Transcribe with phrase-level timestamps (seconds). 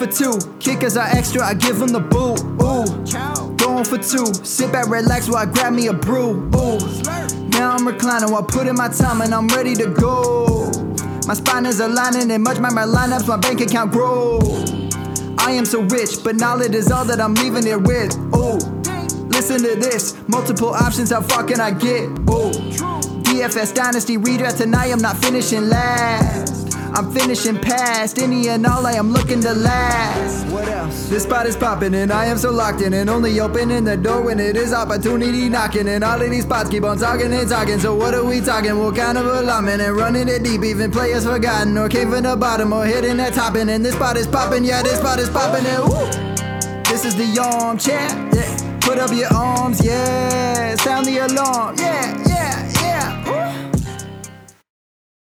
[0.00, 0.38] for two.
[0.60, 2.40] Kickers are extra, I give them the boot.
[2.64, 3.56] Ooh.
[3.56, 4.32] Going for two.
[4.42, 6.48] Sit back, relax while I grab me a brew.
[6.56, 6.78] Ooh.
[7.50, 10.70] Now I'm reclining while putting my time and I'm ready to go.
[11.26, 14.38] My spine is aligning and much my my lineups, my bank account grow.
[15.38, 18.16] I am so rich, but knowledge is all that I'm leaving it with.
[18.34, 18.56] Ooh.
[19.28, 20.16] Listen to this.
[20.28, 22.04] Multiple options, how far can I get?
[22.30, 22.50] Ooh.
[23.26, 26.49] DFS Dynasty redraft tonight, I'm not finishing last.
[26.92, 30.46] I'm finishing past any and all I am looking to last.
[30.48, 31.08] What else?
[31.08, 34.22] This spot is popping and I am so locked in and only opening the door
[34.22, 35.88] when it is opportunity knocking.
[35.88, 37.78] And all of these spots keep on talking and talking.
[37.78, 38.78] So what are we talking?
[38.78, 40.64] What kind of alignment and running it deep?
[40.64, 43.68] Even players forgotten or came from the bottom or hitting that topping.
[43.68, 46.30] And this spot is popping, yeah, this spot is popping and woo.
[46.90, 48.78] This is the armchair, yeah.
[48.80, 50.74] Put up your arms, yeah.
[50.74, 52.29] Sound the alarm, yeah.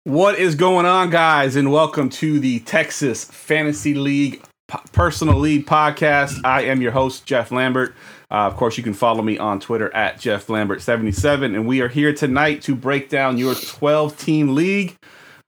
[0.05, 4.43] What is going on, guys, and welcome to the Texas Fantasy League
[4.91, 6.41] Personal League Podcast.
[6.43, 7.95] I am your host, Jeff Lambert.
[8.29, 11.87] Uh, of course, you can follow me on Twitter at Jeff Lambert77, and we are
[11.87, 14.97] here tonight to break down your 12 team league.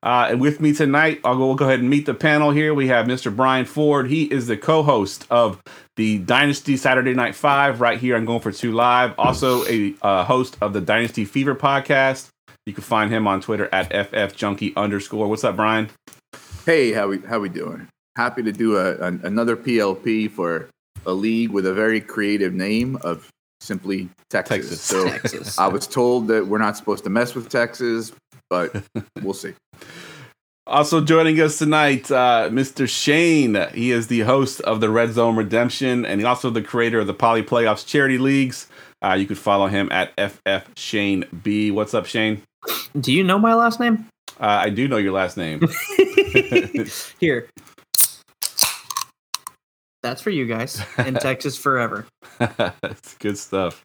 [0.02, 2.74] Uh, and with me tonight, I'll go, we'll go ahead and meet the panel here.
[2.74, 3.36] We have Mr.
[3.36, 4.08] Brian Ford.
[4.08, 5.62] He is the co host of
[5.98, 10.24] the Dynasty Saturday Night Five right here on Going for Two Live, also a uh,
[10.24, 12.30] host of the Dynasty Fever podcast.
[12.66, 15.28] You can find him on Twitter at ffjunkie underscore.
[15.28, 15.90] What's up, Brian?
[16.66, 17.88] Hey, how we how we doing?
[18.18, 20.68] Happy to do a, an, another PLP for
[21.06, 24.58] a league with a very creative name of simply Texas.
[24.58, 24.82] Texas.
[24.82, 25.60] So Texas.
[25.60, 28.12] I was told that we're not supposed to mess with Texas,
[28.50, 28.76] but
[29.22, 29.54] we'll see.
[30.66, 32.90] Also joining us tonight, uh, Mr.
[32.90, 33.56] Shane.
[33.76, 37.06] He is the host of the Red Zone Redemption and he's also the creator of
[37.06, 38.66] the Poly Playoffs Charity Leagues.
[39.04, 41.70] Uh, you can follow him at FF Shane B.
[41.70, 42.42] What's up, Shane?
[43.00, 44.08] Do you know my last name?
[44.40, 45.62] Uh, I do know your last name.
[47.20, 47.48] Here.
[50.04, 52.06] That's for you guys in Texas forever.
[52.38, 53.84] That's good stuff.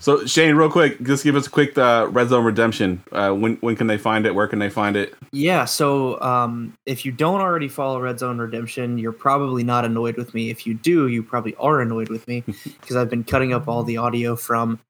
[0.00, 3.02] So Shane, real quick, just give us a quick uh, Red Zone Redemption.
[3.12, 4.34] Uh, when when can they find it?
[4.34, 5.14] Where can they find it?
[5.30, 10.16] Yeah, so um, if you don't already follow Red Zone Redemption, you're probably not annoyed
[10.16, 10.48] with me.
[10.48, 13.84] If you do, you probably are annoyed with me because I've been cutting up all
[13.84, 14.80] the audio from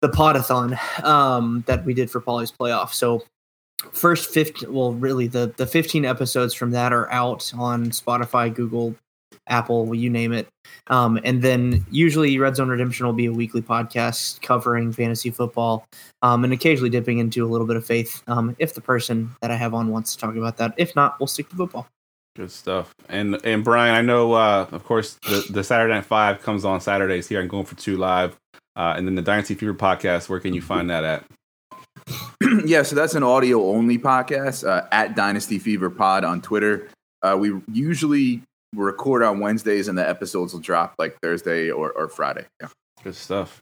[0.00, 2.92] the podathon um, that we did for Polly's playoff.
[2.92, 3.24] So
[3.92, 8.92] first 15 well really the the 15 episodes from that are out on spotify google
[9.48, 10.48] apple you name it.
[10.88, 15.86] Um, and then usually red zone redemption will be a weekly podcast covering fantasy football
[16.22, 19.50] um, and occasionally dipping into a little bit of faith um, if the person that
[19.50, 20.74] i have on wants to talk about that.
[20.76, 21.88] If not we'll stick to football.
[22.36, 22.94] Good stuff.
[23.08, 26.80] And and Brian, I know, uh, of course, the, the Saturday Night Five comes on
[26.80, 27.40] Saturdays here.
[27.40, 28.36] I'm Going for Two Live,
[28.78, 30.28] uh, and then the Dynasty Fever podcast.
[30.28, 31.24] Where can you find that at?
[32.64, 36.88] yeah, so that's an audio only podcast uh, at Dynasty Fever Pod on Twitter.
[37.22, 38.40] Uh, we usually
[38.74, 42.46] record on Wednesdays, and the episodes will drop like Thursday or, or Friday.
[42.62, 42.68] Yeah.
[43.02, 43.60] Good stuff.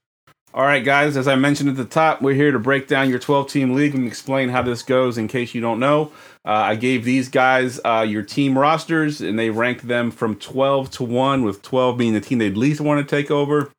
[0.54, 1.16] All right, guys.
[1.16, 3.94] As I mentioned at the top, we're here to break down your 12 team league
[3.94, 5.19] and explain how this goes.
[5.19, 6.12] In case you don't know,
[6.47, 10.91] uh, I gave these guys uh, your team rosters, and they ranked them from 12
[10.93, 13.71] to one, with 12 being the team they'd least want to take over,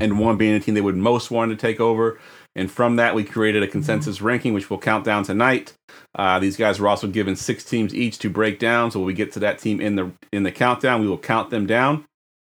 [0.00, 2.18] and one being the team they would most want to take over.
[2.56, 5.74] And from that, we created a consensus ranking, which we'll count down tonight.
[6.14, 8.90] Uh, these guys were also given six teams each to break down.
[8.90, 11.50] So when we get to that team in the in the countdown, we will count
[11.50, 12.04] them down.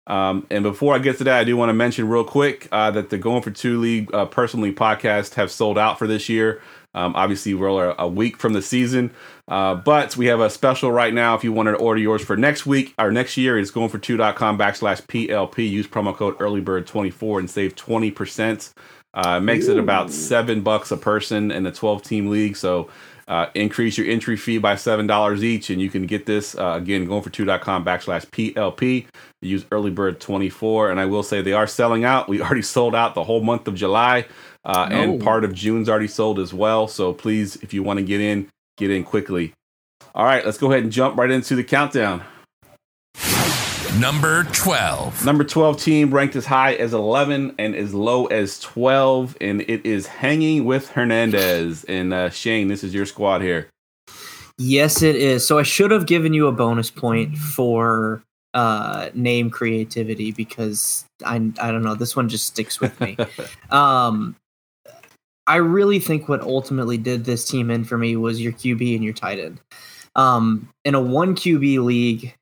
[0.07, 2.91] Um, and before I get to that, I do want to mention real quick uh,
[2.91, 6.61] that the Going for Two League uh, Personally podcast have sold out for this year.
[6.93, 9.11] Um, obviously, we're a week from the season,
[9.47, 11.35] uh, but we have a special right now.
[11.35, 13.99] If you wanted to order yours for next week or next year, it's going for
[13.99, 15.69] two.com backslash PLP.
[15.69, 18.73] Use promo code earlybird24 and save 20%.
[19.13, 22.57] Uh, makes it about seven bucks a person in a 12 team league.
[22.57, 22.89] So
[23.27, 26.73] uh, increase your entry fee by seven dollars each, and you can get this uh,
[26.75, 29.07] again going for two.com backslash PLP.
[29.41, 32.29] Use earlybird24, and I will say they are selling out.
[32.29, 34.25] We already sold out the whole month of July,
[34.63, 36.87] uh, and part of June's already sold as well.
[36.87, 39.53] So please, if you want to get in, get in quickly.
[40.13, 42.23] All right, let's go ahead and jump right into the countdown.
[43.99, 45.25] Number 12.
[45.25, 49.85] Number 12 team ranked as high as 11 and as low as 12, and it
[49.85, 51.85] is hanging with Hernandez.
[51.85, 53.69] And uh, Shane, this is your squad here.
[54.57, 55.47] Yes, it is.
[55.47, 58.21] So I should have given you a bonus point for
[58.53, 63.17] uh, name creativity because I I don't know this one just sticks with me.
[63.69, 64.35] um,
[65.47, 69.03] I really think what ultimately did this team in for me was your QB and
[69.03, 69.59] your tight end.
[70.15, 72.33] Um, in a one QB league,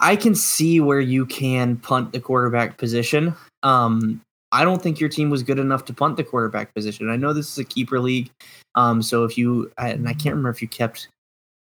[0.00, 3.34] I can see where you can punt the quarterback position.
[3.62, 4.20] Um,
[4.52, 7.10] I don't think your team was good enough to punt the quarterback position.
[7.10, 8.30] I know this is a keeper league,
[8.74, 11.08] um, so if you and I can't remember if you kept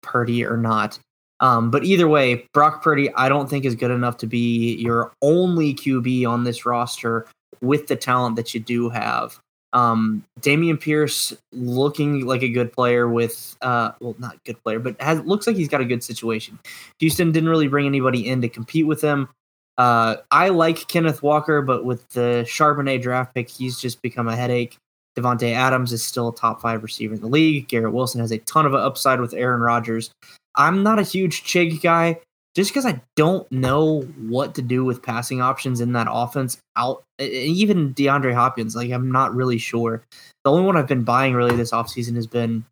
[0.01, 0.99] Purdy or not,
[1.41, 5.11] Um, but either way, Brock Purdy, I don't think is good enough to be your
[5.21, 7.25] only QB on this roster
[7.61, 9.39] with the talent that you do have.
[9.73, 14.99] Um, Dameon Pierce looking like a good player with, uh, well, not good player, but
[15.01, 16.57] has looks like he's got a good situation.
[16.99, 19.29] Houston didn't really bring anybody in to compete with him.
[19.77, 24.35] Uh, I like Kenneth Walker, but with the Charbonnet draft pick, he's just become a
[24.35, 24.77] headache.
[25.17, 27.67] Davante Adams is still a top five receiver in the league.
[27.67, 30.11] Garrett Wilson has a ton of upside with Aaron Rodgers.
[30.55, 32.19] I'm not a huge Chig guy
[32.59, 37.05] just because I don't know what to do with passing options in that offense out
[37.17, 40.03] even DeAndre Hopkins, like I'm not really sure.
[40.43, 42.65] The only one I've been buying really this offseason has been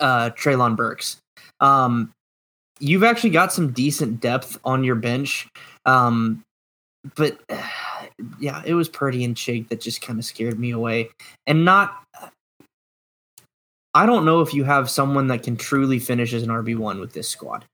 [0.00, 1.18] uh Treylon Burks.
[1.60, 2.12] Um
[2.80, 5.46] you've actually got some decent depth on your bench.
[5.86, 6.42] Um
[7.14, 7.38] but
[8.40, 11.10] yeah, it was Purdy and Chig that just kind of scared me away.
[11.46, 12.02] And not
[13.94, 17.12] I don't know if you have someone that can truly finish as an RB1 with
[17.12, 17.64] this squad.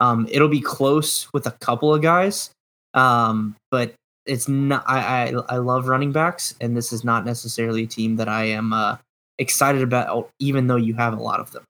[0.00, 2.50] Um, it'll be close with a couple of guys,
[2.94, 3.94] um, but
[4.26, 4.84] it's not.
[4.86, 8.44] I, I, I love running backs, and this is not necessarily a team that I
[8.44, 8.96] am uh,
[9.38, 11.64] excited about, even though you have a lot of them.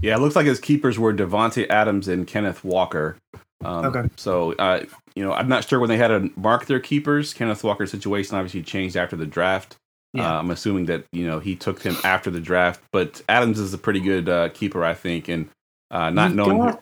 [0.00, 3.16] Yeah, it looks like his keepers were Davante Adams and Kenneth Walker.
[3.62, 4.08] Um, okay.
[4.16, 7.34] So, uh, you know, I'm not sure when they had to mark their keepers.
[7.34, 9.76] Kenneth Walker's situation obviously changed after the draft.
[10.12, 10.36] Yeah.
[10.36, 13.72] Uh, I'm assuming that you know he took him after the draft, but Adams is
[13.74, 15.48] a pretty good uh, keeper, I think, and
[15.90, 16.76] uh, not knowing.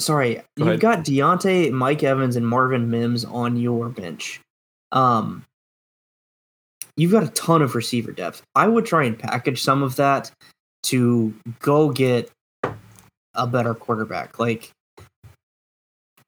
[0.00, 4.40] Sorry, Go you've got Diontae, Mike Evans, and Marvin Mims on your bench.
[4.92, 5.44] Um,
[6.96, 8.42] you've got a ton of receiver depth.
[8.54, 10.30] I would try and package some of that
[10.84, 12.30] to go get
[13.34, 14.38] a better quarterback.
[14.38, 14.72] Like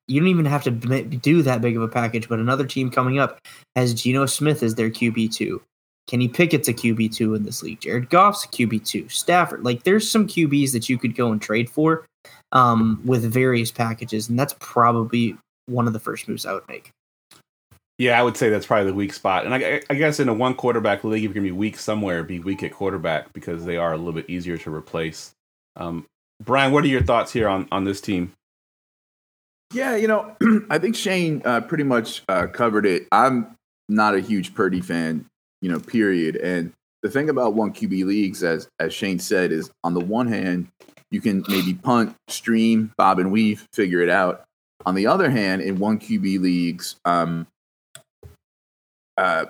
[0.09, 2.29] you don't even have to do that big of a package.
[2.29, 3.39] But another team coming up
[3.77, 5.63] has Geno Smith as their QB two.
[6.09, 7.81] Kenny Pickett's a QB two in this league.
[7.81, 9.09] Jared Goff's a QB two.
[9.09, 12.05] Stafford, like there's some QBs that you could go and trade for
[12.53, 16.91] um, with various packages, and that's probably one of the first moves I would make.
[17.99, 19.45] Yeah, I would say that's probably the weak spot.
[19.45, 21.79] And I, I guess in a one quarterback league, if you're going to be weak
[21.79, 25.33] somewhere, be weak at quarterback because they are a little bit easier to replace.
[25.77, 26.07] Um,
[26.43, 28.33] Brian, what are your thoughts here on, on this team?
[29.73, 30.37] Yeah, you know,
[30.71, 33.07] I think Shane uh, pretty much uh, covered it.
[33.13, 33.57] I'm
[33.89, 35.27] not a huge Purdy fan,
[35.61, 36.37] you know, period.
[36.37, 36.73] And
[37.03, 40.69] the thing about one QB leagues, as as Shane said, is on the one hand,
[41.13, 44.45] you can maybe punt, stream, bob and weave, figure it out.
[44.87, 47.47] On the other hand, in one QB leagues, um,
[49.17, 49.47] uh,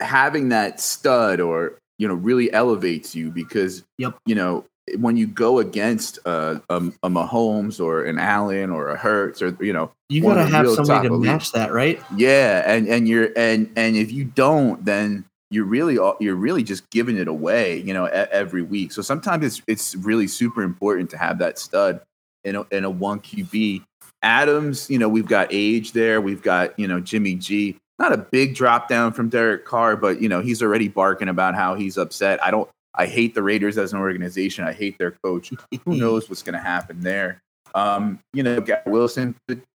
[0.00, 4.16] having that stud or you know really elevates you because yep.
[4.24, 4.64] you know
[4.96, 9.56] when you go against a, a, a Mahomes or an Allen or a Hurts or
[9.60, 12.00] you know you got to have somebody to match that, right?
[12.16, 16.88] Yeah, and and you're and and if you don't, then you're really you're really just
[16.90, 18.90] giving it away, you know, every week.
[18.90, 22.00] So sometimes it's it's really super important to have that stud
[22.44, 23.84] in a, in a one QB.
[24.22, 26.20] Adams, you know, we've got age there.
[26.20, 27.76] We've got you know Jimmy G.
[27.98, 31.54] Not a big drop down from Derek Carr, but you know he's already barking about
[31.54, 32.42] how he's upset.
[32.42, 32.68] I don't.
[32.94, 34.64] I hate the Raiders as an organization.
[34.64, 35.52] I hate their coach.
[35.84, 37.40] Who knows what's going to happen there?
[37.74, 39.34] Um, you know, Wilson.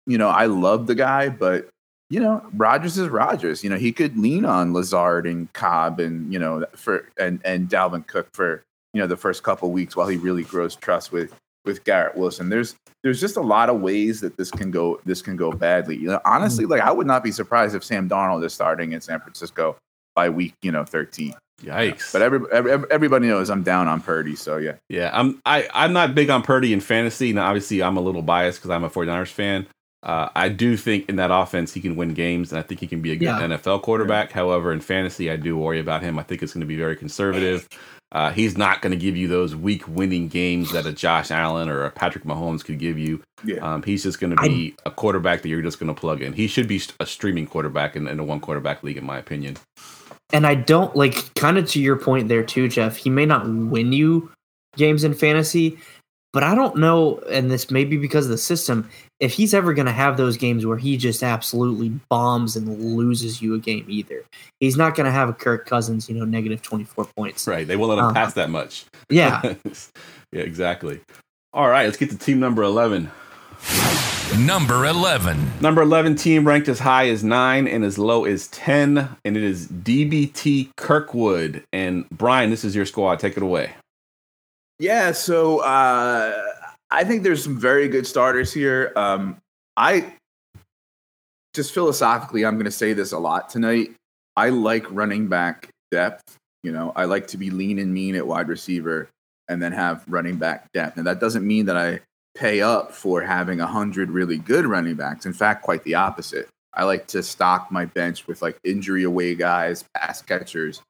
[0.05, 1.69] You know, I love the guy, but
[2.09, 3.63] you know, Rodgers is Rodgers.
[3.63, 7.69] You know, he could lean on Lazard and Cobb and you know for and and
[7.69, 8.63] Dalvin Cook for
[8.94, 11.33] you know the first couple weeks while he really grows trust with
[11.66, 12.49] with Garrett Wilson.
[12.49, 15.97] There's there's just a lot of ways that this can go this can go badly.
[15.97, 16.33] You know, mm-hmm.
[16.33, 19.78] honestly, like I would not be surprised if Sam Darnold is starting in San Francisco
[20.16, 21.33] by week you know 13.
[21.61, 22.11] Yikes!
[22.11, 24.75] But every, every, everybody knows I'm down on Purdy, so yeah.
[24.89, 27.31] Yeah, I'm I I'm not big on Purdy in fantasy.
[27.31, 29.68] Now, obviously, I'm a little biased because I'm a 49ers fan.
[30.04, 32.88] Uh, I do think in that offense he can win games, and I think he
[32.88, 33.40] can be a good yeah.
[33.40, 34.30] NFL quarterback.
[34.30, 34.36] Yeah.
[34.36, 36.19] However, in fantasy, I do worry about him.
[36.19, 37.68] I think it's going to be very conservative.
[38.12, 41.68] Uh, he's not going to give you those weak winning games that a Josh Allen
[41.68, 43.24] or a Patrick Mahomes could give you.
[43.44, 43.57] Yeah.
[43.57, 46.22] Um, he's just going to be I, a quarterback that you're just going to plug
[46.22, 46.33] in.
[46.33, 49.57] He should be a streaming quarterback in, in a one quarterback league, in my opinion.
[50.31, 52.98] And I don't like kind of to your point there too, Jeff.
[52.98, 54.31] He may not win you
[54.76, 55.78] games in fantasy,
[56.33, 59.73] but I don't know, and this may be because of the system, if he's ever
[59.73, 63.85] going to have those games where he just absolutely bombs and loses you a game
[63.87, 64.23] either.
[64.59, 67.47] He's not going to have a Kirk Cousins, you know, negative 24 points.
[67.47, 67.68] Right.
[67.68, 68.85] They won't let him uh, pass that much.
[69.09, 69.42] Yeah.
[70.31, 71.02] yeah, exactly.
[71.54, 73.11] All right, let's get to team number 11.
[74.40, 75.61] Number 11.
[75.61, 79.44] Number 11 team ranked as high as 9 and as low as 10, and it
[79.44, 81.63] is DBT Kirkwood.
[81.71, 83.19] And Brian, this is your squad.
[83.19, 83.73] Take it away.
[84.80, 86.33] Yeah, so uh,
[86.92, 88.92] I think there's some very good starters here.
[88.95, 89.37] Um,
[89.77, 90.13] I
[91.53, 93.92] just philosophically, I'm going to say this a lot tonight.
[94.35, 96.37] I like running back depth.
[96.63, 99.09] You know, I like to be lean and mean at wide receiver
[99.49, 100.97] and then have running back depth.
[100.97, 101.99] And that doesn't mean that I
[102.35, 105.25] pay up for having a hundred really good running backs.
[105.25, 106.47] In fact, quite the opposite.
[106.73, 110.81] I like to stock my bench with like injury away guys, pass catchers,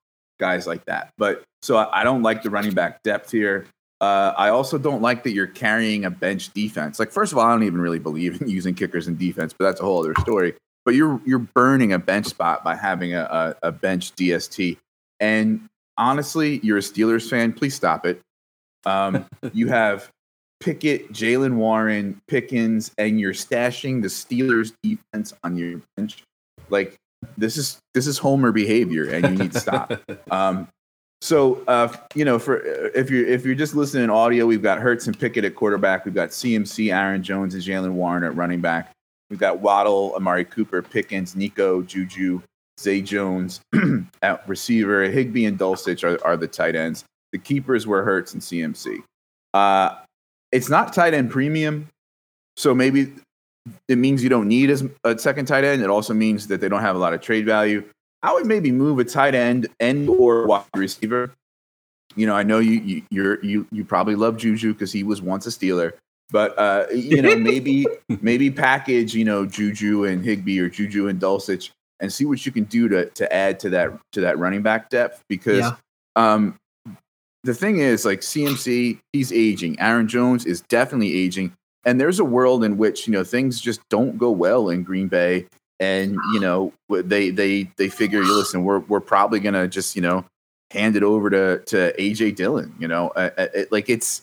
[0.43, 1.13] guys like that.
[1.17, 3.65] But so I, I don't like the running back depth here.
[4.01, 6.99] Uh, I also don't like that you're carrying a bench defense.
[6.99, 9.63] Like, first of all, I don't even really believe in using kickers in defense, but
[9.63, 10.55] that's a whole other story.
[10.83, 14.77] But you're you're burning a bench spot by having a, a, a bench DST.
[15.21, 17.53] And honestly, you're a Steelers fan.
[17.53, 18.19] Please stop it.
[18.85, 20.09] Um, you have
[20.59, 26.25] Pickett, Jaylen Warren, Pickens, and you're stashing the Steelers defense on your bench.
[26.69, 26.97] Like
[27.37, 29.93] this is this is Homer behavior, and you need to stop.
[30.31, 30.67] Um,
[31.21, 32.57] so uh, you know, for
[32.89, 36.03] if you're if you're just listening to audio, we've got Hurts and Pickett at quarterback.
[36.03, 38.91] We've got CMC, Aaron Jones, and Jaylen Warren at running back.
[39.29, 42.41] We've got Waddle, Amari Cooper, Pickens, Nico, Juju,
[42.79, 43.61] Zay Jones
[44.21, 45.03] at receiver.
[45.03, 47.05] Higbee and Dulcich are, are the tight ends.
[47.31, 49.01] The keepers were Hurts and CMC.
[49.53, 49.95] Uh,
[50.51, 51.87] it's not tight end premium,
[52.57, 53.13] so maybe
[53.87, 55.81] it means you don't need as a second tight end.
[55.81, 57.83] It also means that they don't have a lot of trade value.
[58.21, 61.33] I would maybe move a tight end and or wide receiver.
[62.15, 65.21] You know, I know you you you're, you you probably love Juju because he was
[65.21, 65.93] once a Steeler,
[66.31, 67.85] but uh, you know maybe
[68.21, 72.51] maybe package you know Juju and Higbee or Juju and Dulcich and see what you
[72.51, 75.75] can do to to add to that to that running back depth because Yeah.
[76.15, 76.55] um,
[77.43, 81.53] the thing is like CMC he's aging, Aaron Jones is definitely aging,
[81.85, 85.07] and there's a world in which you know things just don't go well in Green
[85.07, 85.47] Bay
[85.79, 90.01] and you know they they they figure you listen we're we're probably gonna just you
[90.01, 90.23] know
[90.71, 94.21] hand it over to to AJ Dillon you know uh, uh, it, like it's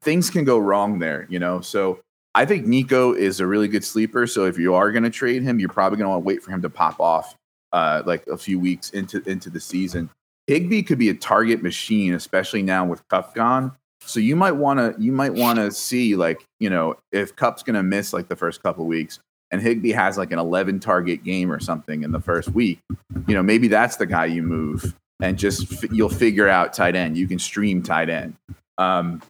[0.00, 1.60] things can go wrong there you know?
[1.60, 2.00] So
[2.34, 5.58] I think Nico is a really good sleeper so if you are gonna trade him
[5.58, 7.34] you're probably gonna want to wait for him to pop off
[7.72, 10.10] uh like a few weeks into into the season.
[10.48, 13.72] Higbee could be a target machine especially now with Kupp gone
[14.04, 17.62] so you might want to you might want to see like you know if Kupp's
[17.62, 19.18] gonna miss like the first couple weeks
[19.52, 22.80] and Higbee has like an 11 target game or something in the first week,
[23.28, 26.96] you know, maybe that's the guy you move and just f- you'll figure out tight
[26.96, 27.18] end.
[27.18, 28.34] You can stream tight end.
[28.78, 29.22] Um,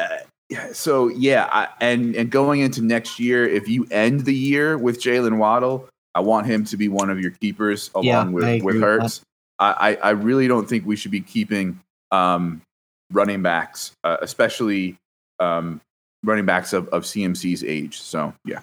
[0.00, 0.18] uh,
[0.72, 5.00] so yeah, I, and and going into next year, if you end the year with
[5.00, 8.80] Jaylen Waddle, I want him to be one of your keepers along Yeah, with with
[8.80, 9.22] Hurts.
[9.58, 12.60] I, I I really don't think we should be keeping um,
[13.12, 14.96] running backs, uh, especially
[15.38, 15.80] um,
[16.24, 18.00] running backs of, of CMC's age.
[18.00, 18.60] So yeah.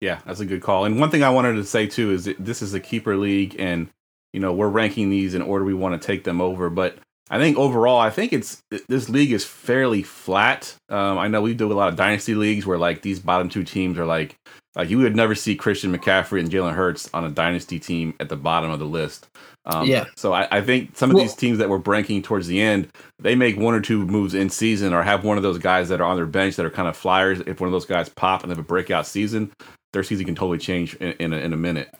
[0.00, 0.84] Yeah, that's a good call.
[0.84, 3.88] And one thing I wanted to say too is this is a keeper league, and
[4.32, 6.70] you know we're ranking these in order we want to take them over.
[6.70, 6.98] But
[7.30, 10.74] I think overall, I think it's this league is fairly flat.
[10.88, 13.64] Um, I know we do a lot of dynasty leagues where like these bottom two
[13.64, 14.36] teams are like
[14.76, 18.28] like you would never see Christian McCaffrey and Jalen Hurts on a dynasty team at
[18.28, 19.28] the bottom of the list.
[19.68, 20.06] Um, Yeah.
[20.16, 22.88] So I, I think some of Well- these teams that were ranking towards the end,
[23.18, 26.00] they make one or two moves in season, or have one of those guys that
[26.00, 27.40] are on their bench that are kind of flyers.
[27.46, 29.52] If one of those guys pop and they have a breakout season,
[29.92, 31.94] their season can totally change in, in, a, in a minute.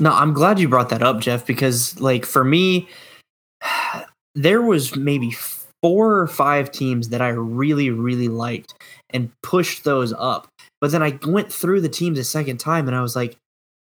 [0.00, 2.88] No, I'm glad you brought that up, Jeff, because like for me,
[4.34, 5.32] there was maybe
[5.82, 8.74] four or five teams that I really, really liked
[9.10, 10.48] and pushed those up.
[10.80, 13.36] But then I went through the teams a second time and I was like,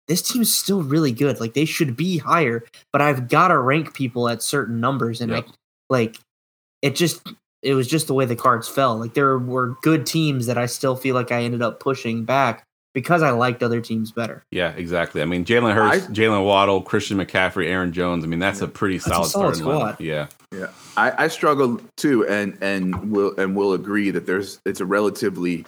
[0.07, 1.39] this team's still really good.
[1.39, 5.21] Like they should be higher, but I've got to rank people at certain numbers.
[5.21, 5.45] And Yep.
[5.47, 5.51] I
[5.89, 6.17] like
[6.81, 7.27] it just
[7.61, 8.97] it was just the way the cards fell.
[8.97, 12.65] Like there were good teams that I still feel like I ended up pushing back
[12.93, 14.43] because I liked other teams better.
[14.51, 15.21] Yeah, exactly.
[15.21, 18.23] I mean, Jalen Hurts, Jaylen Waddle, Christian McCaffrey, Aaron Jones.
[18.23, 19.93] I mean, that's a pretty a solid, solid starting lineup.
[19.93, 20.01] squad.
[20.01, 20.67] Yeah, Yeah,
[20.97, 25.65] I, I struggle too, and and will and will agree that there's it's a relatively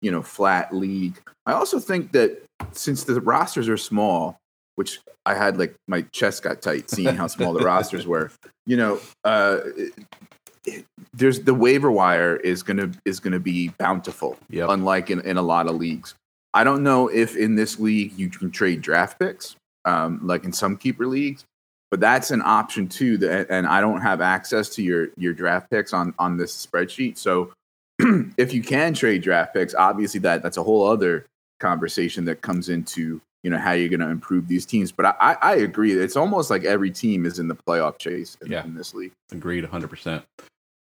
[0.00, 1.20] you know flat league.
[1.46, 4.38] I also think that since the rosters are small,
[4.76, 8.30] which I had like my chest got tight seeing how small the rosters were.
[8.66, 14.70] You know, uh, it- there's the waiver wire is gonna is gonna be bountiful, Yep.
[14.70, 16.14] unlike in, in a lot of leagues.
[16.54, 20.52] I don't know if in this league you can trade draft picks, um, like in
[20.54, 21.44] some keeper leagues
[21.90, 25.68] but that's an option too that and i don't have access to your your draft
[25.70, 27.52] picks on on this spreadsheet so
[28.38, 31.26] if you can trade draft picks obviously that that's a whole other
[31.68, 35.14] conversation that comes into you know how you're going to improve these teams but I,
[35.20, 38.64] I i agree it's almost like every team is in the playoff chase in, Yeah.
[38.64, 40.22] in this league agreed, 100%.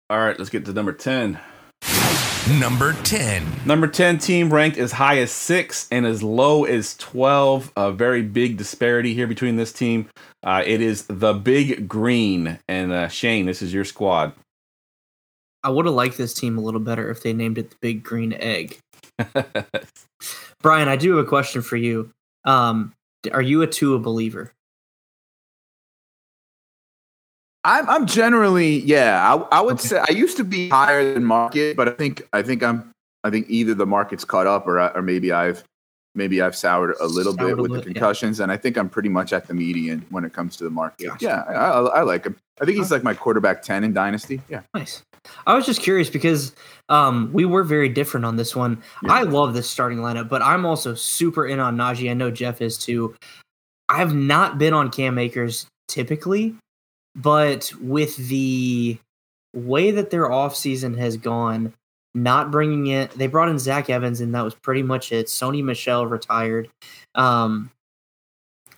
[0.10, 1.40] All right, let's get to number 10.
[2.60, 3.46] Number 10.
[3.66, 7.72] Number 10 team ranked as high as 6 and as low as 12.
[7.78, 10.10] A very big disparity here between this team.
[10.44, 12.60] Uh, it is the Big Green.
[12.68, 14.34] And uh, Shane, this is your squad.
[15.64, 18.04] I would have liked this team a little better if they named it the Big
[18.04, 18.80] Green Egg.
[20.62, 22.12] Brian, I do have a question for you.
[22.46, 22.94] Um,
[23.32, 24.54] are you a Tua believer?
[27.64, 31.78] i'm, I'm generally yeah i, I would say i used to be higher than market
[31.78, 32.92] but i think i think i'm
[33.24, 35.64] I think either the market's caught up or or maybe I've
[36.16, 37.94] maybe I've soured a little Soured bit with the little, yeah.
[37.94, 40.70] concussions, and I think I'm pretty much at the median when it comes to the
[40.70, 41.08] market.
[41.08, 41.26] Gotcha.
[41.26, 42.36] Yeah, I, I, I like him.
[42.62, 44.42] I think he's like my quarterback ten in dynasty.
[44.50, 45.04] Yeah, Nice.
[45.46, 46.54] I was just curious because
[46.90, 48.82] um, we were very different on this one.
[49.04, 49.14] Yeah.
[49.14, 52.10] I love this starting lineup, but I'm also super in on Najee.
[52.10, 53.16] I know Jeff is too.
[53.88, 56.56] I have not been on Cam Akers typically,
[57.16, 58.98] but with the
[59.54, 61.74] way that their offseason has gone,
[62.14, 65.28] not bringing it, they brought in Zach Evans, and that was pretty much it.
[65.28, 66.70] Sony Michel retired.
[67.16, 67.72] Um,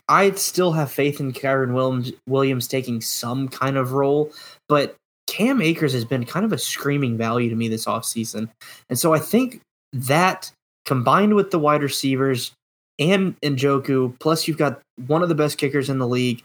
[0.08, 4.30] I still have faith in Kyren Williams, Williams taking some kind of role,
[4.68, 8.50] but Cam Akers has been kind of a screaming value to me this offseason.
[8.90, 9.60] And so I think
[9.92, 10.52] that
[10.84, 12.52] combined with the wide receivers
[12.98, 16.42] and Njoku, plus you've got one of the best kickers in the league,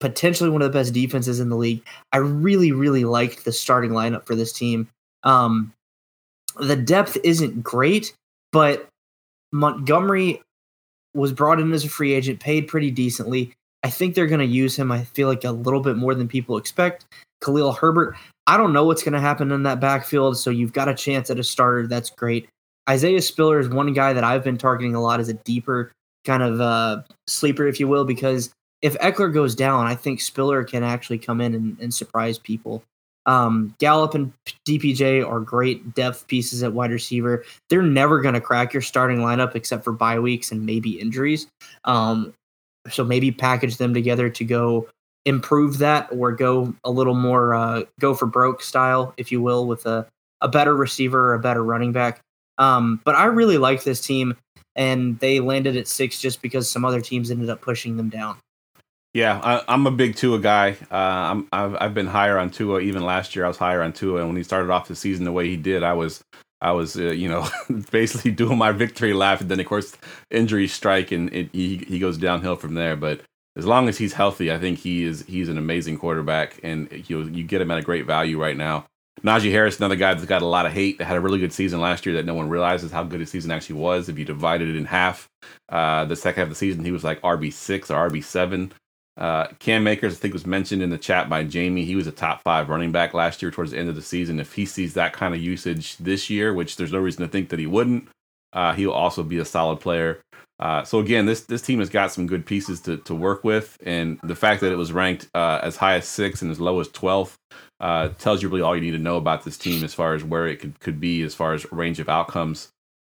[0.00, 1.82] potentially one of the best defenses in the league.
[2.12, 4.88] I really, really liked the starting lineup for this team.
[5.24, 5.72] Um,
[6.58, 8.14] the depth isn't great,
[8.52, 8.88] but
[9.52, 10.40] Montgomery
[11.14, 13.52] was brought in as a free agent, paid pretty decently.
[13.82, 14.92] I think they're going to use him.
[14.92, 17.04] I feel like a little bit more than people expect.
[17.42, 18.16] Khalil Herbert,
[18.46, 21.30] I don't know what's going to happen in that backfield, so you've got a chance
[21.30, 21.86] at a starter.
[21.86, 22.48] That's great.
[22.88, 25.92] Isaiah Spiller is one guy that I've been targeting a lot as a deeper
[26.24, 30.64] kind of uh, sleeper, if you will, because if Ekeler goes down, I think Spiller
[30.64, 32.82] can actually come in and, and surprise people.
[33.26, 34.32] Um, Gallup and
[34.66, 37.44] DPJ are great depth pieces at wide receiver.
[37.70, 41.46] They're never going to crack your starting lineup except for bye weeks and maybe injuries.
[41.84, 42.34] Um,
[42.90, 44.88] so maybe package them together to go
[45.24, 49.66] improve that or go a little more uh, go for broke style, if you will,
[49.66, 50.06] with a,
[50.40, 52.20] a better receiver or a better running back.
[52.58, 54.36] Um, but I really like this team,
[54.76, 58.36] and they landed at six just because some other teams ended up pushing them down.
[59.14, 60.76] Yeah, I, I'm a big Tua guy.
[60.90, 62.80] Uh, I'm, I've, I've been higher on Tua.
[62.80, 65.24] Even last year, I was higher on Tua, and when he started off the season
[65.24, 66.24] the way he did, I was,
[66.62, 67.46] I was, uh, you know,
[67.90, 69.42] basically doing my victory lap.
[69.42, 69.96] And then, of course,
[70.30, 72.96] injuries strike, and it, he he goes downhill from there.
[72.96, 73.20] But
[73.54, 77.24] as long as he's healthy, I think he is he's an amazing quarterback, and you
[77.24, 78.86] you get him at a great value right now.
[79.22, 81.52] Najee Harris, another guy that's got a lot of hate, that had a really good
[81.52, 84.08] season last year that no one realizes how good his season actually was.
[84.08, 85.28] If you divided it in half,
[85.68, 88.72] uh, the second half of the season, he was like RB six or RB seven.
[89.16, 91.84] Uh, Cam Akers, I think, was mentioned in the chat by Jamie.
[91.84, 94.40] He was a top five running back last year towards the end of the season.
[94.40, 97.50] If he sees that kind of usage this year, which there's no reason to think
[97.50, 98.08] that he wouldn't,
[98.52, 100.20] uh, he'll also be a solid player.
[100.58, 103.76] Uh, so again, this this team has got some good pieces to, to work with,
[103.84, 106.78] and the fact that it was ranked uh, as high as six and as low
[106.78, 107.36] as twelfth
[107.80, 110.22] uh, tells you really all you need to know about this team as far as
[110.22, 112.68] where it could, could be as far as range of outcomes.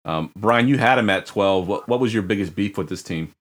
[0.04, 1.66] Um, Brian, you had him at twelve.
[1.66, 3.32] What what was your biggest beef with this team?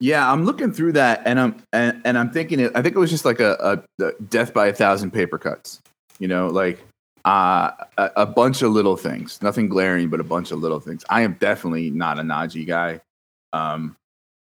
[0.00, 2.58] Yeah, I'm looking through that, and I'm and, and I'm thinking.
[2.58, 5.36] It, I think it was just like a, a, a death by a thousand paper
[5.36, 5.80] cuts.
[6.18, 6.82] You know, like
[7.24, 11.04] uh, a, a bunch of little things, nothing glaring, but a bunch of little things.
[11.10, 13.00] I am definitely not a Najee guy.
[13.52, 13.96] Um,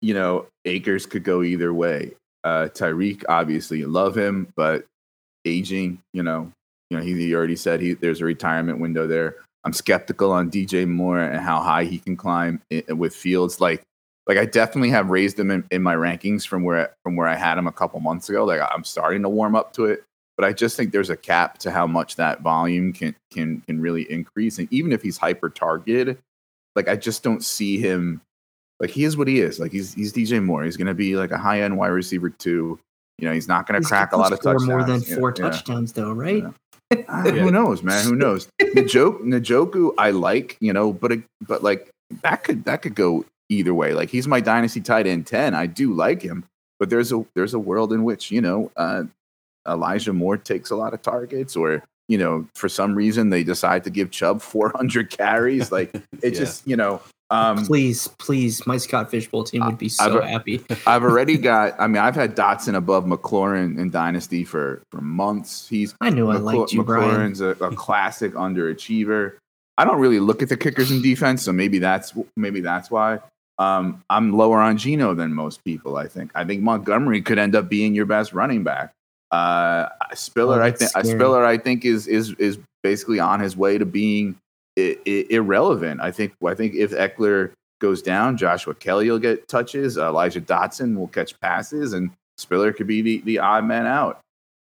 [0.03, 2.13] you know, Akers could go either way.
[2.45, 4.85] Uh, Tyreek, obviously, love him, but
[5.47, 6.51] aging, you know,
[6.91, 9.37] you know, he, he already said he there's a retirement window there.
[9.65, 13.61] I'm skeptical on DJ Moore and how high he can climb with Fields.
[13.61, 13.83] Like,
[14.31, 17.35] like I definitely have raised him in, in my rankings from where from where I
[17.35, 18.45] had him a couple months ago.
[18.45, 20.05] Like I'm starting to warm up to it,
[20.37, 23.81] but I just think there's a cap to how much that volume can can can
[23.81, 24.61] really increase.
[24.61, 26.17] And even if he's hyper targeted,
[26.77, 28.21] like I just don't see him.
[28.79, 29.59] Like he is what he is.
[29.59, 30.63] Like he's he's DJ Moore.
[30.63, 32.79] He's going to be like a high end wide receiver too.
[33.19, 34.67] You know, he's not going to crack a lot of touchdowns.
[34.69, 35.51] more than four yeah.
[35.51, 36.45] touchdowns, though, right?
[36.93, 37.03] Yeah.
[37.09, 38.05] Uh, Who knows, man?
[38.05, 38.47] Who knows?
[38.61, 41.91] Njoku, Njoku, I like, you know, but but like
[42.23, 43.93] that could that could go either way.
[43.93, 45.55] Like he's my dynasty tight end ten.
[45.55, 46.45] I do like him,
[46.79, 49.03] but there's a there's a world in which you know uh,
[49.69, 53.85] Elijah Moore takes a lot of targets, or you know for some reason they decide
[53.85, 55.71] to give Chubb 400 carries.
[55.71, 56.39] Like it Yeah.
[56.39, 57.03] just you know.
[57.33, 60.65] Um, please, please, my Scott Fishbowl team would be I've- so happy.
[60.87, 61.79] I've already got.
[61.79, 65.69] I mean, I've had Dotson above McLaurin in Dynasty for for months.
[65.69, 67.09] He's I knew I McLau- liked you, Brian.
[67.31, 69.35] McLaurin's a, a classic underachiever.
[69.79, 73.21] I don't really look at the kickers in defense, so maybe that's maybe that's why.
[73.61, 75.97] Um, I'm lower on Geno than most people.
[75.97, 76.33] I think.
[76.35, 78.91] I think Montgomery could end up being your best running back.
[79.31, 80.91] Uh, Spiller, Oh, I think.
[81.05, 84.35] Spiller, I think is is is basically on his way to being
[84.79, 86.01] I- I- irrelevant.
[86.01, 86.33] I think.
[86.45, 89.97] I think if Ekeler goes down, Joshua Kelley will get touches.
[89.99, 94.21] Uh, Elijah Dotson will catch passes, and Spiller could be the, the odd man out.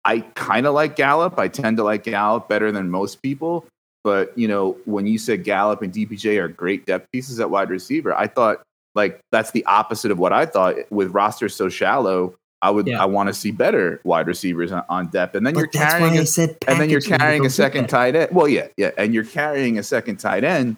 [0.05, 1.39] I kind of like Gallup.
[1.39, 3.65] I tend to like Gallup better than most people.
[4.03, 7.69] But you know, when you said Gallup and DPJ are great depth pieces at wide
[7.69, 8.61] receiver, I thought
[8.95, 10.75] like that's the opposite of what I thought.
[10.91, 13.01] With rosters so shallow, I would Yeah.
[13.01, 16.13] I want to see better wide receivers on, on depth, and then you're that's carrying
[16.13, 17.89] why I a, said and then you're package them to carrying a second that.
[17.89, 18.29] tight end.
[18.31, 20.77] Well, yeah, yeah, and you're carrying a second tight end,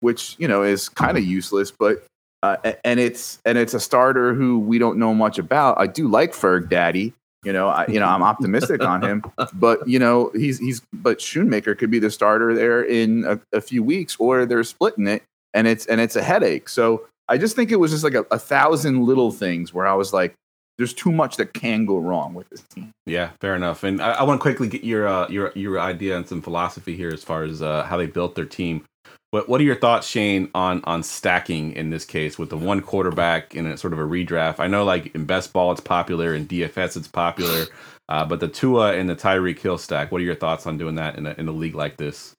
[0.00, 2.04] which you know is kind of useless, but
[2.42, 5.78] uh, and it's and it's a starter who we don't know much about.
[5.78, 7.14] I do like Ferg Daddy.
[7.42, 11.20] You know, I, you know, I'm optimistic on him, but you know, he's he's but
[11.20, 15.22] Schoonmaker could be the starter there in a, a few weeks, or they're splitting it,
[15.54, 16.68] and it's and it's a headache.
[16.68, 19.94] So I just think it was just like a, a thousand little things where I
[19.94, 20.34] was like,
[20.78, 22.90] there's too much that can go wrong with this team.
[23.06, 23.84] Yeah, fair enough.
[23.84, 26.96] And I, I want to quickly get your uh, your your idea and some philosophy
[26.96, 28.84] here as far as uh, how they built their team.
[29.30, 32.80] What what are your thoughts, Shane, on on stacking in this case with the one
[32.80, 34.58] quarterback in a sort of a redraft?
[34.58, 37.66] I know like in best ball it's popular, in DFS it's popular,
[38.08, 40.10] uh, but the Tua and the Tyreek Hill stack.
[40.10, 42.34] What are your thoughts on doing that in a in a league like this?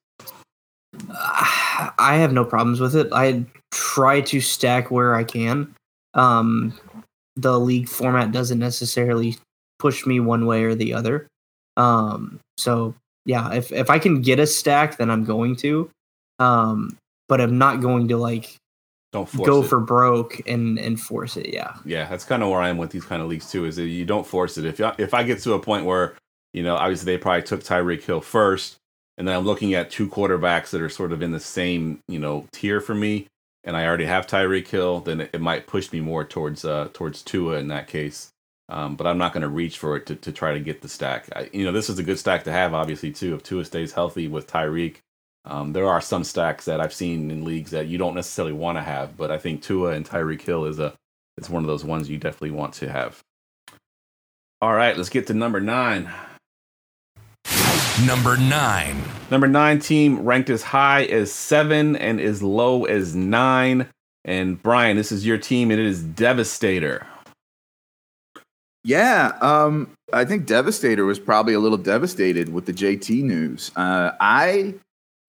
[1.10, 3.08] I have no problems with it.
[3.14, 5.74] I try to stack where I can.
[6.14, 6.78] Um,
[7.36, 9.38] the league format doesn't necessarily
[9.80, 11.28] push me one way or the other.
[11.78, 12.94] Um, so
[13.26, 15.90] yeah, if if I can get a stack, then I'm going to.
[16.40, 16.98] Um,
[17.30, 18.56] but I'm not going to like
[19.14, 19.68] Don't force go it.
[19.68, 21.54] for broke and and force it.
[21.54, 21.76] Yeah.
[21.86, 23.66] Yeah, that's kind of where I am with these kind of leagues too.
[23.66, 24.66] Is that you don't force it.
[24.66, 26.16] If I, if I get to a point where
[26.54, 28.76] you know, obviously they probably took Tyreek Hill first,
[29.18, 32.20] and then I'm looking at two quarterbacks that are sort of in the same you
[32.20, 33.28] know tier for me,
[33.64, 37.22] and I already have Tyreek Hill, then it, might push me more towards uh towards
[37.22, 38.32] Tua in that case.
[38.70, 40.88] Um, but I'm not going to reach for it to, to try to get the
[40.88, 41.28] stack.
[41.36, 43.36] I, you know, this is a good stack to have, obviously, too.
[43.36, 44.98] If Tua stays healthy with Tyreek,
[45.44, 48.78] um, there are some stacks that I've seen in leagues that you don't necessarily want
[48.78, 50.94] to have, but I think Tua and Tyreek Hill is a
[51.38, 53.22] it's one of those ones you definitely want to have.
[54.62, 56.10] All right, let's get to number nine.
[58.06, 59.00] Number nine.
[59.30, 63.88] Number nine team ranked as high as seven and as low as nine.
[64.26, 67.06] And Brian, this is your team, and it is Devastator.
[68.84, 73.72] Yeah, um, I think Devastator was probably a little devastated with the JT news.
[73.76, 74.74] Uh, I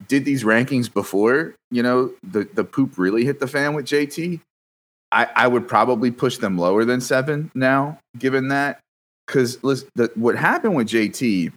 [0.08, 4.40] did these rankings before, you know, the, the poop really hit the fan with JT.
[5.10, 8.80] I, I would probably push them lower than seven now, given that.
[9.26, 11.52] Because the, what happened with JT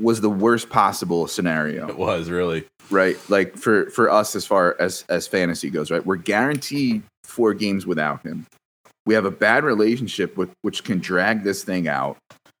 [0.00, 2.66] was the worst possible scenario It was really.
[2.90, 3.16] right?
[3.30, 6.04] Like for for us as far as as fantasy goes, right?
[6.04, 8.46] We're guaranteed four games without him.
[9.06, 12.18] We have a bad relationship with which can drag this thing out.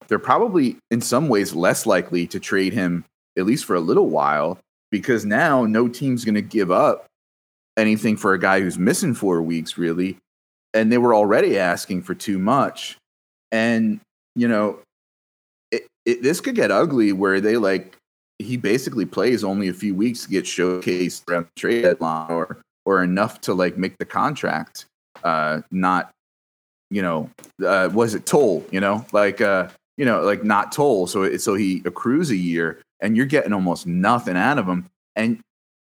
[0.08, 3.04] They're probably in some ways less likely to trade him
[3.36, 4.58] at least for a little while
[4.90, 7.06] because now no team's going to give up
[7.76, 10.16] anything for a guy who's missing 4 weeks really
[10.72, 12.96] and they were already asking for too much.
[13.52, 14.00] And
[14.34, 14.78] you know,
[16.06, 17.96] it, this could get ugly where they like
[18.38, 22.62] he basically plays only a few weeks to get showcased around the trade deadline or
[22.84, 24.86] or enough to like make the contract
[25.24, 26.12] uh not
[26.90, 27.28] you know
[27.64, 29.04] uh was it toll you know?
[29.12, 31.06] Like uh you know like not toll.
[31.06, 34.86] So it, so he accrues a year and you're getting almost nothing out of him.
[35.16, 35.40] And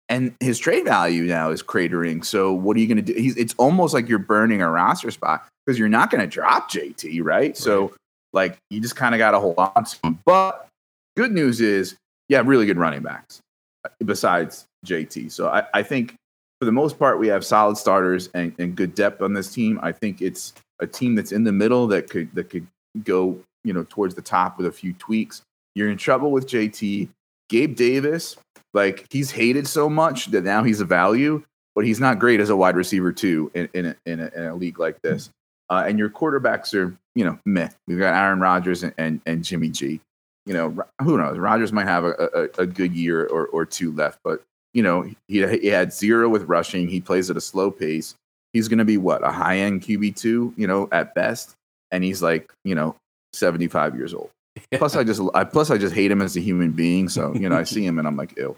[0.09, 2.25] and his trade value now is cratering.
[2.25, 3.15] So what are you going to do?
[3.15, 6.71] He's it's almost like you're burning a roster spot because you're not going to drop
[6.71, 7.57] JT right?
[7.57, 7.93] So
[8.35, 10.69] like you just kind of got to hold on to him but
[11.17, 11.97] good news is
[12.29, 13.41] yeah, really good running backs
[13.85, 15.31] uh, besides JT.
[15.31, 16.15] So I, I think
[16.61, 19.79] for the most part, we have solid starters and, and good depth on this team.
[19.83, 22.67] I think it's a team that's in the middle that could that could
[23.05, 25.43] go you know towards the top with a few tweaks.
[25.75, 27.09] You're in trouble with JT.
[27.51, 28.37] Gabe Davis,
[28.73, 31.43] like he's hated so much that now he's a value,
[31.75, 34.45] but he's not great as a wide receiver too in in a, in a, in
[34.45, 35.29] a league like this.
[35.69, 37.69] Uh, and your quarterbacks are you know meh.
[37.87, 40.01] We've got Aaron Rodgers and, and, and Jimmy G
[40.47, 41.39] you know, who knows?
[41.39, 44.43] Rodgers might have a, a, a good year or, or two left, but
[44.75, 46.89] you know, he, he had zero with rushing.
[46.89, 48.15] He plays at a slow pace.
[48.53, 51.55] He's going to be what a high end QB two, you know, at best,
[51.91, 52.95] and he's like, you know,
[53.33, 54.31] seventy five years old.
[54.75, 57.09] Plus, I just, I, plus I just hate him as a human being.
[57.09, 58.57] So you know, I see him and I'm like, ill.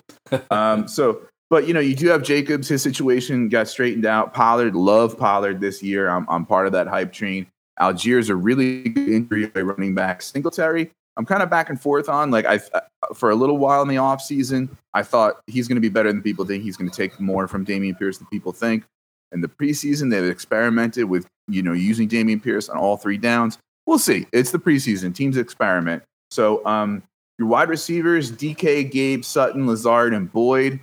[0.51, 2.69] Um, so, but you know, you do have Jacobs.
[2.69, 4.35] His situation got straightened out.
[4.35, 6.09] Pollard, love Pollard this year.
[6.09, 7.47] I'm, I'm part of that hype train.
[7.81, 10.23] Allgeier a really good injury running back.
[10.23, 12.31] Singletary, I'm kind of back and forth on.
[12.31, 12.61] Like I,
[13.15, 16.23] for a little while in the offseason, I thought he's going to be better than
[16.23, 16.63] people think.
[16.63, 18.85] He's going to take more from Dameon Pierce than people think.
[19.33, 23.59] In the preseason, they've experimented with you know using Dameon Pierce on all three downs.
[23.87, 24.27] We'll see.
[24.33, 25.15] It's the preseason.
[25.15, 26.03] Teams experiment.
[26.31, 27.03] So um,
[27.39, 30.81] your wide receivers: DK, Gabe, Sutton, Lazard, and Boyd.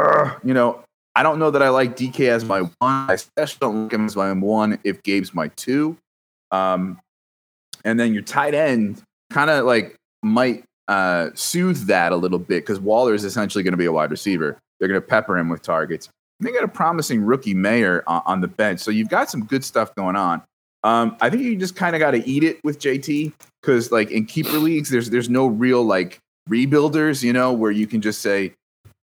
[0.00, 0.82] Ugh, you know,
[1.16, 2.70] I don't know that I like DK as my one.
[2.80, 5.96] I especially don't like him as my one if Gabe's my two.
[6.54, 7.00] Um,
[7.84, 12.62] and then your tight end kind of like might uh, soothe that a little bit
[12.62, 14.58] because Waller is essentially going to be a wide receiver.
[14.78, 16.08] They're going to pepper him with targets.
[16.38, 19.44] And they got a promising rookie Mayer on, on the bench, so you've got some
[19.44, 20.42] good stuff going on.
[20.82, 24.10] Um, I think you just kind of got to eat it with JT because, like,
[24.10, 26.18] in keeper leagues, there's there's no real like
[26.50, 28.52] rebuilders, you know, where you can just say,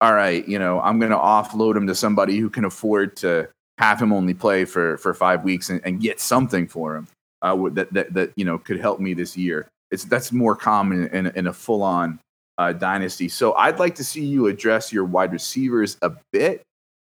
[0.00, 3.48] "All right, you know, I'm going to offload him to somebody who can afford to
[3.78, 7.06] have him only play for for five weeks and, and get something for him
[7.42, 11.08] uh, that that that you know could help me this year." It's that's more common
[11.08, 12.20] in, in a full on
[12.58, 13.28] uh, dynasty.
[13.28, 16.62] So I'd like to see you address your wide receivers a bit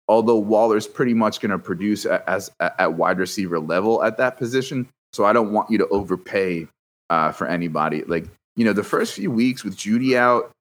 [0.09, 4.89] although Waller's pretty much going to produce as, at wide receiver level at that position.
[5.13, 6.67] So I don't want you to overpay
[7.09, 8.03] uh, for anybody.
[8.03, 10.51] Like you know, the first few weeks with Jeudy out,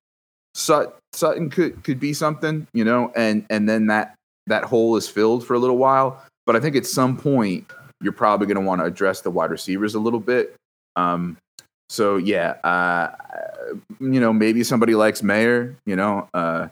[0.55, 4.15] Sut, Sutton could could be something, you know, and and then that
[4.47, 6.23] that hole is filled for a little while.
[6.47, 7.67] But I think at some point
[8.01, 10.55] you're probably going to want to address the wide receivers a little bit.
[10.97, 11.37] Um,
[11.89, 13.15] so yeah, uh,
[14.01, 16.69] you know, maybe somebody likes Mayer, you know, uh,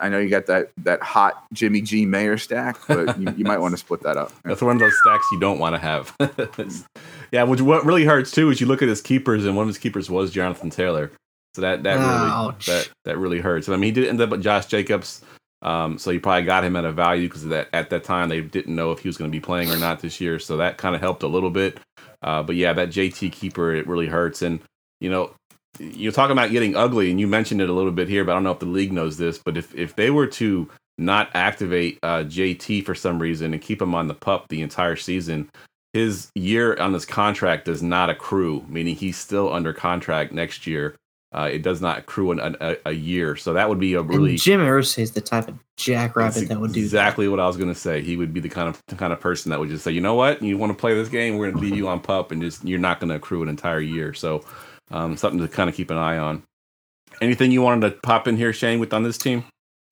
[0.00, 3.58] I know you got that that hot Jimmy G Mayer stack, but you, you might
[3.58, 4.32] want to split that up.
[4.44, 6.14] That's one of those stacks you don't want to have.
[7.32, 9.68] yeah, which what really hurts too is you look at his keepers, and one of
[9.68, 11.10] his keepers was Jonathan Taylor.
[11.54, 12.68] So that that Ouch.
[12.68, 13.66] really that that really hurts.
[13.66, 15.22] And I mean, he did end up with Josh Jacobs,
[15.62, 18.40] um, so you probably got him at a value because that at that time they
[18.40, 20.38] didn't know if he was going to be playing or not this year.
[20.38, 21.78] So that kind of helped a little bit.
[22.22, 24.42] Uh, but yeah, that JT keeper it really hurts.
[24.42, 24.60] And
[25.00, 25.32] you know,
[25.78, 28.34] you're talking about getting ugly, and you mentioned it a little bit here, but I
[28.34, 29.38] don't know if the league knows this.
[29.38, 33.80] But if if they were to not activate uh, JT for some reason and keep
[33.80, 35.48] him on the pup the entire season,
[35.92, 40.96] his year on this contract does not accrue, meaning he's still under contract next year.
[41.30, 44.30] Uh, it does not accrue an, a, a year, so that would be a really
[44.30, 47.30] and Jim Irsay is the type of jackrabbit that would do exactly that.
[47.30, 48.00] what I was going to say.
[48.00, 50.00] He would be the kind of the kind of person that would just say, you
[50.00, 52.32] know what, you want to play this game, we're going to leave you on pup,
[52.32, 54.14] and just you're not going to accrue an entire year.
[54.14, 54.42] So
[54.90, 56.42] um, something to kind of keep an eye on.
[57.20, 59.44] Anything you wanted to pop in here, Shane, with on this team?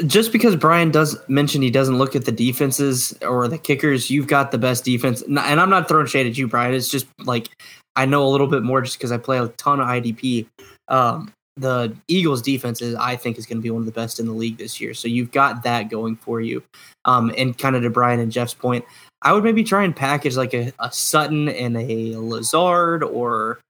[0.07, 4.27] Just because Brian does mention he doesn't look at the defenses or the kickers, you've
[4.27, 5.23] got the best defense.
[5.23, 6.75] And I'm not throwing shade at you, Brian.
[6.75, 7.49] It's just like
[7.97, 10.47] I know a little bit more just because I play a ton of IDP.
[10.89, 14.21] Um, the Eagles' defense is, I think, is going to be one of the best
[14.21, 14.93] in the league this year.
[14.93, 16.63] So you've got that going for you.
[17.07, 18.85] Um, and kind of to Brian and Jeff's point,
[19.23, 23.61] I would maybe try and package like a, a Sutton and a Lazard or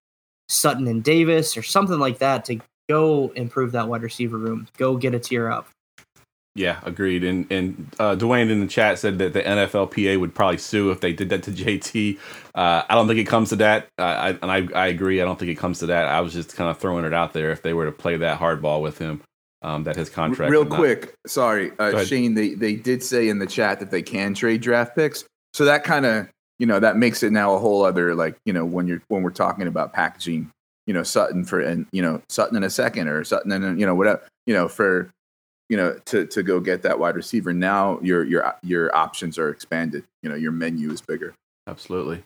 [0.48, 4.66] Sutton and Davis or something like that to go improve that wide receiver room.
[4.76, 5.68] Go get a tier up.
[6.56, 7.22] Yeah, agreed.
[7.22, 11.00] And and uh, Dwayne in the chat said that the NFLPA would probably sue if
[11.00, 12.18] they did that to JT.
[12.54, 15.20] Uh, I don't think it comes to that, uh, I, and I, I agree.
[15.20, 16.06] I don't think it comes to that.
[16.06, 18.40] I was just kind of throwing it out there if they were to play that
[18.40, 19.22] hardball with him,
[19.60, 20.50] um, that his contract.
[20.50, 22.32] Real not- quick, sorry, uh, Shane.
[22.32, 25.84] They they did say in the chat that they can trade draft picks, so that
[25.84, 26.26] kind of
[26.58, 29.22] you know that makes it now a whole other like you know when you're when
[29.22, 30.50] we're talking about packaging
[30.86, 33.84] you know Sutton for and you know Sutton in a second or Sutton in you
[33.84, 35.10] know whatever you know for
[35.68, 37.52] you know to to go get that wide receiver.
[37.52, 40.04] Now your your your options are expanded.
[40.22, 41.34] You know your menu is bigger.
[41.66, 42.22] Absolutely.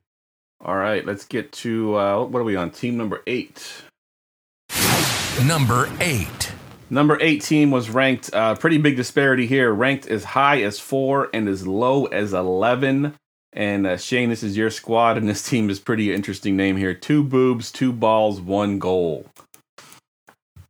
[0.62, 2.70] All right let's get to uh, what are we on?
[2.70, 3.82] Team number eight.
[5.44, 6.52] Number eight.
[6.92, 11.30] Number eight team was ranked, uh, pretty big disparity here, ranked as high as four
[11.32, 13.14] and as low as 11.
[13.52, 16.94] And uh, Shane, this is your squad, and this team is pretty interesting name here:
[16.94, 19.26] two boobs, two balls, one goal.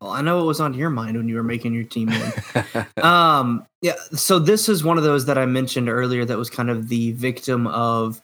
[0.01, 2.11] Well, I know what was on your mind when you were making your team
[3.03, 6.71] um, yeah, so this is one of those that I mentioned earlier that was kind
[6.71, 8.21] of the victim of.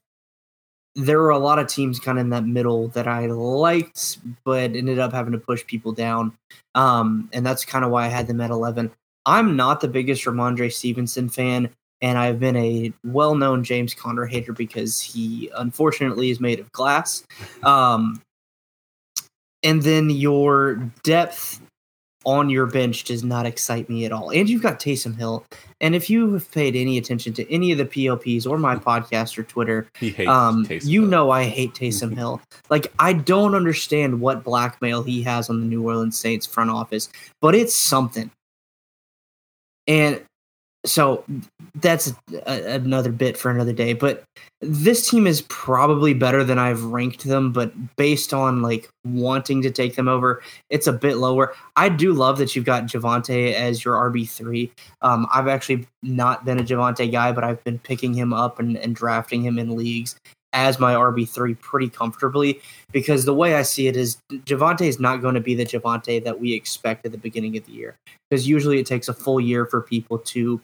[0.99, 4.75] There were a lot of teams kind of in that middle that I liked, but
[4.75, 6.33] ended up having to push people down,
[6.75, 8.91] um, and that's kind of why I had them at eleven.
[9.27, 11.69] I'm not the biggest Rhamondre Stevenson fan
[12.03, 17.25] and I've been a well-known James Conner hater because he unfortunately is made of glass.
[17.63, 18.23] Um,
[19.63, 21.61] and then your depth
[22.27, 24.31] on your bench does not excite me at all.
[24.31, 25.47] And you've got Taysom Hill.
[25.81, 29.39] And if you have paid any attention to any of the PLPs or my podcast
[29.39, 29.89] or Twitter,
[30.27, 31.11] um, you Hill.
[31.11, 32.43] know I hate Taysom Hill.
[32.69, 37.09] Like I don't understand what blackmail he has on the New Orleans Saints front office,
[37.41, 38.31] but it's something.
[39.87, 40.21] And
[40.87, 41.25] so
[41.77, 42.13] that's
[42.47, 44.23] a, another bit for another day but
[44.61, 49.71] this team is probably better than i've ranked them but based on like wanting to
[49.71, 51.55] take them over it's a bit lower.
[51.77, 54.71] I do love that you've got javonte as your rb3
[55.03, 58.77] um, i've actually not been a javonte guy but i've been picking him up and,
[58.77, 60.17] and drafting him in leagues
[60.57, 65.21] as my RB3 pretty comfortably because the way I see it is Javonte is not
[65.21, 67.97] going to be the Javonte that we expect at the beginning of the year
[68.31, 70.61] because usually it takes a full year for people to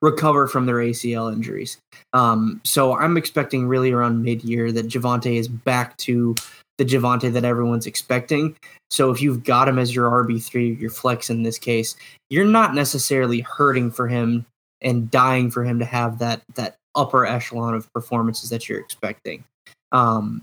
[0.00, 1.78] recover from their ACL injuries.
[2.12, 6.34] Um, so I'm expecting really around mid year that Javonte is back to
[6.78, 8.56] the Javonte that everyone's expecting.
[8.90, 11.96] So if you've got him as your RB3, your flex in this case,
[12.30, 14.46] you're not necessarily hurting for him
[14.80, 19.44] and dying for him to have that that upper echelon of performances that you're expecting.
[19.92, 20.42] Um,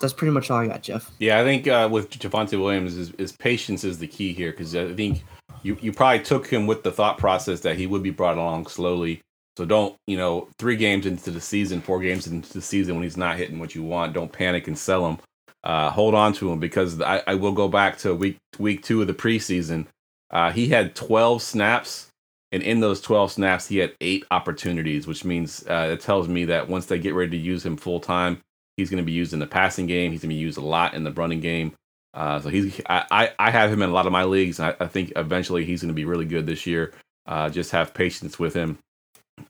[0.00, 1.10] that's pretty much all I got, Jeff.
[1.18, 4.74] Yeah, I think uh, with Javonte Williams, is, is patience is the key here because
[4.76, 5.24] I think
[5.62, 8.66] you, you probably took him with the thought process that he would be brought along
[8.66, 9.20] slowly.
[9.56, 13.02] So don't, you know, three games into the season, four games into the season when
[13.02, 15.18] he's not hitting what you want, don't panic and sell him.
[15.64, 19.00] Uh, hold on to him because I, I will go back to week week two
[19.00, 19.86] of the preseason.
[20.30, 22.08] Uh, he had 12 snaps,
[22.52, 26.44] and in those 12 snaps, he had eight opportunities, which means uh, it tells me
[26.44, 28.40] that once they get ready to use him full time,
[28.76, 30.12] he's going to be used in the passing game.
[30.12, 31.74] He's going to be used a lot in the running game.
[32.14, 34.58] Uh, so he's I, I have him in a lot of my leagues.
[34.58, 36.92] and I, I think eventually he's going to be really good this year.
[37.26, 38.78] Uh, just have patience with him.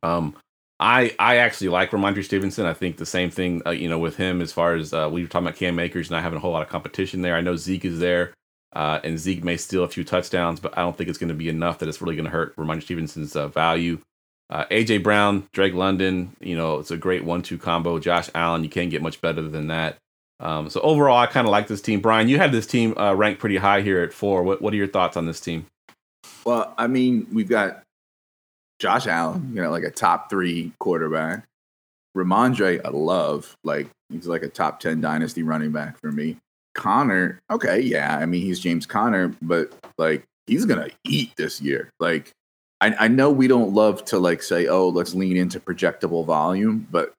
[0.02, 0.34] Um,
[0.80, 2.66] I I actually like Rhamondre Stevenson.
[2.66, 5.22] I think the same thing, uh, you know, with him as far as uh, we
[5.22, 7.36] were talking about Cam Akers not having a whole lot of competition there.
[7.36, 8.34] I know Zeke is there,
[8.74, 11.34] uh, and Zeke may steal a few touchdowns, but I don't think it's going to
[11.34, 14.00] be enough that it's really going to hurt Rhamondre Stevenson's uh, value.
[14.50, 17.98] AJ Brown, Drake London, you know, it's a great one-two combo.
[17.98, 19.98] Josh Allen, you can't get much better than that.
[20.40, 22.00] Um, so overall, I kind of like this team.
[22.00, 24.42] Brian, you had this team uh, ranked pretty high here at four.
[24.42, 25.66] What what are your thoughts on this team?
[26.44, 27.82] Well, I mean, we've got
[28.78, 31.44] Josh Allen, you know, like a top three quarterback.
[32.16, 33.56] Rhamondre, I love.
[33.64, 36.36] Like he's like a top ten dynasty running back for me.
[36.74, 38.16] Conner, okay, yeah.
[38.18, 41.90] I mean, he's James Conner, but like he's gonna eat this year.
[41.98, 42.32] Like
[42.80, 46.86] I, I know we don't love to like say, oh, let's lean into projectable volume,
[46.90, 47.12] but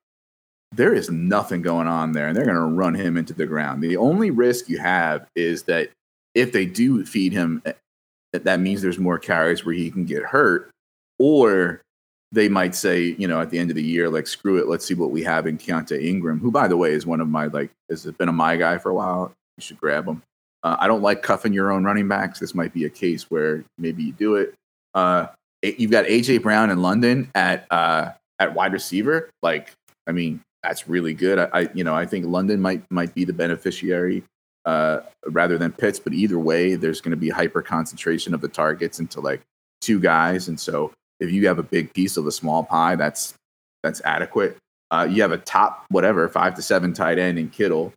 [0.71, 3.81] there is nothing going on there, and they're gonna run him into the ground.
[3.81, 5.89] The only risk you have is that
[6.35, 7.73] if they do feed him, eh,
[8.33, 10.69] that means there's more carries where he can get hurt
[11.17, 11.81] or
[12.31, 14.85] they might say, you know, at the end of the year, like, screw it, let's
[14.85, 17.47] see what we have in Keaontay Ingram, who, by the way, is one of my,
[17.47, 19.33] like, has been a my guy for a while.
[19.57, 20.21] You should grab him.
[20.63, 22.39] Uh, I don't like cuffing your own running backs.
[22.39, 24.53] This might be a case where maybe you do it.
[24.93, 25.27] Uh,
[25.63, 29.29] you've got AJ Brown in London at uh, at wide receiver.
[29.41, 29.71] Like,
[30.05, 31.39] I mean, that's really good.
[31.39, 34.23] I, I you know, I think London might might be the beneficiary
[34.65, 35.99] uh, rather than Pitts.
[35.99, 39.41] But either way, there's going to be hyper concentration of the targets into like
[39.81, 43.33] two guys, and so if you have a big piece of a small pie, that's
[43.83, 44.57] that's adequate.
[44.91, 47.93] Uh, you have a top whatever five to seven tight end in Kittle.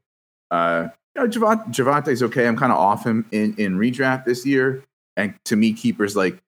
[0.50, 2.46] Uh, you know, Javonte, Javonte's okay.
[2.46, 4.82] I'm kind of off him in in redraft this year,
[5.16, 6.38] and to me, keepers like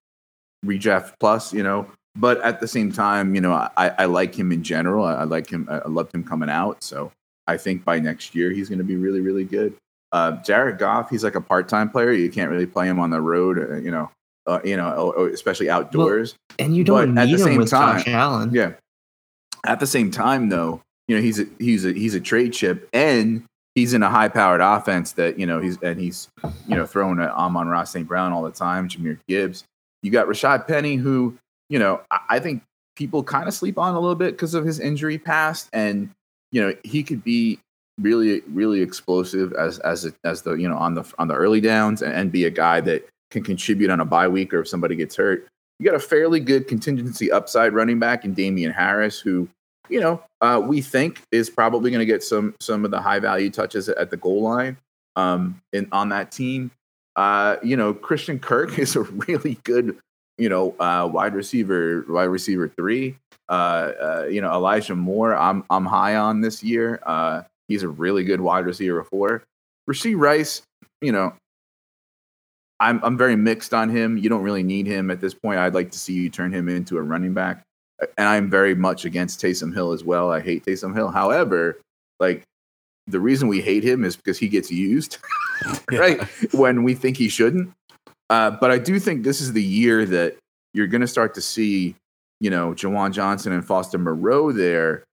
[0.65, 1.53] redraft plus.
[1.53, 5.05] You know, but at the same time, you know, I, I like him in general.
[5.05, 5.69] I, I like him.
[5.71, 6.83] I loved him coming out.
[6.83, 7.13] So
[7.47, 9.75] I think by next year he's going to be really really good.
[10.13, 12.13] Uh, Jared Goff, he's like a part time player.
[12.13, 13.59] You can't really play him on the road.
[13.59, 14.11] Uh, you know,
[14.47, 16.37] uh, you know, especially outdoors.
[16.51, 18.51] Well, and you don't but need him with time, Josh Allen.
[18.53, 18.73] Yeah.
[19.67, 22.89] At the same time, though, you know, he's a, he's a, he's a trade chip,
[22.93, 26.29] and he's in a high powered offense that you know he's and he's
[26.69, 28.07] you know throwing at Amon-Ra St.
[28.07, 29.65] Brown all the time, Jahmyr Gibbs.
[30.03, 31.37] You got Rashaad Penny, who
[31.69, 32.63] you know I, think
[32.97, 36.11] people kind of sleep on a little bit because of his injury past, and
[36.53, 37.59] you know he could be
[38.01, 42.03] really really explosive as as as the you know on the on the early downs
[42.03, 44.97] and, and be a guy that can contribute on a bye week or if somebody
[44.97, 45.47] gets hurt.
[45.79, 49.49] You got a fairly good contingency upside running back in Damien Harris, who,
[49.89, 53.19] you know, uh, we think is probably going to get some some of the high
[53.19, 54.77] value touches at the goal line
[55.17, 56.71] um, in on that team.
[57.17, 59.99] Uh, you know, Christian Kirk is a really good,
[60.39, 63.17] you know, uh, wide receiver, wide receiver three.
[63.49, 67.01] Uh, uh, you know, Elijah Moore, I'm I'm high on this year.
[67.05, 69.45] Uh, he's a really good wide receiver four.
[69.89, 70.63] Rashee Rice,
[71.01, 71.35] you know,
[72.81, 74.17] I'm I'm very mixed on him.
[74.19, 75.59] You don't really need him at this point.
[75.59, 77.63] I'd like to see you turn him into a running back.
[78.19, 80.31] And I'm very much against Taysom Hill as well.
[80.31, 81.09] I hate Taysom Hill.
[81.09, 81.81] However,
[82.19, 82.43] like
[83.07, 85.19] the reason we hate him is because he gets used,
[85.93, 86.23] right?
[86.53, 87.73] When we think he shouldn't.
[88.31, 90.37] Uh, but I do think this is the year that
[90.73, 91.95] you're going to start to see,
[92.41, 95.05] you know, Juwan Johnson and Foster Moreau there.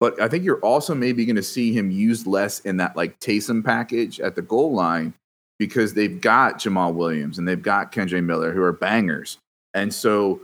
[0.00, 3.18] But I think you're also maybe going to see him used less in that like
[3.20, 5.14] Taysom package at the goal line
[5.58, 9.38] because they've got Jamaal Williams and they've got Kendre Miller who are bangers.
[9.72, 10.40] And so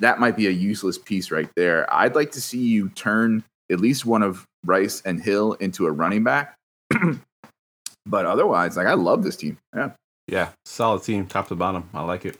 [0.00, 1.92] that might be a useless piece right there.
[1.92, 5.92] I'd like to see you turn at least one of Rice and Hill into a
[5.92, 6.54] running back.
[8.06, 9.58] but otherwise, like I love this team.
[9.74, 9.92] Yeah.
[10.28, 11.90] Yeah, solid team, top to bottom.
[11.92, 12.38] I like it.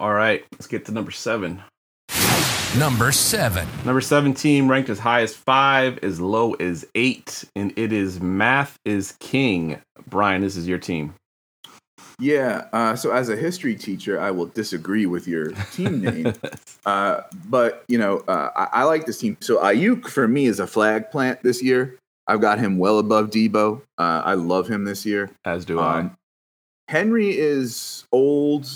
[0.00, 1.62] All right, let's get to number seven.
[2.78, 3.68] Number seven.
[3.84, 8.20] Number seven team ranked as high as five, as low as eight, and it is
[8.20, 9.78] Math is King.
[10.08, 11.14] Brian, this is your team.
[12.18, 12.68] Yeah.
[12.72, 16.32] Uh, so as a history teacher, I will disagree with your team name.
[16.86, 19.36] uh, but you know, uh, I, I, like this team.
[19.40, 21.98] So Aiyuk for me is a flag plant this year.
[22.26, 23.82] I've got him well above Deebo.
[23.98, 25.30] Uh, I love him this year.
[25.44, 26.10] As do um, I.
[26.92, 28.68] Henry is old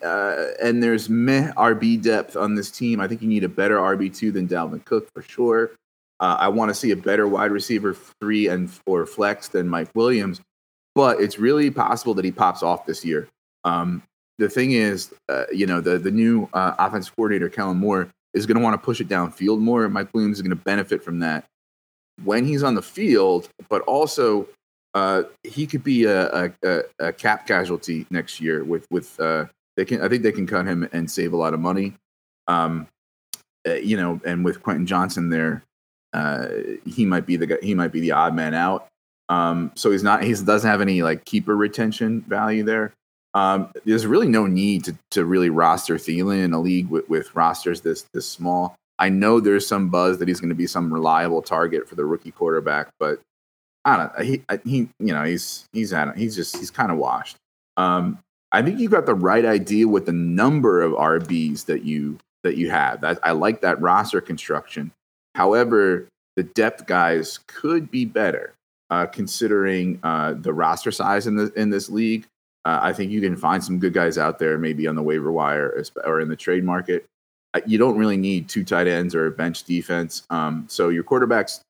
[0.00, 3.00] uh, and there's meh RB depth on this team.
[3.00, 5.72] I think you need a better RB two than Dalvin Cook for sure.
[6.20, 9.90] Uh, I want to see a better wide receiver three and or flex than Mike
[9.96, 10.40] Williams,
[10.94, 13.26] but it's really possible that he pops off this year.
[13.64, 14.04] Um,
[14.38, 18.46] the thing is, uh, you know, the the new uh, offensive coordinator Kellen Moore is
[18.46, 19.88] going to want to push it downfield more.
[19.88, 21.46] Mike Williams is going to benefit from that
[22.22, 24.46] when he's on the field, but also
[24.96, 28.64] uh, he could be a, a, a, cap casualty next year.
[28.64, 29.44] With with uh,
[29.76, 31.92] they can, I think they can cut him and save a lot of money.
[32.48, 32.86] Um,
[33.68, 35.62] uh, you know, and with Quentin Johnston there,
[36.14, 36.48] uh,
[36.86, 38.88] he might be the guy, he might be the odd man out.
[39.28, 42.94] Um, so he's not he doesn't have any like keeper retention value there.
[43.34, 47.36] Um, there's really no need to to really roster Thielen in a league with, with
[47.36, 48.76] rosters this this small.
[48.98, 52.06] I know there's some buzz that he's going to be some reliable target for the
[52.06, 53.20] rookie quarterback, but
[53.86, 54.26] I don't.
[54.26, 57.36] He he you know he's he's at he's just he's kind of washed.
[57.76, 58.18] Um,
[58.52, 62.56] I think you got the right idea with the number of RBs that you that
[62.56, 63.02] you have.
[63.04, 64.92] I, I like that roster construction.
[65.34, 68.54] However, the depth guys could be better
[68.90, 72.26] uh, considering uh, the roster size in the in this league.
[72.64, 75.30] Uh, I think you can find some good guys out there, maybe on the waiver
[75.30, 77.06] wire or in the trade market.
[77.54, 80.24] Uh, you don't really need two tight ends or a bench defense.
[80.30, 81.60] Um, so your quarterbacks,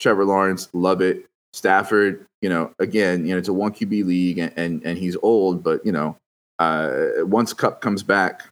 [0.00, 1.29] Trevor Lawrence, love it.
[1.52, 5.16] Stafford, you know, again, you know, it's a one QB league, and and, and he's
[5.22, 6.16] old, but you know,
[6.58, 8.48] uh, once Kupp comes back,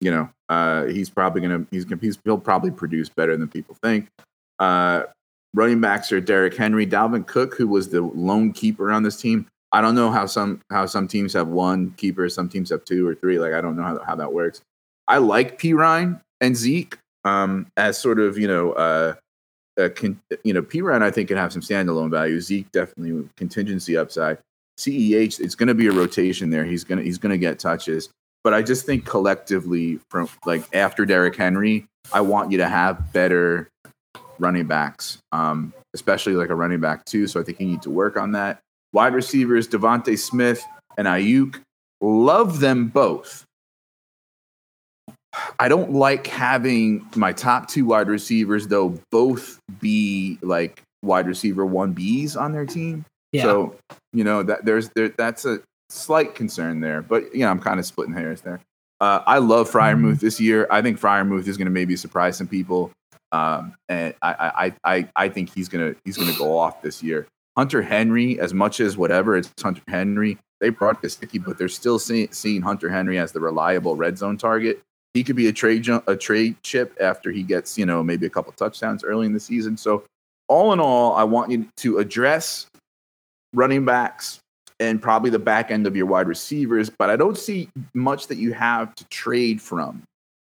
[0.00, 3.76] you know, uh, he's probably gonna he's gonna he's, he'll probably produce better than people
[3.82, 4.08] think.
[4.58, 5.04] Uh,
[5.54, 9.46] running backs are Derrick Henry, Dalvin Cook, who was the lone keeper on this team.
[9.72, 13.06] I don't know how some how some teams have one keeper, some teams have two
[13.06, 13.38] or three.
[13.38, 14.62] Like I don't know how, how that works.
[15.06, 18.72] I like Perine and Zeke um, as sort of you know
[19.80, 19.88] uh,
[20.44, 22.40] you know Perine I think can have some standalone value.
[22.40, 24.38] Zeke definitely contingency upside.
[24.78, 26.64] Ceh it's going to be a rotation there.
[26.64, 28.08] He's gonna he's gonna get touches,
[28.42, 33.12] but I just think collectively from like after Derrick Henry, I want you to have
[33.12, 33.68] better
[34.38, 37.26] running backs, um, especially like a running back too.
[37.26, 38.60] So I think you need to work on that.
[38.92, 40.64] Wide receivers, DeVonta Smith
[40.98, 41.60] and Aiyuk,
[42.00, 43.44] love them both.
[45.58, 51.64] I don't like having my top two wide receivers though both be like wide receiver
[51.64, 53.04] one Bs on their team.
[53.32, 53.42] Yeah.
[53.42, 53.76] So
[54.12, 57.78] you know that there's there that's a slight concern there, but you know I'm kind
[57.78, 58.60] of splitting hairs there.
[59.00, 60.14] Uh, I love mm-hmm.
[60.14, 60.66] this year.
[60.70, 62.90] I think Freiermuth is going to maybe surprise some people.
[63.32, 67.26] Um, and I, I, I, I think he's gonna he's gonna go off this year.
[67.56, 71.98] Hunter Henry, as much as whatever it's Hunter Henry, they brought Gesicki, but they're still
[71.98, 74.80] see, seeing Hunter Henry as the reliable red zone target.
[75.14, 78.30] He could be a trade a trade chip after he gets you know maybe a
[78.30, 79.76] couple touchdowns early in the season.
[79.76, 80.04] So
[80.48, 82.66] all in all, I want you to address
[83.54, 84.40] running backs
[84.80, 88.38] and probably the back end of your wide receivers, but I don't see much that
[88.38, 90.02] you have to trade from.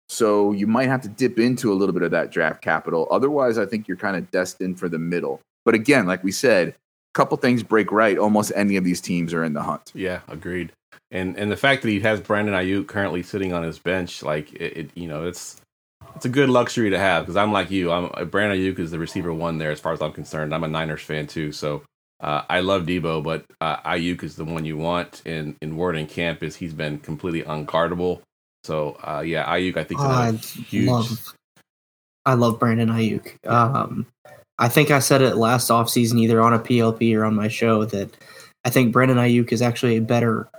[0.07, 3.07] So you might have to dip into a little bit of that draft capital.
[3.12, 5.41] Otherwise, I think you're kind of destined for the middle.
[5.66, 6.74] But again, like we said, a
[7.14, 8.18] couple things break right.
[8.18, 9.91] Almost any of these teams are in the hunt.
[9.93, 10.72] Yeah, agreed.
[11.12, 14.53] And and the fact that he has Brandon Aiyuk currently sitting on his bench, like
[14.53, 15.60] it, it you know, it's
[16.16, 17.91] it's a good luxury to have because I'm like you.
[17.91, 20.53] I'm Brandon Aiyuk is the receiver one there as far as I'm concerned.
[20.53, 21.84] I'm a Niners fan too, so
[22.20, 25.22] uh, I love Deebo, but uh, Aiyuk is the one you want.
[25.26, 28.22] And in word and camp is he's been completely unguardable.
[28.64, 30.88] So uh, yeah, Aiyuk I think I huge...
[30.88, 31.34] love
[32.26, 33.47] I love Brandon Aiyuk.
[33.47, 34.05] Um,
[34.57, 37.86] I think I said it last offseason either on a PLP or on my show
[37.86, 38.16] that
[38.66, 40.49] I think Brandon Aiyuk is actually a better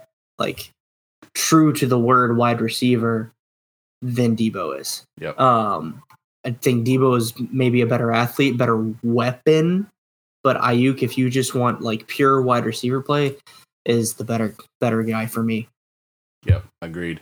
[0.41, 0.70] like
[1.34, 3.32] true to the word wide receiver
[4.03, 5.05] than Deebo is.
[5.20, 5.38] Yep.
[5.38, 6.03] Um,
[6.45, 9.86] I think Deebo is maybe a better athlete, better weapon,
[10.43, 13.36] but Aiyuk, if you just want like pure wide receiver play,
[13.84, 15.68] is the better better guy for me.
[16.47, 17.20] Yep, agreed.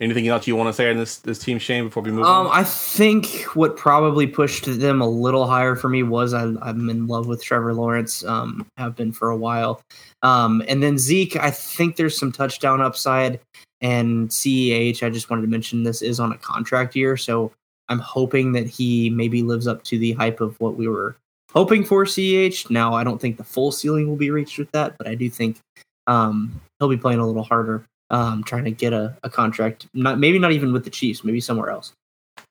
[0.00, 2.46] Anything else you want to say on this this team, Shane, before we move um,
[2.46, 2.52] on?
[2.52, 7.08] I think what probably pushed them a little higher for me was I, am in
[7.08, 8.24] love with Trevor Lawrence.
[8.24, 9.82] Um, have been for a while.
[10.22, 13.40] Um, and then Zeke, I think there's some touchdown upside.
[13.80, 17.52] And CEH, I just wanted to mention this is on a contract year, so
[17.88, 21.16] I'm hoping that he maybe lives up to the hype of what we were
[21.52, 22.04] hoping for.
[22.04, 22.70] CEH.
[22.70, 25.30] Now, I don't think the full ceiling will be reached with that, but I do
[25.30, 25.58] think
[26.06, 29.86] um, he'll be playing a little harder um, trying to get a, a contract.
[29.94, 31.92] Not maybe not even with the Chiefs, maybe somewhere else.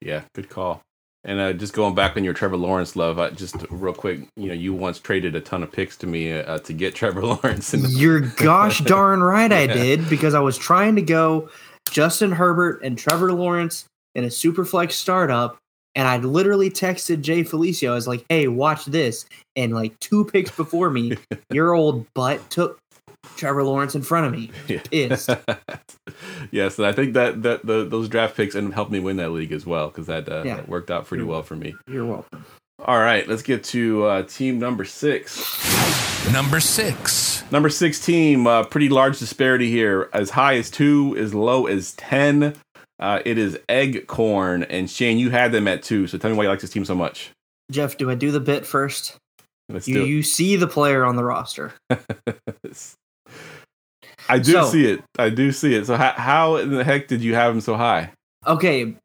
[0.01, 0.81] Yeah, good call.
[1.23, 4.47] And uh, just going back on your Trevor Lawrence love, uh, just real quick, you
[4.47, 7.73] know, you once traded a ton of picks to me uh, to get Trevor Lawrence.
[7.73, 11.49] And You're gosh darn right I did because I was trying to go
[11.89, 13.85] Justin Herbert and Trevor Lawrence
[14.15, 15.57] in a super flex startup,
[15.95, 17.91] and I literally texted Jay Felicio.
[17.91, 21.17] I was like, "Hey, watch this!" And like two picks before me,
[21.51, 22.79] your old butt took
[23.37, 24.51] Trevor Lawrence in front of me.
[24.67, 25.29] Pissed.
[26.51, 29.29] yes, and I think that that the, those draft picks and helped me win that
[29.29, 30.57] league as well because that, uh, yeah.
[30.57, 31.75] that, worked out pretty well for me.
[31.87, 32.45] You're welcome.
[32.85, 35.37] All right, let's get to uh, team number six.
[36.31, 37.43] Number six.
[37.51, 40.09] Number six team, uh, pretty large disparity here.
[40.13, 42.53] As high as two, as low as 10.
[42.99, 44.63] Uh, it is Egg Corn.
[44.63, 46.07] And Shane, you had them at two.
[46.07, 47.31] So tell me why you like this team so much.
[47.71, 49.17] Jeff, do I do the bit first?
[49.69, 50.07] Let's You, do it.
[50.07, 51.73] you see the player on the roster.
[54.29, 55.03] I do So- see it.
[55.17, 55.85] I do see it.
[55.85, 58.11] So how, how in the heck did you have him so high?
[58.45, 58.95] Okay,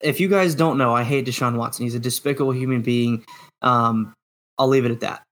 [0.00, 1.84] if you guys don't know, I hate Deshaun Watson.
[1.84, 3.24] He's a despicable human being.
[3.62, 4.12] Um,
[4.58, 5.22] I'll leave it at that.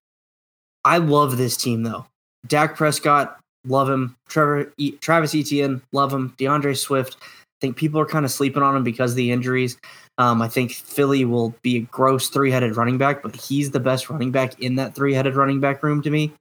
[0.84, 2.06] I love this team though.
[2.46, 4.14] Dak Prescott, love him.
[4.28, 6.34] Trevor, e- Travis Etienne, love him.
[6.38, 7.16] DeAndre Swift.
[7.20, 7.26] I
[7.60, 9.78] think people are kind of sleeping on him because of the injuries.
[10.18, 14.08] Um, I think Philly will be a gross three-headed running back, but he's the best
[14.10, 16.32] running back in that three-headed running back room to me.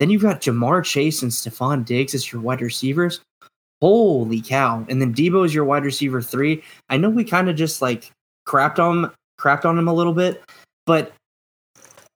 [0.00, 3.20] Then you've got Ja'Marr Chase and Stefon Diggs as your wide receivers.
[3.80, 4.84] Holy cow!
[4.88, 6.62] And then Deebo is your wide receiver three.
[6.88, 8.10] I know we kind of just like
[8.46, 10.42] crapped on crapped on him a little bit,
[10.84, 11.12] but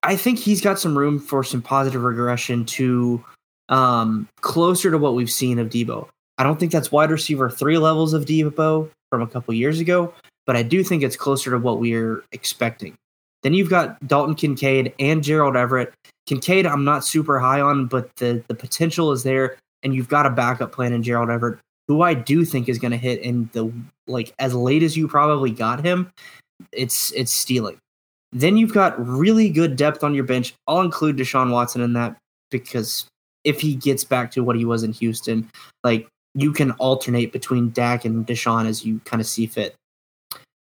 [0.02, 3.24] I think he's got some room for some positive regression to
[3.68, 6.08] um, closer to what we've seen of Deebo.
[6.38, 10.12] I don't think that's wide receiver three levels of Deebo from a couple years ago,
[10.46, 12.96] but I do think it's closer to what we're expecting.
[13.42, 15.92] Then you've got Dalton Kincaid and Gerald Everett.
[16.26, 20.26] Kincaid, I'm not super high on, but the the potential is there, and you've got
[20.26, 23.50] a backup plan in Gerald Everett, who I do think is going to hit in
[23.52, 23.72] the
[24.06, 26.10] like as late as you probably got him.
[26.70, 27.78] It's it's stealing.
[28.32, 30.54] Then you've got really good depth on your bench.
[30.66, 32.16] I'll include Deshaun Watson in that
[32.50, 33.06] because
[33.44, 35.50] if he gets back to what he was in Houston,
[35.84, 39.74] like you can alternate between Dak and Deshaun as you kind of see fit.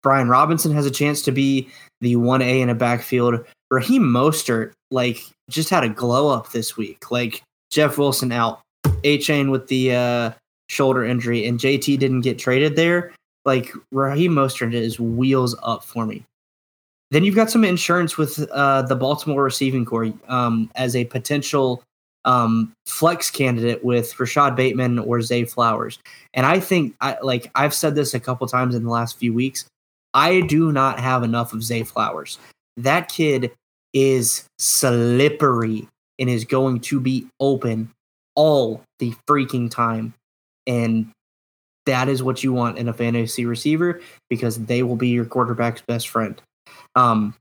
[0.02, 1.68] Brian Robinson has a chance to be
[2.00, 3.44] the 1A in a backfield.
[3.70, 7.10] Raheem Mostert, like, just had a glow up this week.
[7.10, 8.60] Like, Jeff Wilson out,
[9.02, 10.30] Achane with the uh,
[10.68, 13.12] shoulder injury, and JT didn't get traded there.
[13.44, 16.24] Like, Raheem Mostert is wheels up for me.
[17.10, 21.82] Then you've got some insurance with uh, the Baltimore receiving corps um, as a potential
[22.24, 25.98] um, flex candidate with Rashod Bateman or Zay Flowers.
[26.34, 29.32] And I think, I, like I've said this a couple times in the last few
[29.32, 29.64] weeks,
[30.18, 32.38] I do not have enough of Zay Flowers.
[32.76, 33.52] That kid
[33.94, 35.86] is slippery
[36.18, 37.92] and is going to be open
[38.34, 40.14] all the freaking time.
[40.66, 41.12] And
[41.86, 45.82] that is what you want in a fantasy receiver because they will be your quarterback's
[45.86, 46.42] best friend.
[46.96, 47.36] Um,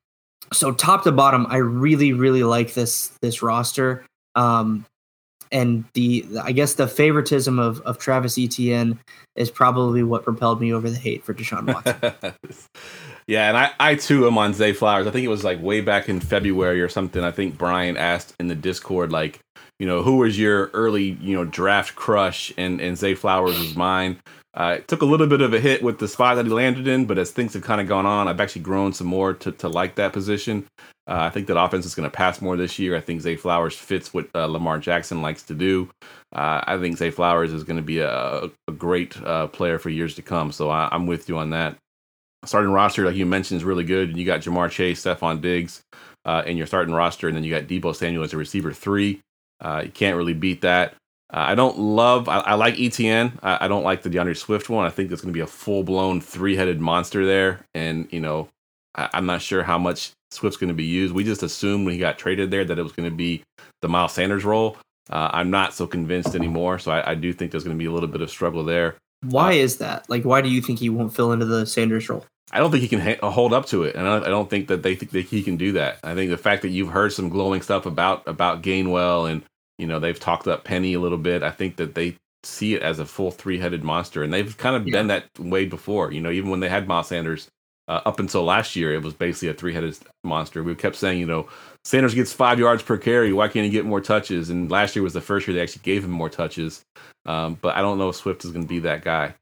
[0.53, 4.05] so top to bottom, I really, really like this this roster.
[4.35, 4.85] Um,
[5.51, 8.99] and the I guess the favoritism of of Travis Etienne
[9.35, 12.33] is probably what propelled me over the hate for Deshaun Watson.
[13.27, 15.07] yeah, and I, I too am on Zay Flowers.
[15.07, 17.23] I think it was like way back in February or something.
[17.23, 19.39] I think Brian asked in the Discord, like,
[19.79, 22.51] you know, who was your early, you know, draft crush?
[22.57, 24.19] And and Zay Flowers was mine.
[24.57, 26.87] Uh, it took a little bit of a hit with the spot that he landed
[26.87, 29.51] in, but as things have kind of gone on, I've actually grown some more to,
[29.51, 30.65] to like that position.
[31.07, 32.95] Uh, I think that offense is going to pass more this year.
[32.95, 35.89] I think Zay Flowers fits what uh, Lamar Jackson likes to do.
[36.33, 39.89] Uh, I think Zay Flowers is going to be a, a great uh, player for
[39.89, 40.51] years to come.
[40.51, 41.77] So I, I'm with you on that.
[42.43, 44.09] Starting roster, like you mentioned, is really good.
[44.09, 45.83] And you got Ja'Marr Chase, Stefon Diggs
[46.25, 49.21] uh, in your starting roster, and then you got Deebo Samuel as a receiver three.
[49.63, 50.95] You can't really beat that.
[51.33, 52.29] Uh, I don't love.
[52.29, 53.33] I, I like ETN.
[53.43, 54.85] I, I don't like the DeAndre Swift one.
[54.85, 58.21] I think it's going to be a full blown three headed monster there, and you
[58.21, 58.47] know,
[58.95, 61.13] I, I'm not sure how much Swift's going to be used.
[61.13, 63.43] We just assumed when he got traded there that it was going to be
[63.81, 64.77] the Miles Sanders role.
[65.09, 66.79] Uh, I'm not so convinced anymore.
[66.79, 68.95] So I, I do think there's going to be a little bit of struggle there.
[69.21, 70.09] why is that?
[70.09, 72.25] Like, why do you think he won't fill into the Sanders role?
[72.51, 74.69] I don't think he can ha- hold up to it, and I, I don't think
[74.69, 75.99] that they think that he can do that.
[76.03, 79.43] I think the fact that you've heard some glowing stuff about about Gainwell, and
[79.77, 81.43] you know they've talked up Penny a little bit.
[81.43, 84.75] I think that they see it as a full three headed monster, and they've kind
[84.75, 84.93] of Yeah.
[84.93, 86.11] been that way before.
[86.11, 87.47] You know, even when they had Miles Sanders
[87.87, 90.63] uh, up until last year, it was basically a three headed monster.
[90.63, 91.47] We kept saying, you know,
[91.83, 93.31] Sanders gets five yards per carry.
[93.33, 94.49] Why can't he get more touches?
[94.49, 96.83] And last year was the first year they actually gave him more touches.
[97.25, 99.35] Um, but I don't know if Swift is going to be that guy.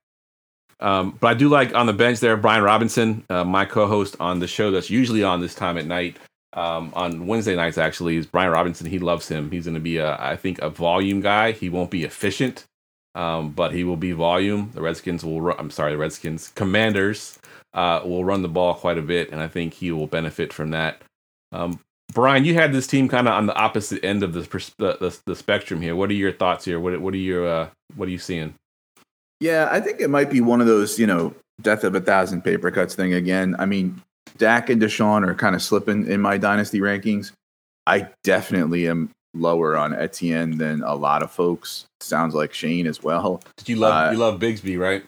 [0.80, 4.40] Um, but I do like on the bench there, Brian Robinson, uh, my co-host on
[4.40, 6.18] the show that's usually on this time at night.
[6.56, 8.88] Um, on Wednesday nights, actually, is Brian Robinson.
[8.88, 9.52] He loves him.
[9.52, 11.52] He's going to be, a, I think, a volume guy.
[11.52, 12.66] He won't be efficient,
[13.14, 14.72] um, but he will be volume.
[14.74, 15.42] The Redskins will.
[15.42, 17.38] Run, I'm sorry, the Redskins Commanders
[17.74, 20.72] uh, will run the ball quite a bit, and I think he will benefit from
[20.72, 21.02] that.
[21.52, 21.80] Um,
[22.14, 24.42] Brian, you had this team kind of on the opposite end of the,
[24.78, 25.96] the the spectrum here.
[25.96, 26.80] What are your thoughts here?
[26.80, 28.54] What what are your uh, what are you seeing?
[29.42, 32.44] Yeah, I think it might be one of those, you know, death of a thousand
[32.44, 33.56] paper cuts thing again.
[33.60, 34.02] I mean,
[34.38, 37.32] Dak and Deshaun are kind of slipping in my dynasty rankings.
[37.88, 41.86] I definitely am lower on Etienne than a lot of folks.
[42.00, 43.42] Sounds like Shane as well.
[43.58, 45.04] Did you love Uh, you love Bigsby, right?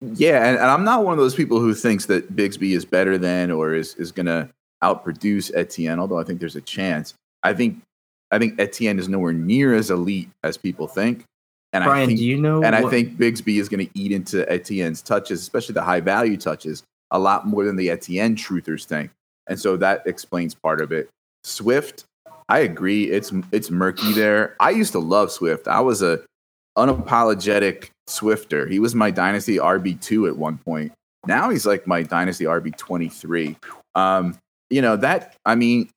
[0.00, 3.16] Yeah, and, and I'm not one of those people who thinks that Bigsby is better
[3.16, 4.48] than or is is gonna
[4.82, 7.14] outproduce Etienne, although I think there's a chance.
[7.42, 7.80] I think
[8.30, 11.24] I think Etienne is nowhere near as elite as people think.
[11.72, 12.62] And I Brian, think do you know?
[12.62, 16.36] and I think Bigsby is going to eat into Etienne's touches, especially the high value
[16.36, 16.82] touches,
[17.12, 19.10] a lot more than the Etienne truthers think.
[19.46, 21.08] And so that explains part of it.
[21.44, 22.04] Swift,
[22.48, 23.10] I agree.
[23.10, 24.56] It's it's murky there.
[24.60, 25.68] I used to love Swift.
[25.68, 26.20] I was a
[26.76, 28.66] unapologetic Swifter.
[28.66, 30.92] He was my dynasty RB two at one point.
[31.26, 33.56] Now he's like my dynasty RB twenty three.
[33.94, 34.36] Um,
[34.70, 35.36] you know that.
[35.44, 35.88] I mean,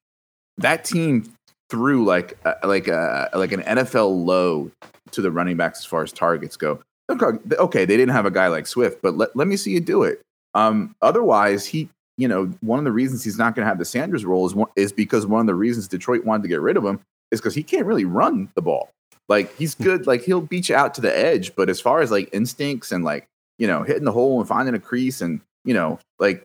[0.57, 1.31] that team
[1.69, 4.71] threw like a, like a like an NFL low
[5.11, 6.81] to the running backs as far as targets go.
[7.09, 9.79] Okay, okay, they didn't have a guy like Swift, but let, let me see you
[9.79, 10.21] do it.
[10.55, 13.85] Um, otherwise, he, you know, one of the reasons he's not going to have the
[13.85, 16.77] Sanders role is one, is because one of the reasons Detroit wanted to get rid
[16.77, 16.99] of him
[17.31, 18.89] is because he can't really run the ball.
[19.27, 22.11] Like he's good, like he'll beat you out to the edge, but as far as
[22.11, 23.27] like instincts and like
[23.57, 26.43] you know hitting the hole and finding a crease and you know like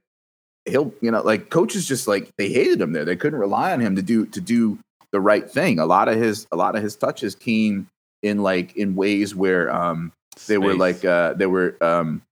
[0.65, 3.05] he'll you know like coaches just like they hated him there.
[3.05, 4.79] They couldn't rely on him to do to do
[5.13, 5.79] the right thing.
[5.79, 7.87] A lot of his a lot of his touches came
[8.23, 10.13] in like in ways where um
[10.47, 12.23] they were like uh they were um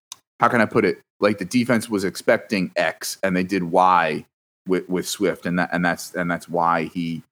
[0.41, 0.99] how can I put it?
[1.21, 4.25] Like the defense was expecting X and they did Y
[4.67, 7.23] with with Swift and that and that's and that's why he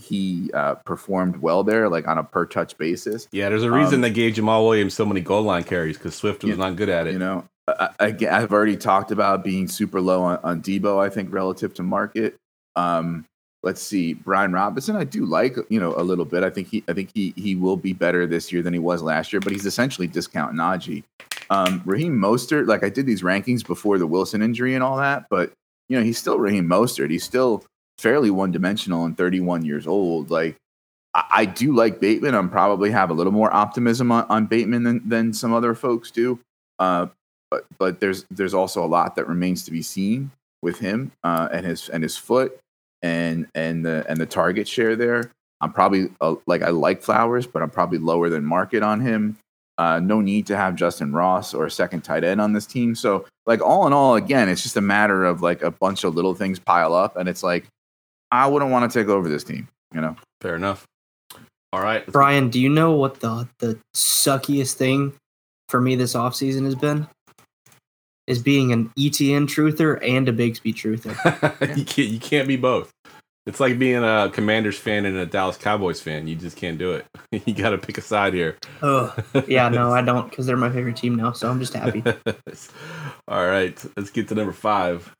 [0.00, 3.26] he uh performed well there like on a per touch basis.
[3.32, 6.14] Yeah, there's a reason Um, they gave Jamaal Williams so many goal line carries because
[6.14, 6.56] Swift was Yeah.
[6.56, 7.14] not good at it.
[7.14, 7.90] You know, I,
[8.30, 11.04] I've already talked about being super low on, on Deebo.
[11.04, 12.36] I think relative to market.
[12.76, 13.24] Um,
[13.64, 14.94] let's see, Brian Robinson.
[14.94, 16.44] I do like you know a little bit.
[16.44, 19.02] I think he I think he he will be better this year than he was
[19.02, 19.40] last year.
[19.40, 21.02] But he's essentially discount Najee.
[21.50, 22.66] Um, Raheem Mostert.
[22.66, 25.52] Like I did these rankings before the Wilson injury and all that, but
[25.88, 27.10] you know he's still Raheem Mostert.
[27.10, 27.64] He's still
[27.98, 30.30] fairly one dimensional and 31 years old.
[30.30, 30.56] Like
[31.14, 32.34] I, I do like Bateman.
[32.34, 36.10] I'm probably have a little more optimism on, on Bateman than than some other folks
[36.10, 36.38] do.
[36.78, 37.06] Uh,
[37.50, 40.30] but but there's there's also a lot that remains to be seen
[40.62, 42.58] with him uh, and his and his foot
[43.02, 45.30] and and the and the target share there.
[45.60, 49.38] I'm probably uh, like I like Flowers, but I'm probably lower than market on him.
[49.78, 52.96] Uh, no need to have Justyn Ross or a second tight end on this team.
[52.96, 56.14] So like all in all, again, it's just a matter of like a bunch of
[56.14, 57.66] little things pile up, and it's like
[58.32, 59.68] I wouldn't want to take over this team.
[59.94, 60.84] You know, Fair enough.
[61.72, 62.06] All right.
[62.06, 65.12] Brian, do you know what the the suckiest thing
[65.68, 67.06] for me this offseason has been?
[68.26, 71.76] Is being an ETN truther and a Bigsby truther.
[71.76, 72.90] you can't you can't be both.
[73.48, 76.28] It's like being a Commanders fan and a Dallas Cowboys fan.
[76.28, 77.06] You just can't do it.
[77.46, 78.58] you got to pick a side here.
[78.82, 82.04] Oh, Yeah, no, I don't because they're my favorite team now, so I'm just happy.
[83.28, 85.14] All right, let's get to number five.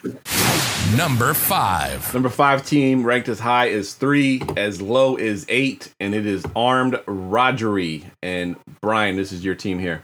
[0.94, 2.12] Number five.
[2.12, 6.44] Number five team ranked as high as three, as low as eight, and it is
[6.54, 8.04] Armed Rogery.
[8.22, 10.02] And Brian, this is your team here.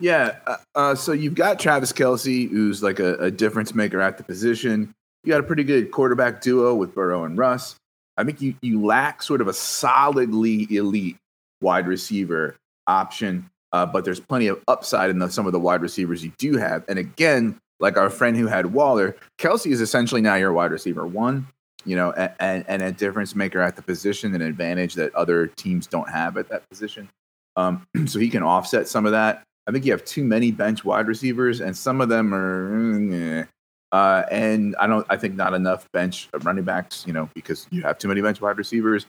[0.00, 0.38] Yeah.
[0.44, 4.24] Uh, uh, so you've got Travis Kelce, who's like a, a difference maker at the
[4.24, 4.92] position.
[5.24, 7.76] You got a pretty good quarterback duo with Burrow and Russ.
[8.16, 11.16] I think you, you lack sort of a solidly elite
[11.60, 12.56] wide receiver
[12.86, 16.32] option, uh, but there's plenty of upside in the, some of the wide receivers you
[16.38, 16.84] do have.
[16.88, 21.06] And again, like our friend who had Waller, Kelce is essentially now your wide receiver
[21.06, 21.46] one,
[21.84, 25.46] you know, and, and, and a difference maker at the position, an advantage that other
[25.46, 27.08] teams don't have at that position.
[27.56, 29.42] Um, so he can offset some of that.
[29.66, 33.42] I think you have too many bench wide receivers, and some of them are, mm,
[33.42, 33.44] eh.
[33.92, 35.06] Uh, and I don't.
[35.08, 37.04] I think not enough bench running backs.
[37.06, 39.06] You know, because you have too many bench wide receivers,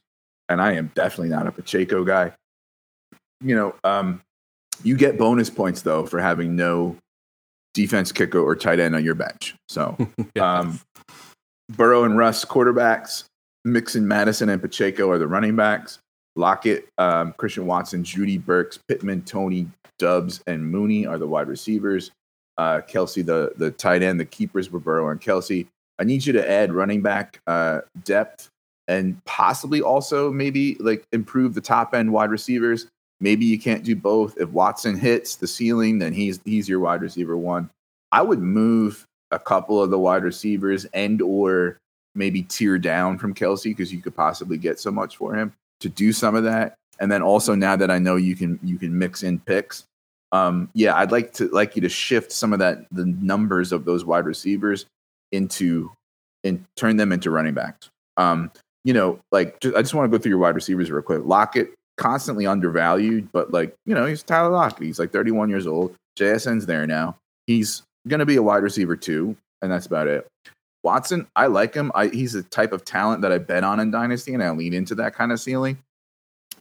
[0.48, 2.34] and I am definitely not a Pacheco guy.
[3.42, 4.22] You know, um,
[4.84, 6.96] you get bonus points though for having no
[7.74, 9.56] defense kicker or tight end on your bench.
[9.68, 9.98] So
[10.40, 10.80] um,
[11.70, 13.26] Burrow and Russ quarterbacks,
[13.66, 16.00] Mixon, Madison, and Pacheco are the running backs.
[16.36, 19.68] Lockett, um, Christian Watson, Jeudy Burks, Pittman, Toney,
[19.98, 22.12] Doubs, and Mooney are the wide receivers.
[22.60, 25.66] Uh, Kelce, the the tight end, the keepers were Burrow and Kelce.
[25.98, 28.50] I need you to add running back uh, depth
[28.90, 32.88] and possibly also maybe like improve the top end wide receivers.
[33.22, 34.38] Maybe you can't do both.
[34.38, 37.70] If Watson hits the ceiling, then he's he's your wide receiver one.
[38.12, 41.78] I would move a couple of the wide receivers and or
[42.14, 45.88] maybe tier down from Kelce because you could possibly get so much for him to
[45.88, 46.76] do some of that.
[47.00, 49.86] And then also now that I know you can you can mix in picks,
[50.32, 53.86] um, yeah, I'd like to like you to shift some of that the numbers of
[53.86, 54.86] those wide receivers
[55.32, 55.92] into
[56.44, 57.90] and turn them into running backs.
[58.18, 58.52] Um,
[58.84, 61.22] you know, like ju- I just want to go through your wide receivers real quick.
[61.26, 64.84] Lockett constantly undervalued, but like you know, he's Tyler Lockett.
[64.84, 65.96] He's like 31 years old.
[66.18, 67.16] JSN's there now.
[67.48, 70.28] He's going to be a wide receiver too, and that's about it.
[70.84, 71.92] Watson, I like him.
[71.94, 74.74] I, he's a type of talent that I bet on in Dynasty, and I lean
[74.74, 75.78] into that kind of ceiling.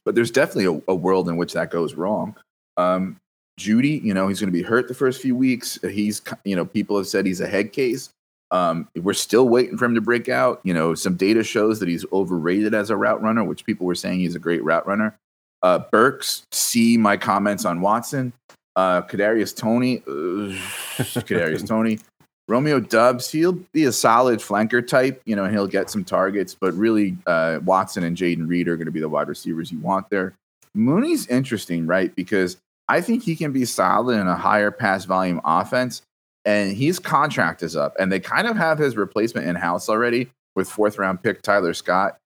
[0.04, 2.34] But there's definitely a, a world in which that goes wrong.
[2.76, 3.16] Um,
[3.58, 5.78] Jeudy, you know, he's going to be hurt the first few weeks.
[5.82, 8.10] He's, you know, people have said he's a head case.
[8.50, 10.60] Um, we're still waiting for him to break out.
[10.62, 13.94] You know, some data shows that he's overrated as a route runner, which people were
[13.94, 15.18] saying he's a great route runner.
[15.62, 18.32] Uh, Burks, see my comments on Watson.
[18.76, 20.54] Uh, Kadarius Toney, uh,
[21.02, 21.98] Kadarius Toney,
[22.46, 23.30] Romeo Doubs.
[23.30, 26.54] He'll be a solid flanker type, you know, and he'll get some targets.
[26.58, 29.80] But really, uh, Watson and Jayden Reed are going to be the wide receivers you
[29.80, 30.34] want there.
[30.74, 32.14] Mooney's interesting, right?
[32.14, 32.56] Because
[32.88, 36.02] I think he can be solid in a higher pass volume offense,
[36.44, 40.30] and his contract is up, and they kind of have his replacement in house already
[40.56, 42.16] with fourth round pick Tyler Scott.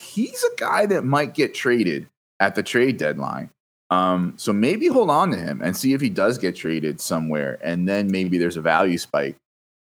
[0.00, 2.08] He's a guy that might get traded
[2.40, 3.50] at the trade deadline.
[3.90, 7.58] Um, so maybe hold on to him and see if he does get traded somewhere,
[7.62, 9.36] and then maybe there's a value spike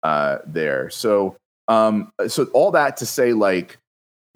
[0.04, 0.90] uh, there.
[0.90, 1.36] So,
[1.68, 3.78] um, so all that to say, like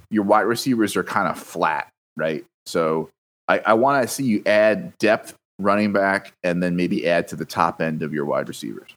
[0.10, 2.44] your wide receivers are kind of flat, right?
[2.66, 3.10] So
[3.48, 7.36] I, I want to see you add depth running back, and then maybe add to
[7.36, 8.91] the top end of your wide receivers.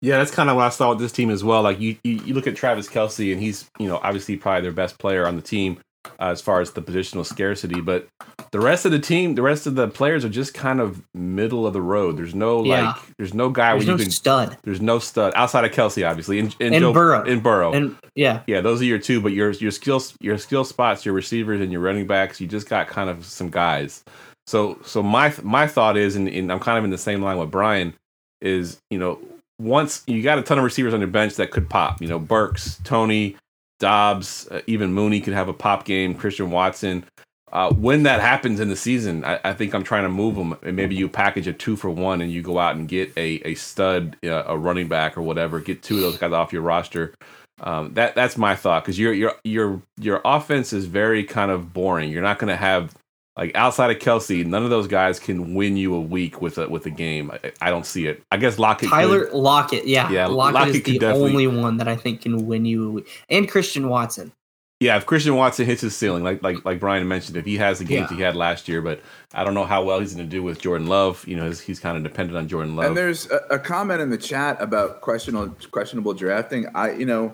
[0.00, 1.62] Yeah, that's kind of what I saw with this team as well.
[1.62, 4.72] Like you, you, you look at Travis Kelce, and he's you know obviously probably their
[4.72, 5.78] best player on the team
[6.18, 7.80] uh, as far as the positional scarcity.
[7.80, 8.08] But
[8.50, 11.68] the rest of the team, the rest of the players are just kind of middle
[11.68, 12.16] of the road.
[12.16, 12.86] There's no Yeah.
[12.88, 14.10] like, there's no guy There's where no you can.
[14.10, 14.58] stud.
[14.64, 17.22] There's no stud outside of Kelce, obviously, and, and, And Joe, Burrow.
[17.22, 17.72] and Burrow.
[17.72, 19.20] And yeah, yeah, those are your two.
[19.20, 22.68] But your your skills, your skill spots, your receivers, and your running backs, you just
[22.68, 24.02] got kind of some guys.
[24.46, 27.38] So so my my thought is, and, and I'm kind of in the same line
[27.38, 27.94] with Brian,
[28.40, 29.18] is you know
[29.60, 32.00] once you got a ton of receivers on your bench that could pop.
[32.00, 33.36] You know, Burks, Toney,
[33.78, 36.14] Dobbs, uh, even Mooney could have a pop game.
[36.14, 37.04] Christian Watson.
[37.52, 40.56] Uh, when that happens in the season, I, I think I'm trying to move them.
[40.62, 43.42] And maybe you package a two for one, and you go out and get a
[43.44, 45.60] a stud, uh, a running back or whatever.
[45.60, 47.14] Get two of those guys off your roster.
[47.60, 51.72] Um, that that's my thought because your your your your offense is very kind of
[51.72, 52.10] boring.
[52.10, 52.94] You're not going to have
[53.36, 56.68] like outside of Kelce, none of those guys can win you a week with a
[56.68, 57.30] with a game.
[57.30, 58.22] I, I don't see it.
[58.30, 58.88] I guess Lockett.
[58.90, 58.94] could.
[58.94, 59.86] Tyler Lockett.
[59.86, 63.04] Yeah, Yeah, Lockett, Lockett is the definitely- only one that I think can win you,
[63.28, 64.32] and Christian Watson.
[64.80, 67.78] Yeah, if Christian Watson hits his ceiling, like like like Brian mentioned, if he has
[67.78, 68.16] the games Yeah.
[68.16, 69.00] he had last year, but
[69.32, 71.24] I don't know how well he's going to do with Jordan Love.
[71.26, 72.86] You know, he's, he's kind of dependent on Jordan Love.
[72.86, 76.66] And there's a, a comment in the chat about questionable questionable drafting.
[76.74, 77.32] I, you know,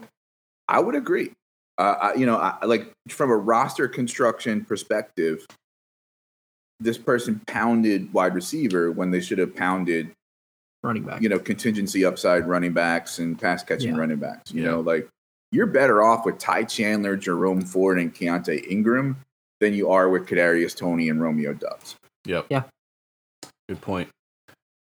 [0.68, 1.32] I would agree.
[1.78, 5.46] Uh, I, you know, I, like from a roster construction perspective,
[6.80, 10.10] this person pounded wide receiver when they should have pounded,
[10.82, 11.20] running back.
[11.20, 14.00] you know, contingency upside running backs and pass catching Yeah.
[14.00, 14.52] running backs.
[14.52, 14.70] You Yeah.
[14.70, 15.08] know, like
[15.50, 19.16] you're better off with Ty Chandler, Jerome Ford, and Keaontay Ingram
[19.60, 21.96] than you are with Kadarius Toney and Romeo Doubs.
[22.24, 22.46] yep.
[22.50, 22.62] Yeah.
[23.68, 24.08] Good point.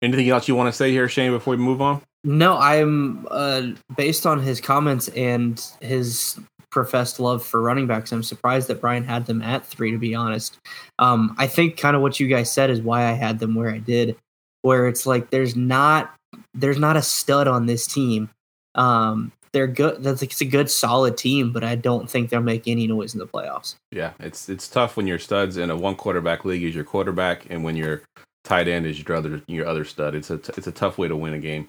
[0.01, 2.01] Anything else you want to say here, Shane, before we move on?
[2.25, 6.39] No, I'm uh, based on his comments and his
[6.73, 8.11] professed love for running backs.
[8.11, 9.93] I'm surprised that Brian had them at three.
[9.93, 10.59] To be honest,
[10.99, 13.71] um, I think kind of what you guys said is why I had them where
[13.71, 14.17] I did.
[14.63, 16.15] Where it's like there's not
[16.55, 18.31] there's not a stud on this team.
[18.75, 20.03] Um, they're good.
[20.03, 23.21] That's it's a good solid team, but I don't think they'll make any noise in
[23.21, 23.77] the playoffs.
[23.91, 27.47] Yeah, it's it's tough when your studs in a one quarterback league is your quarterback,
[27.51, 28.03] and when your
[28.45, 30.15] tight end is your other your other stud.
[30.15, 31.69] It's a t- it's a tough way to win a game.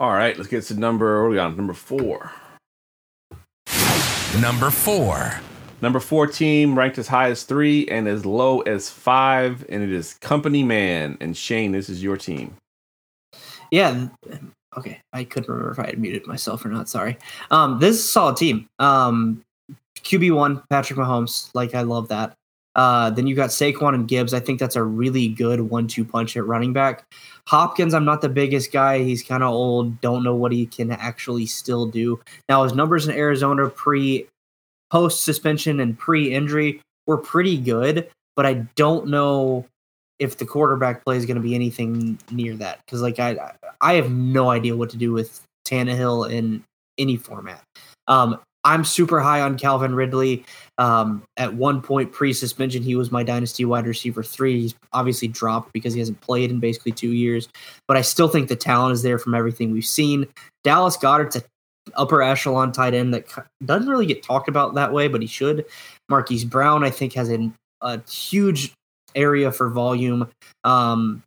[0.00, 1.20] All right, let's get to number.
[1.22, 1.56] What are we on?
[1.56, 2.32] Number four.
[4.40, 5.40] Number four.
[5.80, 9.92] Number four team ranked as high as three and as low as five, and it
[9.92, 11.16] is Company Man.
[11.20, 12.56] And Shane, this is your team.
[13.70, 14.08] Yeah.
[14.76, 15.00] Okay.
[15.12, 16.88] I couldn't remember if I had muted myself or not.
[16.88, 17.16] Sorry.
[17.50, 18.66] Um, this is a solid team.
[18.78, 19.44] Um,
[19.98, 21.50] QB one, Patrick Mahomes.
[21.54, 22.34] Like I love that.
[22.74, 24.34] Uh, then you got Saquon and Gibbs.
[24.34, 27.04] I think that's a really good one-two punch at running back.
[27.46, 29.02] Hopkins, I'm not the biggest guy.
[29.02, 30.00] He's kind of old.
[30.00, 32.20] Don't know what he can actually still do.
[32.48, 34.26] Now his numbers in Arizona pre,
[34.90, 39.66] post suspension and pre-injury were pretty good, but I don't know
[40.18, 43.94] if the quarterback play is going to be anything near that because like I I
[43.94, 46.64] have no idea what to do with Tannehill in
[46.98, 47.62] any format.
[48.06, 50.44] Um, I'm super high on Calvin Ridley.
[50.78, 54.62] Um, at one point pre-suspension, he was my dynasty wide receiver three.
[54.62, 57.48] He's obviously dropped because he hasn't played in basically two years,
[57.86, 60.26] but I still think the talent is there from everything we've seen.
[60.64, 61.42] Dallas Goedert's a
[61.96, 63.26] upper echelon tight end that
[63.64, 65.64] doesn't really get talked about that way, but he should.
[66.08, 67.52] Marquise Brown, I think, has a,
[67.82, 68.72] a huge
[69.14, 70.28] area for volume.
[70.64, 71.22] Um,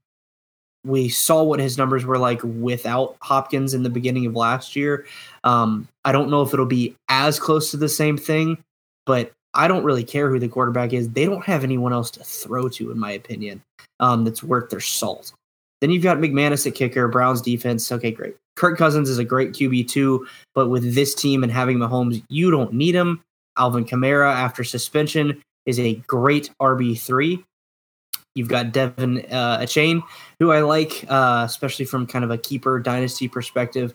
[0.83, 5.05] we saw what his numbers were like without Hopkins in the beginning of last year.
[5.43, 8.63] Um, I don't know if it'll be as close to the same thing,
[9.05, 11.09] but I don't really care who the quarterback is.
[11.09, 13.61] They don't have anyone else to throw to, in my opinion,
[13.99, 15.33] um, that's worth their salt.
[15.81, 17.91] Then you've got McManus at kicker, Browns defense.
[17.91, 18.37] Okay, great.
[18.55, 22.51] Kirk Cousins is a great QB too, but with this team and having Mahomes, you
[22.51, 23.21] don't need him.
[23.57, 27.43] Alvin Kamara, after suspension, is a great RB3.
[28.33, 30.01] You've got De'Von uh, Achane,
[30.39, 33.93] who I like, uh, especially from kind of a keeper dynasty perspective.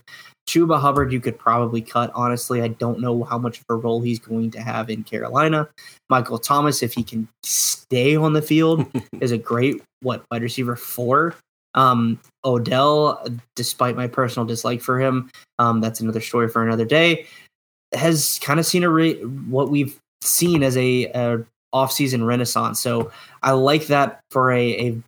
[0.48, 2.10] Chuba Hubbard, you could probably cut.
[2.14, 5.68] Honestly, I don't know how much of a role he's going to have in Carolina.
[6.10, 8.86] Michael Thomas, if he can stay on the field,
[9.20, 11.34] is a great what wide receiver four.
[11.74, 13.24] Um, Odell,
[13.56, 17.26] despite my personal dislike for him, um, that's another story for another day.
[17.94, 22.80] Has kind of seen a re- what we've seen as a, a off-season renaissance.
[22.80, 23.10] So
[23.42, 25.02] I like that for a, a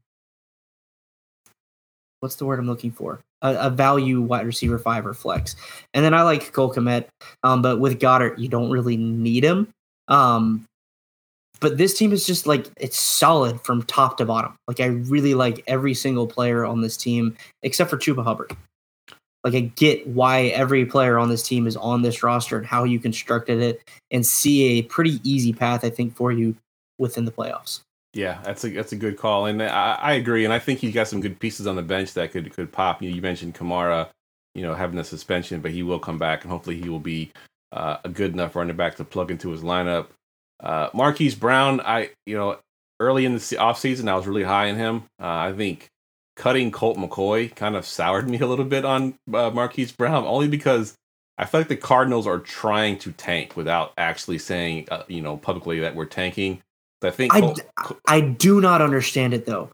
[2.21, 3.21] what's the word I'm looking for?
[3.45, 5.55] A, a, value wide receiver five or flex.
[5.93, 7.07] And then I like Cole Kmet,
[7.43, 9.69] um, but with Goedert, you don't really need him.
[10.09, 10.67] Um,
[11.61, 14.55] but this team is just like it's solid from top to bottom.
[14.69, 18.55] Like I really like every single player on this team except for Chuba Hubbard.
[19.45, 22.85] Like I get why every player on this team is on this roster and how
[22.85, 26.57] you constructed it and see a pretty easy path I think for you
[26.99, 27.81] within the playoffs.
[28.15, 30.45] Yeah, that's a that's a good call, and I, I agree.
[30.45, 33.03] And I think he's got some good pieces on the bench that could could pop.
[33.03, 34.09] You, know, you mentioned Kamara,
[34.55, 37.33] you know, having a suspension, but he will come back, and hopefully he will be
[37.73, 40.07] uh, a good enough running back to plug into his lineup.
[40.61, 42.59] Uh, Marquise Brown, I you know,
[43.01, 45.05] early in the offseason, I was really high in him.
[45.21, 45.89] Uh, I think
[46.37, 50.47] cutting Colt McCoy kind of soured me a little bit on uh, Marquise Brown, only
[50.47, 50.95] because
[51.37, 55.37] I feel like the Cardinals are trying to tank without actually saying, uh, you know,
[55.37, 56.63] publicly that we're tanking.
[57.05, 57.61] I think I, Colt,
[58.07, 59.71] I do not understand it though.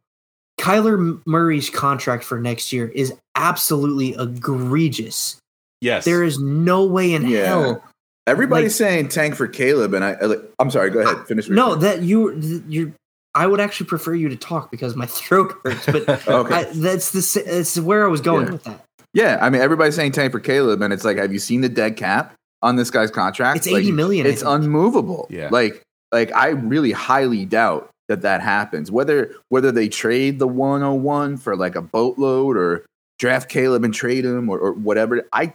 [0.60, 5.36] Kyler Murray's contract for next year is absolutely egregious.
[5.80, 7.46] Yes, there is no way in yeah.
[7.46, 7.84] hell.
[8.26, 10.16] Everybody's like, saying tank for Caleb, and I.
[10.58, 10.90] I'm sorry.
[10.90, 11.26] Go ahead.
[11.26, 11.48] Finish.
[11.48, 12.92] No, that you you.
[13.34, 15.86] I would actually prefer you to talk because my throat hurts.
[15.86, 16.54] But okay.
[16.54, 18.52] I, that's the that's where I was going yeah.
[18.52, 18.84] with that.
[19.12, 21.68] Yeah, I mean, everybody's saying tank for Caleb, and it's like, have you seen the
[21.68, 23.56] dead cap on this guy's contract?
[23.56, 24.26] It's eighty like, million.
[24.26, 25.26] It's unmovable.
[25.30, 25.82] Yeah, like
[26.12, 28.90] like I really highly doubt that that happens.
[28.90, 32.84] Whether whether they trade the 101 for like a boatload or
[33.18, 35.54] draft Caleb and trade him or, or whatever, I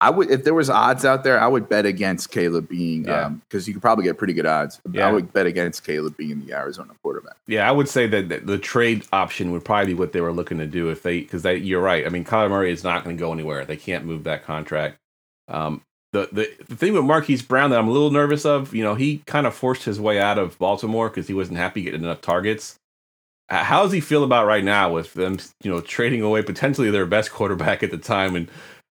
[0.00, 3.10] I would if there was odds out there, I would bet against Caleb being because
[3.12, 3.26] yeah.
[3.26, 4.80] um, you could probably get pretty good odds.
[4.90, 5.06] Yeah.
[5.06, 7.36] I would bet against Caleb being the Arizona quarterback.
[7.46, 10.56] Yeah, I would say that the trade option would probably be what they were looking
[10.56, 12.06] to do if they because you're right.
[12.06, 13.66] I mean, Kyler Murray is not going to go anywhere.
[13.66, 14.96] They can't move that contract.
[15.48, 15.82] Um,
[16.12, 18.94] the, the the thing with Marquise Brown that I'm a little nervous of, you know,
[18.94, 22.20] he kind of forced his way out of Baltimore because he wasn't happy getting enough
[22.20, 22.76] targets.
[23.48, 27.06] How does he feel about right now with them, you know, trading away potentially their
[27.06, 28.48] best quarterback at the time, and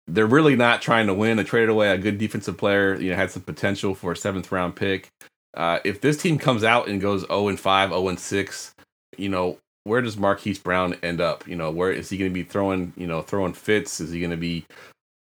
[0.07, 1.37] they're really not trying to win.
[1.37, 4.51] They traded away a good defensive player, you know, had some potential for a seventh
[4.53, 5.09] round pick.
[5.55, 8.75] Uh, if this team comes out and goes 0 and 5, 0 and 6,
[9.17, 11.47] you know, where does Marquise Brown end up?
[11.47, 14.01] You know, where is he going to be throwing, you know, throwing fits?
[14.01, 14.67] Is he going to be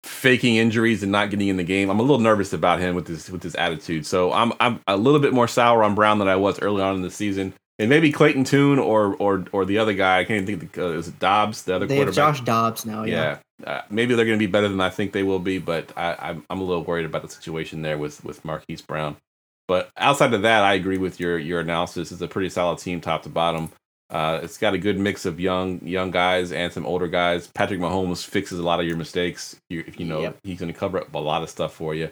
[0.04, 1.89] faking injuries and not getting in the game.
[1.89, 4.06] I'm a little nervous about him with this with his attitude.
[4.06, 6.95] So I'm I'm a little bit more sour on Brown than I was early on
[6.95, 7.54] in the season.
[7.80, 10.20] And maybe Clayton Tune or or or the other guy.
[10.20, 10.78] I can't even think.
[10.78, 11.64] Of, uh, is it Dobbs?
[11.64, 12.26] The other they quarterback.
[12.26, 13.04] have Josh Dobbs now.
[13.04, 13.39] Yeah.
[13.60, 13.70] yeah.
[13.70, 16.16] Uh, maybe they're going to be better than I think they will be, but I,
[16.20, 19.18] I'm I'm a little worried about the situation there with with Marquise Brown.
[19.68, 22.12] But outside of that, I agree with your your analysis.
[22.12, 23.72] It's a pretty solid team, top to bottom.
[24.14, 27.47] Uh, it's got a good mix of young young guys and some older guys.
[27.47, 29.57] Patrick Mahomes fixes a lot of your mistakes.
[29.72, 30.38] You, you know yep.
[30.43, 32.09] he's going to cover up a lot of stuff for you.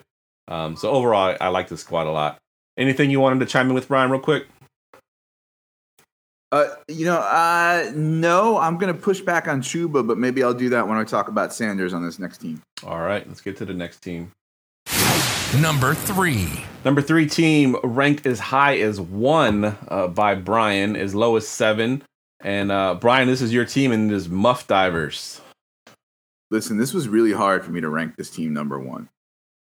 [0.47, 2.39] Um, so overall, I, I like the squad a lot.
[2.75, 4.47] Anything you wanted to chime in with, Brian, real quick?
[6.51, 10.53] Uh, you know, uh, no, I'm going to push back on Chuba, but maybe I'll
[10.53, 12.61] do that when I talk about Sanders on this next team.
[12.83, 14.31] All right, let's get to the next team.
[15.59, 16.47] Number three.
[16.85, 22.03] Number three team ranked as high as one uh, by Brian, as low as seven.
[22.39, 25.41] And uh, Brian, this is your team, and it is Muff Divers.
[26.49, 29.09] Listen, this was really hard for me to rank this team number one.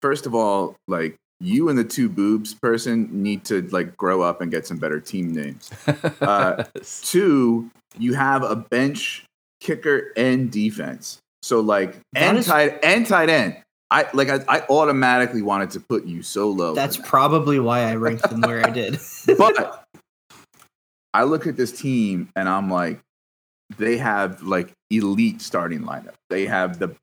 [0.01, 4.41] First of all, like you and the two boobs person need to like grow up
[4.41, 5.71] and get some better team names.
[6.21, 6.63] Uh,
[7.01, 9.25] two, you have a bench
[9.59, 11.19] kicker and defense.
[11.41, 13.57] So like and is- tight and tight end.
[13.93, 16.73] I like I, I, automatically wanted to put you so low.
[16.73, 18.99] That's probably why I ranked them where I did.
[19.37, 19.85] but
[21.13, 22.99] I look at this team and I'm like,
[23.77, 26.15] they have like elite starting lineup.
[26.31, 26.95] They have the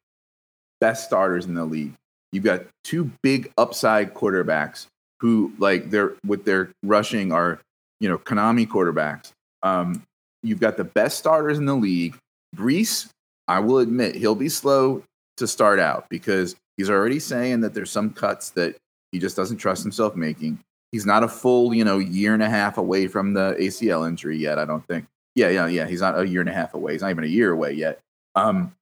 [0.80, 1.95] best starters in the league.
[2.32, 4.86] You've got two big upside quarterbacks
[5.20, 7.61] who like they're with their rushing are,
[8.01, 9.30] you know, Konami quarterbacks.
[9.62, 10.03] Um,
[10.43, 12.16] you've got the best starters in the league.
[12.57, 13.11] Breece,
[13.47, 15.05] I will admit, he'll be slow
[15.36, 18.76] to start out because He's already saying that there's some cuts that
[19.12, 20.59] he just doesn't trust himself making.
[20.93, 24.39] He's not a full, you know, year and a half away from the ACL injury
[24.39, 24.59] yet.
[24.59, 25.07] I don't think.
[25.35, 25.87] Yeah, yeah, yeah.
[25.87, 26.93] He's not a year and a half away.
[26.93, 28.01] He's not even a year away yet.
[28.35, 28.74] Um,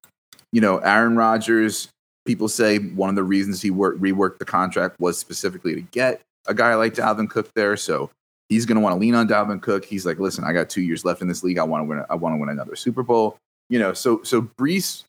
[0.52, 1.88] you know, Aaron Rodgers.
[2.24, 6.20] People say one of the reasons he worked, reworked the contract was specifically to get
[6.46, 7.74] a guy like Dalvin Cook there.
[7.74, 8.10] So
[8.48, 9.84] He's going to want to lean on Dalvin Cook.
[9.84, 11.58] He's like, listen, I got two years left in this league.
[11.58, 12.04] I want to win.
[12.08, 13.36] I want to win another Super Bowl.
[13.68, 15.04] You know, so so Breece,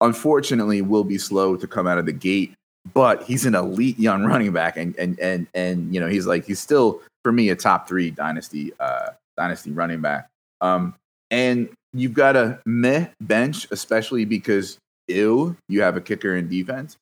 [0.00, 2.54] unfortunately, will be slow to come out of the gate,
[2.92, 6.44] but he's an elite young running back, and and and and you know, he's like
[6.44, 10.28] he's still for me a top three dynasty uh dynasty running back.
[10.60, 10.94] Um,
[11.30, 14.78] and you've got a meh bench, especially because
[15.08, 16.96] ew, you have a kicker in defense,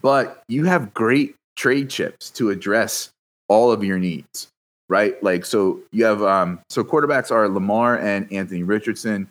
[0.00, 3.10] but you have great trade chips to address
[3.48, 4.48] all of your needs,
[4.88, 5.20] right?
[5.22, 9.28] Like, so you have, um, so quarterbacks are Lamar and Anthony Richardson.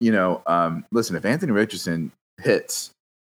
[0.00, 2.10] You know, um, listen, if Anthony Richardson
[2.42, 2.90] hits,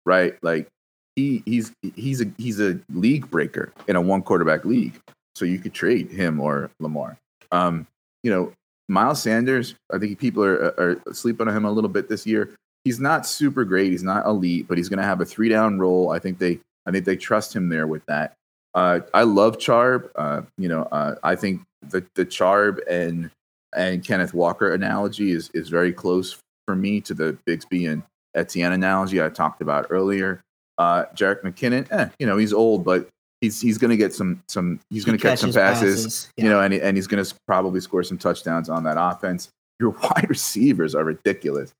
[0.04, 0.68] right, like
[1.16, 5.00] he he's he's a he's a league breaker in a one quarterback league,
[5.34, 7.18] so you could trade him or Lamar.
[7.52, 7.86] Um,
[8.22, 8.52] you know,
[8.88, 12.54] Miles Sanders, I think people are, are sleeping on him a little bit this year.
[12.84, 13.92] He's not super great.
[13.92, 16.10] He's not elite, but he's going to have a three down role.
[16.10, 18.34] I think they, I think they trust him there with that.
[18.74, 20.10] Uh, I love Charb.
[20.16, 23.30] Uh, you know, uh, I think the the Charb and
[23.74, 28.02] and Kenneth Walker analogy is is very close for me to the Bigsby and
[28.34, 30.42] Etienne analogy I talked about earlier.
[30.78, 33.08] Uh, Jerick McKinnon, eh, you know, he's old, but
[33.40, 36.28] he's he's going to get some some he's going to catch some passes, passes.
[36.36, 39.48] you know, and and he's going to probably score some touchdowns on that offense.
[39.78, 41.72] Your wide receivers are ridiculous.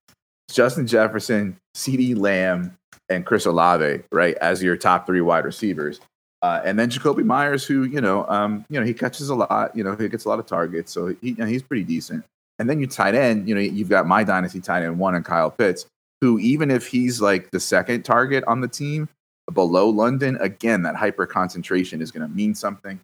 [0.50, 2.76] Justin Jefferson, CeeDee Lamb,
[3.08, 6.00] and Chris Olave, right, as your top three wide receivers.
[6.42, 9.74] Uh, and then Jakobi Meyers, who you know, um, you know, he catches a lot.
[9.74, 12.24] You know, he gets a lot of targets, so he, you know, he's pretty decent.
[12.58, 15.24] And then you tight end, you know, you've got my dynasty tight end one and
[15.24, 15.86] Kyle Pitts,
[16.24, 19.10] who even if he's like the second target on the team,
[19.52, 22.98] below London, again, that hyper concentration is going to mean something.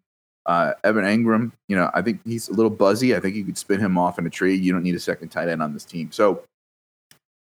[0.46, 3.14] Uh, Evan Engram, you know, I think he's a little buzzy.
[3.14, 4.62] I think you could spin him off in a trade.
[4.62, 6.10] You don't need a second tight end on this team.
[6.12, 6.42] So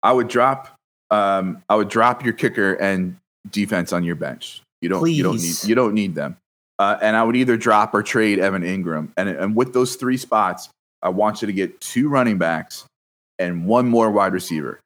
[0.03, 0.75] I would drop,
[1.11, 3.19] um, I would drop your kicker and
[3.51, 4.63] defense on your bench.
[4.81, 5.19] You don't, Please.
[5.19, 6.39] you don't need, you don't need them.
[6.79, 9.11] Uh, and I would either drop or trade Evan Engram.
[9.19, 10.71] And, and with those three spots,
[11.03, 12.87] I want you to get two running backs
[13.39, 14.81] and one more wide receiver.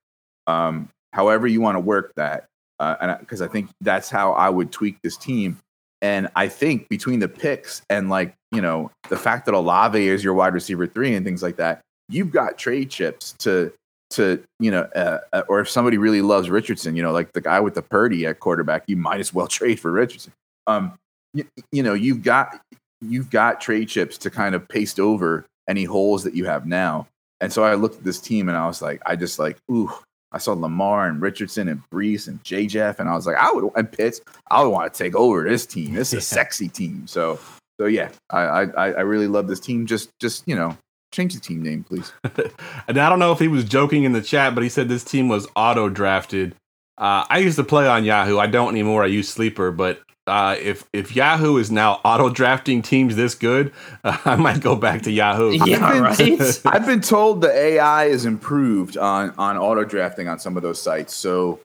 [0.46, 2.46] Um, however you want to work that
[2.82, 5.58] uh, and because I, I think that's how I would tweak this team.
[6.00, 10.24] And I think between the picks and like you know the fact that Olave is
[10.24, 13.72] your wide receiver three and things like that, you've got trade chips to
[14.10, 17.40] to you know, uh, uh, or if somebody really loves Richardson, you know, like the
[17.40, 20.32] guy with the Purdy at quarterback, you might as well trade for Richardson.
[20.66, 20.98] Um,
[21.34, 22.60] you, you know, you've got
[23.00, 27.06] you've got trade chips to kind of paste over any holes that you have now.
[27.40, 29.92] And so I looked at this team and I was like, I just like, ooh,
[30.32, 33.52] I saw Lamar and Richardson and Breece and J Jeff, and I was like, I
[33.52, 34.20] would and Pitts,
[34.50, 35.94] I would want to take over this team.
[35.94, 37.06] This is a sexy team.
[37.06, 37.38] So
[37.80, 39.86] so yeah, I, I I really love this team.
[39.86, 40.76] Just just you know,
[41.12, 42.12] change the team name, please.
[42.88, 45.04] and I don't know if he was joking in the chat, but he said this
[45.04, 46.54] team was auto drafted.
[46.98, 48.38] Uh, I used to play on Yahoo.
[48.38, 49.02] I don't anymore.
[49.02, 53.72] I use Sleeper, but uh, if if Yahoo is now auto drafting teams this good,
[54.04, 55.52] uh, I might go back to Yahoo.
[55.52, 56.60] Yeah, I've been, right.
[56.66, 60.80] I've been told the AI is improved on on auto drafting on some of those
[60.80, 61.14] sites.
[61.14, 61.60] So,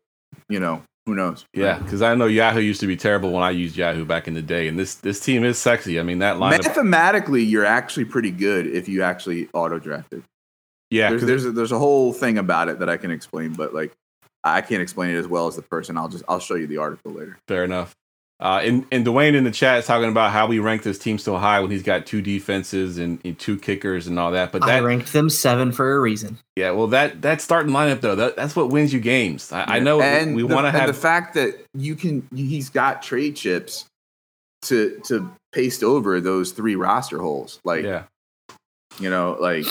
[0.49, 1.45] you know, who knows?
[1.53, 4.33] Yeah, because I know Yahoo used to be terrible when I used Yahoo back in
[4.33, 5.99] the day, and this this team is sexy.
[5.99, 10.23] I mean, that line mathematically, you're actually pretty good if you actually auto drafted.
[10.89, 13.73] Yeah, there's there's a, there's a whole thing about it that I can explain, but
[13.73, 13.93] like
[14.43, 15.97] I can't explain it as well as the person.
[15.97, 17.37] I'll just I'll show you the article later.
[17.47, 17.95] Fair enough.
[18.39, 21.17] Uh, and, and Dwayne in the chat is talking about how we ranked this team
[21.17, 24.51] so high when he's got two defenses and, and two kickers and all that.
[24.51, 26.37] But that I ranked them seven for a reason.
[26.55, 29.51] Yeah, well, that that starting lineup though, that, that's what wins you games.
[29.51, 29.65] I, yeah.
[29.67, 32.27] I know and we want to have the fact that you can.
[32.35, 33.85] He's got trade chips
[34.63, 37.59] to to paste over those three roster holes.
[37.63, 38.03] Like, yeah,
[38.99, 39.65] you know, like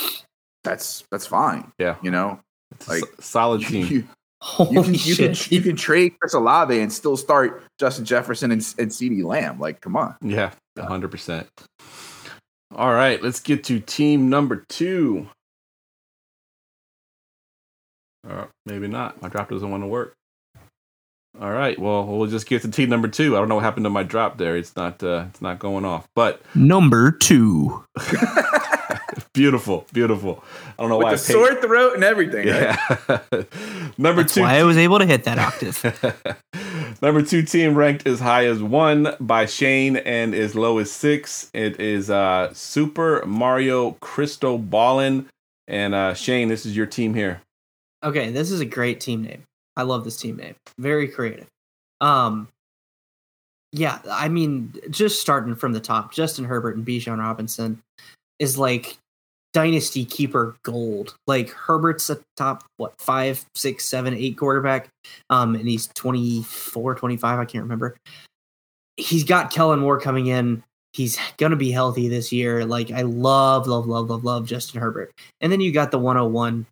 [0.65, 1.71] that's that's fine.
[1.79, 2.41] Yeah, you know,
[2.73, 3.87] it's like solid team.
[3.87, 4.09] You,
[4.43, 8.51] Holy you can, you can you can trade Chris Olave and still start Justin Jefferson
[8.51, 9.59] and, and CeeDee Lamb.
[9.59, 10.15] Like, come on.
[10.21, 11.49] Yeah, hundred percent.
[12.75, 15.29] All right, let's get to team number two.
[18.29, 19.23] Uh, maybe not.
[19.23, 20.15] My drop doesn't want to work.
[21.41, 21.79] All right.
[21.79, 23.37] Well, we'll just get to team number two.
[23.37, 24.57] I don't know what happened to my drop there.
[24.57, 25.03] It's not.
[25.03, 26.07] Uh, it's not going off.
[26.15, 27.85] But number two.
[29.37, 30.43] beautiful, beautiful.
[30.79, 31.11] I don't know With why.
[31.13, 32.49] The sore throat and everything.
[32.49, 32.77] Yeah.
[33.09, 33.29] Right?
[33.99, 34.41] Number That's two.
[34.41, 36.43] Why I was able to hit that octave.
[37.03, 41.51] Number two team ranked as high as one by Shane and as low as six.
[41.53, 45.29] It is uh, Super Mario Crystal Ballin.
[45.69, 47.43] And uh, Shane, this is your team here.
[48.03, 49.43] Okay, this is a great team name.
[49.77, 50.55] I love this team name.
[50.79, 51.47] Very creative.
[52.01, 52.49] Um,
[53.73, 57.83] yeah, I mean, just starting from the top, Justin Herbert and Bijan Robinson
[58.39, 58.97] is like
[59.57, 61.17] dynasty keeper gold.
[61.27, 64.91] Like Herbert's a top what five, six, seven, eight quarterback.
[65.31, 67.97] Um, and he's 24, 25, I can't remember.
[68.99, 70.63] He's got Kellen Moore coming in.
[70.93, 72.67] He's to be healthy this year.
[72.67, 75.11] Like, I love, love, love, love, love Justin Herbert.
[75.41, 76.67] And then you got the 101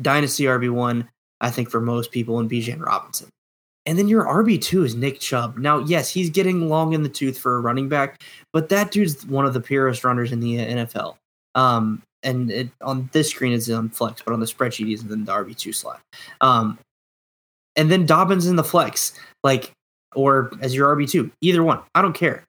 [0.00, 1.08] Dynasty RB1,
[1.40, 3.28] I think, for most people, in Bijan Robinson.
[3.84, 5.58] And then your RB2 is Nick Chubb.
[5.58, 9.26] Now, yes, he's getting long in the tooth for a running back, but that dude's
[9.26, 11.16] one of the purest runners in the NFL.
[11.56, 15.24] Um, and it, on this screen it's on flex, but on the spreadsheet he's in
[15.24, 16.00] the RB2 slot.
[16.40, 16.78] Um,
[17.74, 19.72] and then Dobbins in the flex, like,
[20.14, 21.80] or as your RB2, either one.
[21.94, 22.44] I don't care.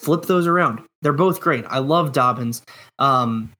[0.00, 0.80] Flip those around.
[1.02, 1.64] They're both great.
[1.68, 2.62] I love Dobbins.
[2.98, 3.50] Um,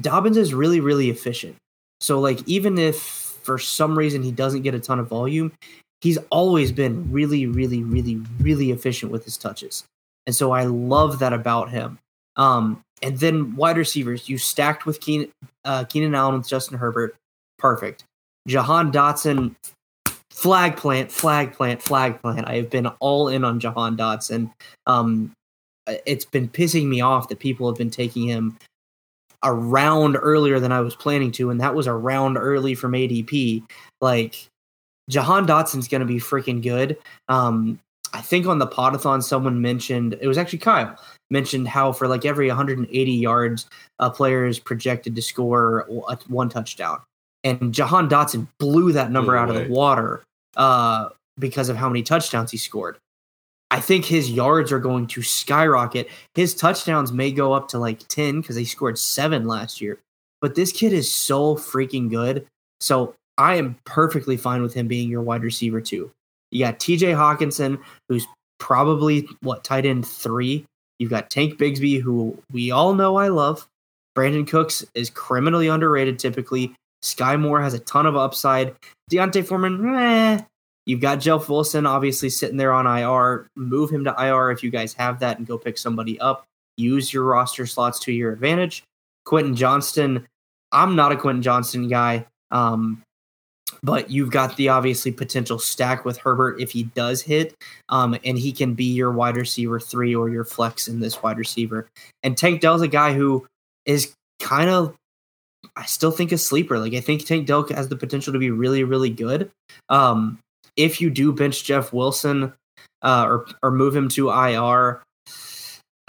[0.00, 1.56] Dobbins is really, really efficient.
[2.00, 2.98] So, like, even if
[3.42, 5.52] for some reason he doesn't get a ton of volume,
[6.00, 9.84] he's always been really, really, really, really efficient with his touches.
[10.26, 11.98] And so I love that about him.
[12.36, 15.30] Um, and then wide receivers, you stacked with Keenan,
[15.64, 17.14] uh, Keenan Allen with Justin Herbert.
[17.58, 18.04] Perfect.
[18.46, 19.54] Jahan Dotson,
[20.30, 22.48] flag plant, flag plant, flag plant.
[22.48, 24.52] I have been all in on Jahan Dotson.
[24.86, 25.32] Um,
[26.06, 28.56] it's been pissing me off that people have been taking him
[29.42, 32.92] a round earlier than I was planning to, and that was a round early from
[32.92, 33.62] ADP.
[34.00, 34.46] Like
[35.08, 36.98] Jahan Dotson's going to be freaking good.
[37.28, 37.78] Um,
[38.12, 40.96] I think on the potathon, someone mentioned it was actually Kyle
[41.30, 43.66] mentioned how for like every 180 yards,
[43.98, 45.86] a player is projected to score
[46.28, 47.00] one touchdown,
[47.44, 50.22] and Jahan Dotson blew that number out of the water
[50.56, 51.08] uh,
[51.38, 52.98] because of how many touchdowns he scored.
[53.70, 56.08] I think his yards are going to skyrocket.
[56.34, 59.98] His touchdowns may go up to like 10 because he scored seven last year.
[60.40, 62.46] But this kid is so freaking good.
[62.80, 66.10] So I am perfectly fine with him being your wide receiver too.
[66.50, 68.26] You got TJ Hockenson, who's
[68.58, 70.64] probably what tight end three.
[70.98, 73.66] You've got Tank Bigsby, who we all know I love.
[74.16, 76.74] Brandin Cooks is criminally underrated typically.
[77.02, 78.74] Sky Moore has a ton of upside.
[79.08, 80.40] D'Onta Foreman, eh.
[80.86, 83.46] You've got Jeff Wilson obviously sitting there on IR.
[83.56, 86.44] Move him to IR if you guys have that and go pick somebody up.
[86.76, 88.82] Use your roster slots to your advantage.
[89.24, 90.26] Quentin Johnston,
[90.72, 92.26] I'm not a Quentin Johnston guy.
[92.50, 93.02] Um,
[93.82, 97.54] but you've got the obviously potential stack with Herbert if he does hit,
[97.88, 101.38] um, and he can be your wide receiver three or your flex in this wide
[101.38, 101.88] receiver.
[102.22, 103.46] And Tank Dell's a guy who
[103.86, 104.94] is kind of,
[105.76, 106.78] I still think a sleeper.
[106.78, 109.50] Like I think Tank Dell has the potential to be really, really good.
[109.88, 110.38] Um,
[110.76, 112.52] if you do bench Jeff Wilson
[113.02, 115.02] uh, or or move him to IR,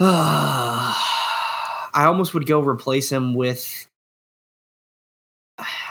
[0.00, 0.94] I
[1.94, 3.86] almost would go replace him with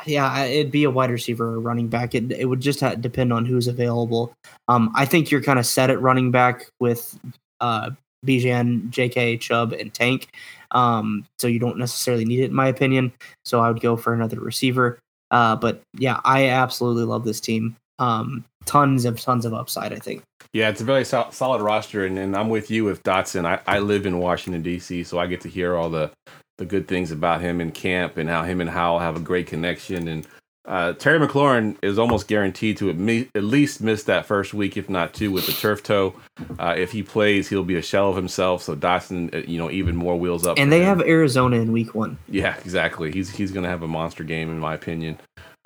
[0.06, 2.16] yeah, it'd be a wide receiver or running back.
[2.16, 4.34] It it would just depend on who's available.
[4.68, 7.18] Um, I think you're kind of set at running back with
[7.62, 7.92] uh,
[8.26, 10.28] Bijan, J.K., Chubb, and Tank.
[10.72, 13.12] Um, so you don't necessarily need it, in my opinion.
[13.46, 15.00] So I would go for another receiver.
[15.32, 17.76] Uh, but yeah, I absolutely love this team.
[18.00, 19.94] Um, tons of tons of upside.
[19.94, 20.24] I think.
[20.54, 23.46] Yeah, it's a very sol- solid roster, and, and I'm with you with Dotson.
[23.46, 26.10] I, I live in Washington D.C., so I get to hear all the
[26.60, 29.48] the good things about him in camp and how him and Howell have a great
[29.48, 30.08] connection.
[30.08, 30.28] And
[30.66, 34.88] uh, Terry McLaurin is almost guaranteed to at, at least miss that first week, if
[34.88, 36.14] not two, with the turf toe.
[36.60, 38.62] Uh, if he plays, he'll be a shell of himself.
[38.62, 40.60] So Dotson, uh, you know, even more wheels up.
[40.60, 40.86] And they him.
[40.86, 42.20] have Arizona in week one.
[42.28, 43.12] Yeah, exactly.
[43.12, 45.18] He's he's going to have a monster game, in my opinion.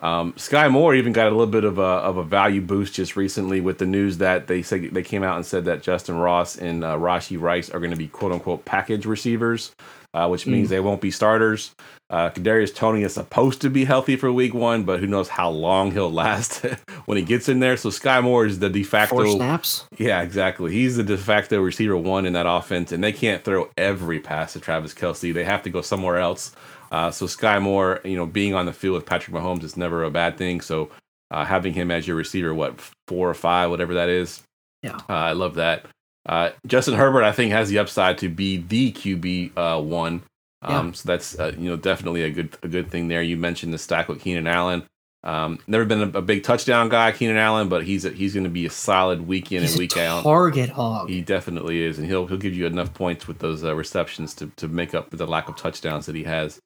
[0.04, 3.16] Um, Sky Moore even got a little bit of a of a value boost just
[3.16, 6.58] recently with the news that they said they came out and said that Justyn Ross
[6.58, 9.74] and uh, Rashee Rice are going to be quote unquote package receivers,
[10.14, 11.74] uh, which means they won't be starters.
[12.10, 15.50] Uh, Kadarius Toney is supposed to be healthy for Week One, but who knows how
[15.50, 16.66] long he'll last
[17.06, 17.78] when he gets in there.
[17.78, 19.86] So Sky Moore is the de facto Four snaps.
[19.98, 20.74] yeah, exactly.
[20.74, 24.52] He's the de facto receiver one in that offense, and they can't throw every pass
[24.52, 25.34] to Travis Kelce.
[25.34, 26.54] They have to go somewhere else.
[26.94, 30.04] Uh, so Sky Moore, you know, being on the field with Patrick Mahomes is never
[30.04, 30.62] a bad thing.
[30.62, 30.92] So
[31.32, 34.44] uh, having him as your receiver, what four or five, whatever that is,
[34.84, 34.98] Yeah.
[35.10, 35.86] uh, I love that.
[36.26, 40.22] Uh, Justin Herbert, I think, has the upside to be the QB uh, one.
[40.62, 43.22] Um, So that's uh, you know definitely a good a good thing there.
[43.24, 44.84] You mentioned the stack with Keenan Allen.
[45.26, 48.44] Um, never been a, a big touchdown guy, Keenan Allen, but he's a, he's going
[48.44, 50.24] to be a solid week in He's and a week out.
[50.24, 51.10] target hog.
[51.10, 54.52] He definitely is, and he'll he'll give you enough points with those uh, receptions to,
[54.58, 56.60] to make up for the lack of touchdowns that he has.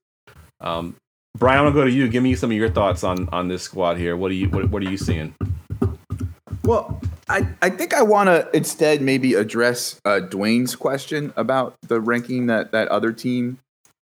[0.61, 0.95] Um,
[1.37, 2.07] Brian, I'm gonna go to you.
[2.07, 4.17] Give me some of your thoughts on on this squad here.
[4.17, 5.35] What are you what, what are you seeing?
[6.63, 12.01] Well, I, I think I want to instead maybe address uh, Dwayne's question about the
[12.01, 13.59] ranking that that other team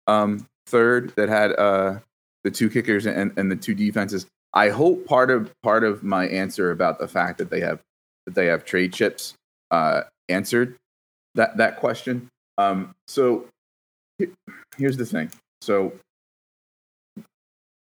[0.06, 1.98] um, third that had uh,
[2.44, 4.26] the two kickers and, and the two defenses.
[4.54, 7.80] I hope part of part of my answer about the fact that they have
[8.26, 9.34] that they have trade chips
[9.70, 10.76] uh, answered
[11.34, 12.28] that that question.
[12.56, 13.46] Um, so
[14.76, 15.30] here's the thing.
[15.60, 15.92] So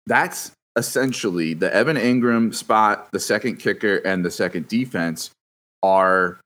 [0.07, 5.32] that's essentially the Evan Engram spot, the second kicker, and the second defense
[5.84, 6.40] are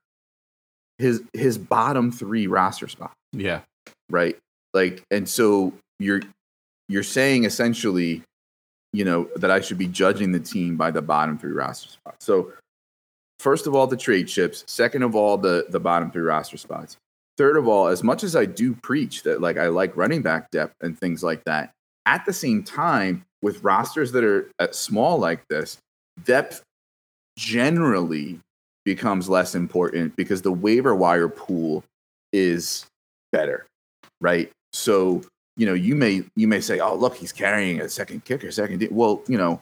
[0.98, 3.60] his his bottom three roster spots, Yeah.
[4.10, 4.36] right?
[4.74, 6.20] Like, and so you're
[6.88, 8.22] you're saying essentially,
[8.92, 12.24] you know, that I should be judging the team by the bottom three roster spots.
[12.24, 12.52] So,
[13.40, 14.64] first of all, the trade chips.
[14.66, 16.96] Second of all, the the bottom three roster spots.
[17.36, 20.50] Third of all, as much as I do preach that, like I like running back
[20.50, 21.72] depth and things like that,
[22.06, 25.78] at the same time, with rosters that are uh, small like this,
[26.24, 26.64] depth
[27.38, 28.40] generally
[28.84, 31.84] becomes less important because the waiver wire pool
[32.32, 32.86] is
[33.30, 33.64] better,
[34.20, 34.50] right?
[34.72, 35.22] So
[35.56, 38.86] you know you may you may say, oh look, he's carrying a second kicker, second.
[38.90, 39.60] Well, you know,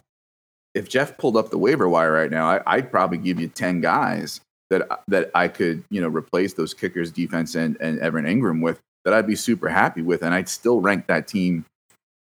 [0.74, 3.82] if Jeff pulled up the waiver wire right now, I, I'd probably give you ten
[3.82, 4.40] guys
[4.70, 8.80] that that I could you know replace those kickers, defense, and and Evan Engram with
[9.04, 11.66] that I'd be super happy with, and I'd still rank that team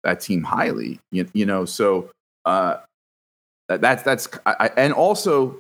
[0.05, 0.99] that team highly.
[1.13, 2.11] You, you know, so
[2.45, 2.79] uh,
[3.69, 5.59] that, that's that's I, and also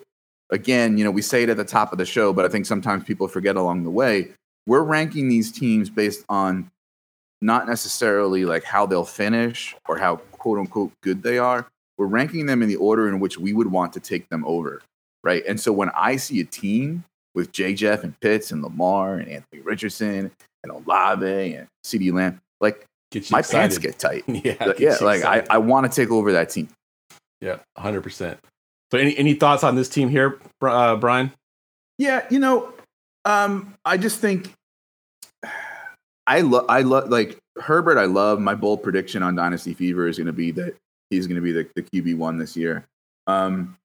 [0.50, 2.66] again, you know, we say it at the top of the show, but I think
[2.66, 4.32] sometimes people forget along the way.
[4.66, 6.70] We're ranking these teams based on
[7.40, 11.66] not necessarily like how they'll finish or how quote unquote good they are.
[11.98, 14.82] We're ranking them in the order in which we would want to take them over,
[15.22, 15.42] right?
[15.46, 17.04] And so when I see a team
[17.34, 17.74] with J.
[17.74, 20.30] Jeff and Pitts and Lamar and Anthony Richardson
[20.62, 23.60] and Olave and CeeDee Lamb, like Get you my excited.
[23.60, 24.24] pants get tight.
[24.28, 24.56] yeah.
[24.64, 25.48] Like, gets yeah, like I, excited.
[25.50, 26.68] I want to take over that team.
[27.40, 28.38] Yeah, hundred percent.
[28.92, 31.32] So, any any thoughts on this team here, uh, Brian?
[31.98, 32.72] Yeah, you know,
[33.24, 34.52] um, I just think
[36.26, 37.98] I love I love like Herbert.
[37.98, 40.76] I love my bold prediction on Dynasty Fever is going to be that
[41.10, 42.86] he's going to be the, the QB one this year.
[43.26, 43.76] Um,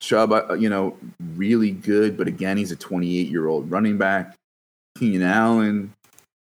[0.00, 0.96] Chubb, uh, you know,
[1.36, 4.34] really good, but again, he's a 28 year old running back.
[4.96, 5.94] Keenan Allen,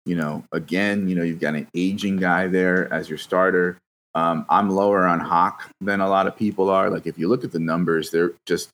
[0.07, 3.79] you know, again, you know, you've got an aging guy there as your starter.
[4.15, 6.89] Um, I'm lower on Hawk than a lot of people are.
[6.91, 8.71] Like, if you look at the numbers, they're just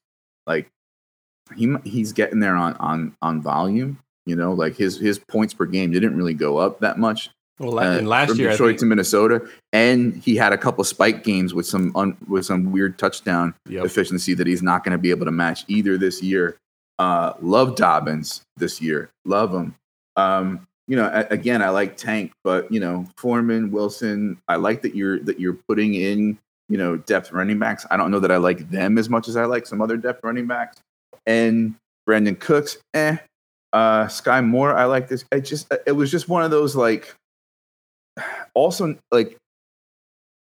[0.46, 0.68] like
[1.56, 3.98] he he's getting there on on on volume.
[4.26, 7.78] You know, like his his points per game didn't really go up that much Well,
[7.78, 11.24] uh, and last from year, I Detroit to Minnesota, and he had a couple spike
[11.24, 13.86] games with some un, with some weird touchdown Yep.
[13.86, 16.56] efficiency that he's not going to be able to match either this year.
[16.98, 19.74] Uh, love Dobbins this year, love him.
[20.16, 24.96] Um, you know, again, I like Tank, but you know, Foreman, Wilson, I like that
[24.96, 26.36] you're that you're putting in
[26.68, 27.86] you know depth running backs.
[27.92, 30.24] I don't know that I like them as much as I like some other depth
[30.24, 30.78] running backs.
[31.28, 31.76] And
[32.08, 33.18] Brandin Cooks, eh.
[33.72, 35.24] Uh, Sky Moore, I like this.
[35.30, 37.14] It just it was just one of those like
[38.54, 39.36] also like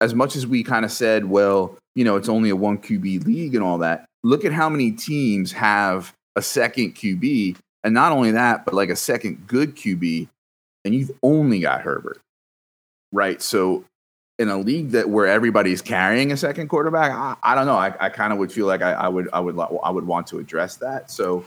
[0.02, 3.24] as much as we kind of said, well, you know, it's only a one QB
[3.24, 4.06] league and all that.
[4.24, 8.90] Look at how many teams have a second QB, and not only that, but like
[8.90, 10.28] a second good QB,
[10.86, 12.20] and you've only got Herbert,
[13.12, 13.42] right?
[13.42, 13.86] So
[14.38, 17.76] in a league that where everybody's carrying a second quarterback, I, I don't know.
[17.76, 20.28] I, I kind of would feel like I, I would I would I would want
[20.28, 21.12] to address that.
[21.12, 21.44] So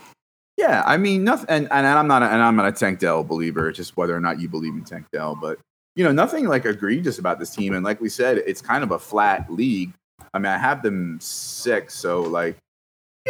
[0.57, 1.47] yeah, I mean nothing.
[1.49, 3.69] And, and I'm not a, and I'm not a Tank Dell believer.
[3.69, 5.59] It's just whether or not you believe in Tank Dell, but
[5.95, 7.73] you know nothing like egregious about this team.
[7.73, 9.91] And like we said, it's kind of a flat league.
[10.33, 12.57] I mean, I have them six, so like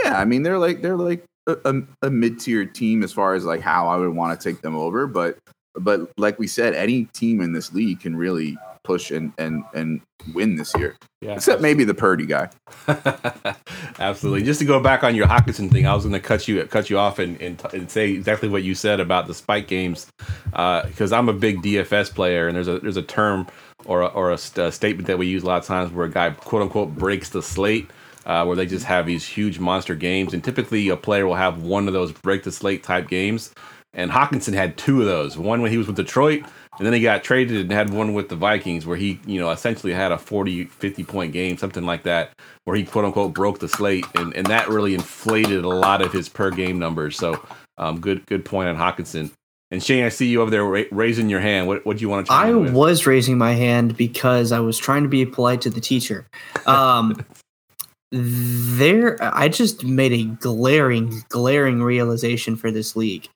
[0.01, 3.35] yeah, I mean they're like they're like a, a, a mid tier team as far
[3.35, 5.37] as like how I would want to take them over, but
[5.75, 10.01] but like we said, any team in this league can really push and and and
[10.33, 12.49] win this year, yeah, except maybe the Purdy guy.
[13.99, 14.43] Absolutely.
[14.43, 16.89] Just to go back on your Hockenson thing, I was going to cut you cut
[16.89, 20.07] you off and, and, and say exactly what you said about the spike games,
[20.45, 23.47] because I'm a big DFS player, and there's a there's a term
[23.85, 26.05] or a, or a, st- a statement that we use a lot of times where
[26.05, 27.89] a guy quote unquote breaks the slate.
[28.25, 31.61] Uh, where they just have these huge monster games, and typically a player will have
[31.61, 33.53] one of those break the slate type games.
[33.93, 35.37] And Hockenson had two of those.
[35.37, 36.43] One when he was with Detroit,
[36.77, 39.51] and then he got traded and had one with the Vikings where he, you know,
[39.51, 42.31] essentially had a 40, 50 point game, something like that,
[42.63, 44.05] where he quote unquote broke the slate.
[44.15, 47.17] And, and that really inflated a lot of his per game numbers.
[47.17, 47.45] So
[47.77, 49.31] um, good good point on Hockenson.
[49.71, 51.67] And Shane, I see you over there ra- raising your hand.
[51.67, 54.77] What what do you want to chime I was raising my hand because I was
[54.77, 56.27] trying to be polite to the teacher.
[56.65, 57.23] Um,
[58.11, 63.29] there, I just made a glaring, glaring realization for this league.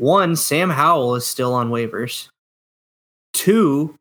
[0.00, 2.28] One, Sam Howell is still on waivers.
[3.34, 3.94] Two,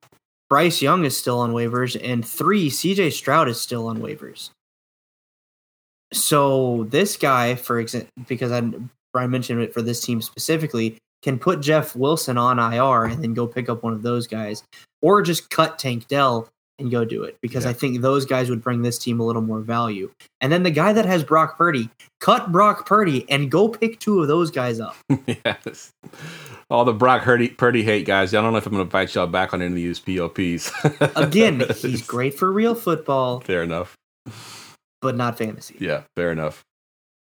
[0.49, 4.49] Bryce Young is still on waivers, and three, CJ Stroud is still on waivers.
[6.13, 8.61] So this guy, for example, because I
[9.11, 13.34] Brian mentioned it for this team specifically, can put Jeff Wilson on IR and then
[13.34, 14.63] go pick up one of those guys,
[15.01, 16.47] or just cut Tank Dell
[16.80, 17.72] and go do it because Yeah.
[17.72, 20.11] I think those guys would bring this team a little more value.
[20.41, 21.89] And then the guy that has Brock Purdy,
[22.19, 24.95] cut Brock Purdy and go pick two of those guys up.
[25.27, 25.91] yes.
[26.69, 28.34] All the Brock Purdy, Purdy hate, guys.
[28.34, 30.72] I don't know if I'm going to invite y'all back on any of these POPs.
[31.15, 33.95] Again, he's great for real football, Fair enough.
[35.01, 35.76] but not fantasy.
[35.80, 36.64] Yeah, fair enough.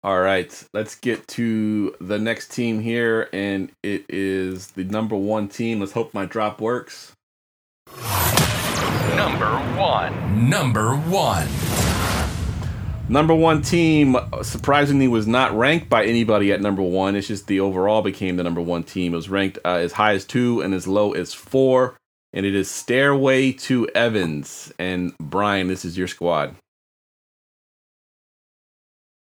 [0.04, 5.48] All right, let's get to the next team here, and it is the number one
[5.48, 5.80] team.
[5.80, 7.14] Let's hope my drop works.
[9.16, 10.50] Number one.
[10.50, 11.48] Number one.
[13.10, 17.16] Number one team, surprisingly, was not ranked by anybody at number one.
[17.16, 19.14] It's just the overall became the number one team.
[19.14, 21.98] It was ranked uh, as high as two and as low as four,
[22.32, 24.74] and it is Stairway to Evans.
[24.80, 26.56] And Brian, this is your squad.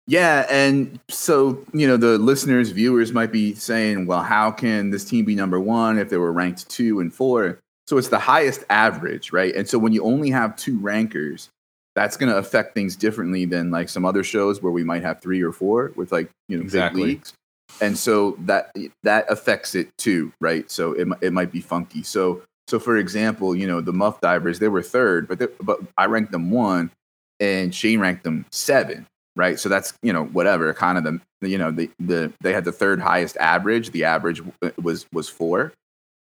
[0.07, 5.05] Yeah, and so you know the listeners, viewers might be saying, "Well, how can this
[5.05, 7.59] team be number one if they were ranked two and four?
[7.87, 9.55] So it's the highest average, right?
[9.55, 11.49] And so when you only have two rankers,
[11.95, 15.21] that's going to affect things differently than like some other shows where we might have
[15.21, 17.01] three or four with like you know Exactly.
[17.01, 17.33] big leagues.
[17.81, 20.69] And so that that affects it too, right?
[20.69, 22.03] So it it might be funky.
[22.03, 25.79] So so for example, you know the Muff Divers they were third, but they, but
[25.97, 26.91] I ranked them one,
[27.39, 29.59] and Shane ranked them seven, right?
[29.59, 32.71] So that's you know whatever kind of the you know the the they had the
[32.71, 33.91] third highest average.
[33.91, 34.41] The average
[34.81, 35.73] was was four.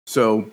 [0.07, 0.51] So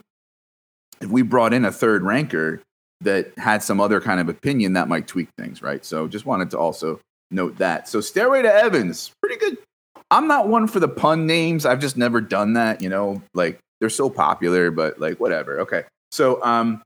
[1.03, 2.61] if we brought in a third ranker
[3.01, 5.83] that had some other kind of opinion, that might tweak things, right?
[5.83, 6.99] So just wanted to also
[7.29, 7.87] note that.
[7.87, 9.57] So Stairway to Evans, pretty good.
[10.09, 11.65] I'm not one for the pun names.
[11.65, 15.59] I've just never done that, you know, like they're so popular, but like whatever.
[15.61, 15.83] Okay.
[16.11, 16.81] So um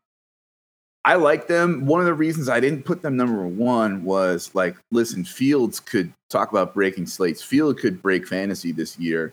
[1.05, 1.85] I like them.
[1.85, 6.11] One of the reasons I didn't put them number one was like, listen, Fields could
[6.29, 7.41] talk about breaking slates.
[7.41, 9.31] Field could break fantasy this year,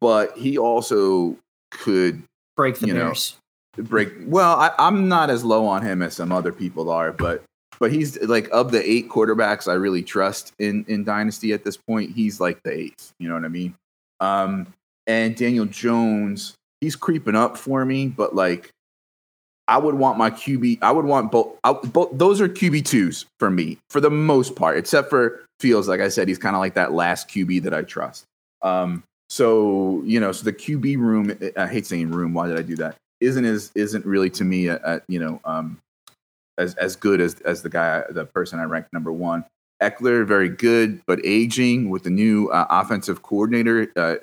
[0.00, 1.36] but he also
[1.70, 2.24] could
[2.56, 3.36] Break the You know, Bears.
[3.82, 4.12] Break.
[4.26, 7.42] Well, I, I'm not as low on him as some other people are, but
[7.78, 11.76] but he's like of the eight quarterbacks I really trust in in Dynasty at this
[11.76, 12.10] point.
[12.10, 13.12] He's like the eighth.
[13.18, 13.74] You know what I mean?
[14.20, 14.66] Um,
[15.06, 18.70] and Daniel Jones, he's creeping up for me, but like.
[19.66, 20.80] I would want my QB.
[20.82, 21.56] I would want both.
[21.62, 25.88] Both those are QB twos for me for the most part, except for Fields.
[25.88, 28.26] Like I said, he's kind of like that last QB that I trust.
[28.60, 31.38] Um, so you know, so the QB room.
[31.56, 32.34] I hate saying room.
[32.34, 32.96] Why did I do that?
[33.20, 35.78] Isn't as isn't really to me at, at you know um,
[36.58, 39.44] as as good as as the guy the person I ranked number one.
[39.82, 43.90] Ekeler very good, but aging with the new uh, offensive coordinator.
[43.96, 44.16] Uh,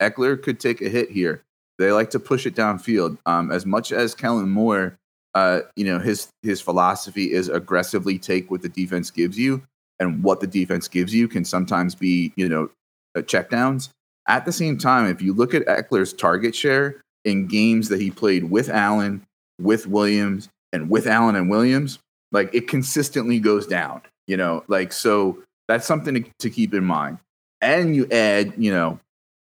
[0.00, 1.42] Ekeler could take a hit here.
[1.78, 3.18] They like to push it downfield.
[3.26, 4.96] Um, as much as Kellen Moore,
[5.34, 9.62] uh, you know, his his philosophy is aggressively take what the defense gives you,
[9.98, 12.70] and what the defense gives you can sometimes be, you know,
[13.16, 13.90] uh, checkdowns.
[14.28, 18.10] At the same time, if you look at Ekeler's target share in games that he
[18.10, 19.22] played with Allen,
[19.60, 21.98] with Williams, and with Allen and Williams,
[22.32, 24.02] like it consistently goes down.
[24.26, 27.18] You know, like so that's something to, to keep in mind.
[27.60, 28.98] And you add, you know,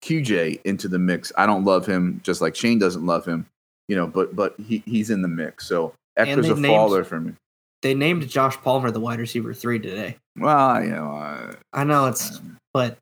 [0.04, 1.32] QJ into the mix.
[1.38, 3.46] I don't love him, just like Shane doesn't love him.
[3.88, 5.68] You know, but but he, he's in the mix.
[5.68, 7.34] So Ekeler's a named- faller for me.
[7.84, 10.18] They named Josh Palmer the wide receiver three today.
[10.36, 12.42] Well, you know, uh, I know it's,
[12.74, 12.98] but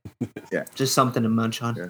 [0.51, 0.65] Yeah.
[0.75, 1.75] just something to munch on.
[1.77, 1.87] Yeah.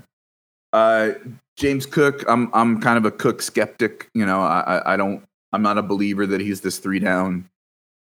[0.76, 1.14] Uh,
[1.56, 4.10] James Cook, I'm I'm kind of a Cook skeptic.
[4.14, 5.24] You know, I I- don't
[5.54, 7.48] I'm not a believer that he's this three down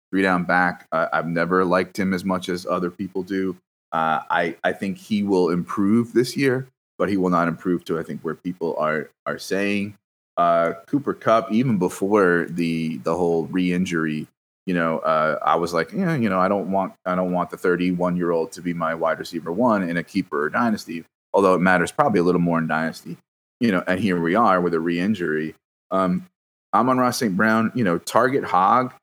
[0.10, 0.88] three down back.
[0.92, 3.56] I've never liked him as much as other people do.
[3.92, 6.68] Uh, I I think he will improve this year,
[6.98, 9.96] but he will not improve to I think where people are are saying.
[10.36, 14.26] Uh, Cooper Kupp, even before the the whole re-injury,
[14.66, 17.52] you know, uh, I was like, yeah, you know, I don't want I don't want
[17.52, 21.06] the 31 year old to be my wide receiver one in a keeper or dynasty
[21.34, 23.18] although it matters probably a little more in dynasty.
[23.60, 25.56] You know, and here we are with a re-injury.
[25.92, 26.28] Um,
[26.74, 27.36] Amon-Ra St.
[27.38, 27.72] Brown.
[27.76, 28.94] You know, target hog,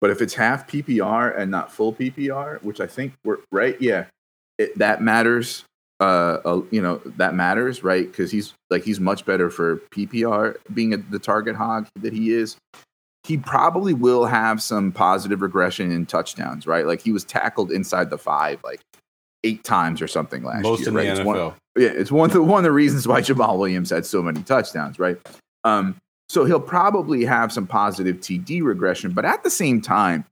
[0.00, 4.06] but if it's half PPR and not full PPR, which I think we're right, yeah,
[4.58, 5.64] it, that matters.
[6.00, 8.06] Uh, uh, you know, that matters, right?
[8.06, 12.32] Because he's like he's much better for PPR being a, the target hog that he
[12.32, 12.56] is.
[13.24, 16.86] He probably will have some positive regression in touchdowns, right?
[16.86, 18.80] Like he was tackled inside the five like
[19.42, 20.88] eight times or something last Most year.
[20.88, 21.26] in the right?
[21.26, 21.54] One- NFL.
[21.78, 24.42] Yeah, it's one of the, one of the reasons why Jamaal Williams had so many
[24.42, 25.16] touchdowns, right?
[25.64, 25.96] Um,
[26.28, 30.24] so he'll probably have some positive TD regression, but at the same time,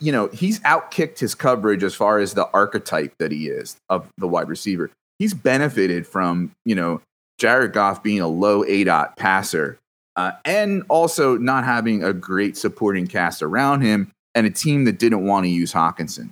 [0.00, 4.08] you know, he's outkicked his coverage as far as the archetype that he is of
[4.18, 4.90] the wide receiver.
[5.18, 7.00] He's benefited from, you know,
[7.38, 9.78] Jared Goff being a low A dot passer
[10.16, 14.98] uh, and also not having a great supporting cast around him and a team that
[14.98, 16.30] didn't want to use Hockenson.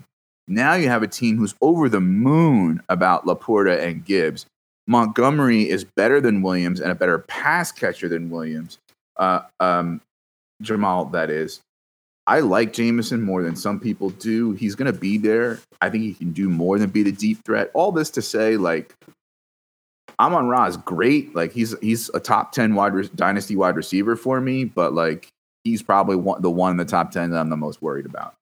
[0.48, 4.46] Now you have a team who's over the moon about Laporta and Gibbs.
[4.86, 8.78] Montgomery is better than Williams and a better pass catcher than Williams.
[9.16, 10.00] Uh, um,
[10.62, 11.60] Jamaal, that is.
[12.26, 14.52] I like Jameson more than some people do.
[14.52, 15.60] He's going to be there.
[15.80, 17.70] I think he can do more than be the deep threat.
[17.74, 18.94] All this to say, like,
[20.20, 21.34] Amon Ra is great.
[21.34, 25.28] Like, he's he's a top ten wide re- dynasty wide receiver for me, but like,
[25.64, 28.34] he's probably one, the one in the top ten that I'm the most worried about.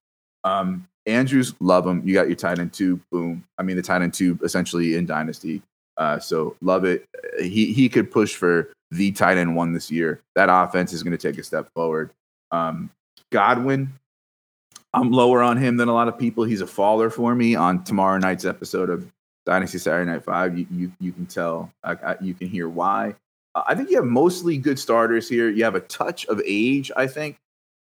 [0.44, 2.02] Um, Andrews, love him.
[2.04, 3.44] You got your tight end two, boom.
[3.58, 5.62] I mean, the tight end two essentially in dynasty.
[5.96, 7.04] Uh, so love it.
[7.40, 10.20] He he could push for the tight end one this year.
[10.34, 12.10] That offense is going to take a step forward.
[12.50, 12.90] Um,
[13.30, 13.92] Godwin,
[14.92, 16.44] I'm lower on him than a lot of people.
[16.44, 19.10] He's a faller for me on tomorrow night's episode of
[19.46, 20.58] Dynasty Saturday Night Five.
[20.58, 23.14] You you, you can tell, I, I, you can hear why.
[23.54, 25.48] Uh, I think you have mostly good starters here.
[25.48, 27.36] You have a touch of age, I think.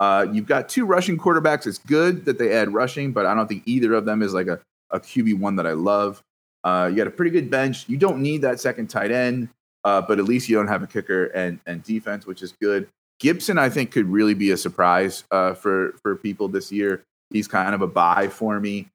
[0.00, 1.66] Uh, you've got two rushing quarterbacks.
[1.66, 4.48] It's good that they add rushing, but I don't think either of them is like
[4.48, 4.60] a,
[4.90, 6.22] a QB one that I love.
[6.64, 7.88] Uh, you got a pretty good bench.
[7.88, 9.48] You don't need that second tight end,
[9.84, 12.88] uh, but at least you don't have a kicker and, and defense, which is good.
[13.22, 17.04] Gibson, I think, could really be a surprise uh, for for people this year.
[17.30, 18.88] He's kind of a buy for me.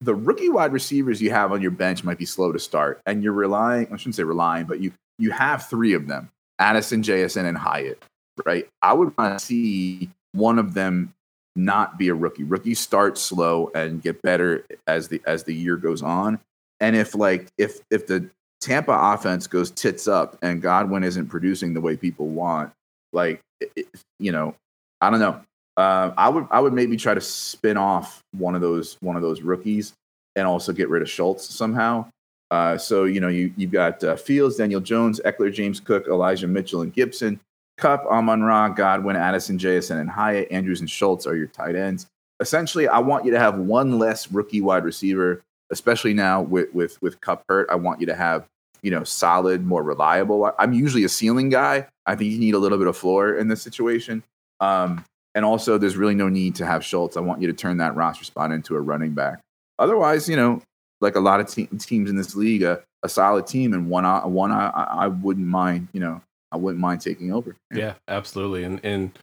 [0.00, 3.22] The rookie wide receivers you have on your bench might be slow to start, and
[3.22, 3.86] you're relying.
[3.92, 8.02] I shouldn't say relying, but you you have three of them: Addison, JSN, and Hyatt.
[8.46, 8.66] Right?
[8.80, 11.14] I would want to see one of them
[11.56, 12.44] not be a rookie.
[12.44, 16.38] Rookies start slow and get better as the as the year goes on.
[16.80, 18.28] And if like if if the
[18.60, 22.72] Tampa offense goes tits up and Godwin isn't producing the way people want,
[23.12, 23.86] like it,
[24.18, 24.54] you know,
[25.00, 25.40] I don't know.
[25.76, 29.22] Uh, I would I would maybe try to spin off one of those one of
[29.22, 29.92] those rookies
[30.36, 32.06] and also get rid of Schultz somehow.
[32.50, 36.46] Uh, so you know you you've got uh, Fields, Daniel Jones, Ekeler, James Cook, Elijah
[36.46, 37.40] Mitchell, and Gibson.
[37.76, 42.06] Kupp, Amon Ra, Godwin, Addison, Jason, and Hyatt, Andrews, and Schultz are your tight ends.
[42.40, 47.00] Essentially, I want you to have one less rookie wide receiver, especially now with with
[47.02, 47.68] with Kupp hurt.
[47.70, 48.46] I want you to have
[48.82, 50.52] you know solid, more reliable.
[50.58, 51.86] I'm usually a ceiling guy.
[52.06, 54.22] I think you need a little bit of floor in this situation.
[54.60, 57.16] Um, and also, there's really no need to have Schultz.
[57.16, 59.40] I want you to turn that roster spot into a running back.
[59.78, 60.62] Otherwise, you know,
[61.00, 64.04] like a lot of te- teams in this league, a, a solid team and one,
[64.32, 66.22] one I, I wouldn't mind, you know,
[66.54, 67.56] I wouldn't mind taking over.
[67.72, 68.62] Yeah, yeah absolutely.
[68.62, 69.18] And and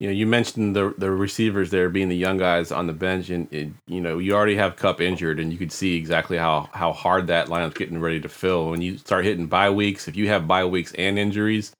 [0.00, 3.28] you know, you mentioned the the receivers there being the young guys on the bench,
[3.28, 6.70] and, and you know, you already have Kupp injured, and you could see exactly how
[6.72, 8.70] how hard that lineup's getting ready to fill.
[8.70, 11.72] When you start hitting bye weeks, if you have bye weeks and injuries,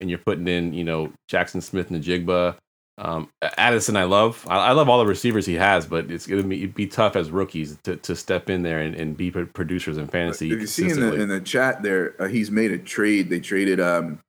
[0.00, 2.56] and you're putting in, you know, Jackson Smith-Njigba,
[2.96, 4.46] um, Addison, I love.
[4.48, 7.16] I, I, love all the receivers he has, but it's going to be, be tough
[7.16, 10.52] as rookies to, to step in there and, and be producers in fantasy.
[10.52, 13.30] If you see in the in the chat there, uh, he's made a trade.
[13.30, 14.20] They traded um,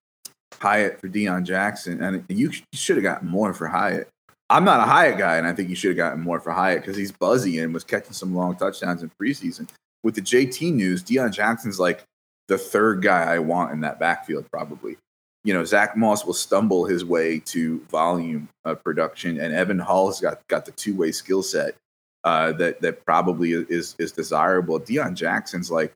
[0.65, 4.09] Hyatt for Deon Jackson, and you should have gotten more for Hyatt.
[4.49, 6.81] I'm not a Hyatt guy, and I think you should have gotten more for Hyatt
[6.81, 9.69] because he's buzzy and was catching some long touchdowns in preseason.
[10.03, 12.03] With the JT news, Deon Jackson's like
[12.47, 14.97] the third guy I want in that backfield, probably.
[15.43, 20.19] You know, Zach Moss will stumble his way to volume of production, and Evan Hull's
[20.19, 21.75] got got the two way skill set
[22.23, 24.79] uh, that that probably is is desirable.
[24.79, 25.93] Deon Jackson's like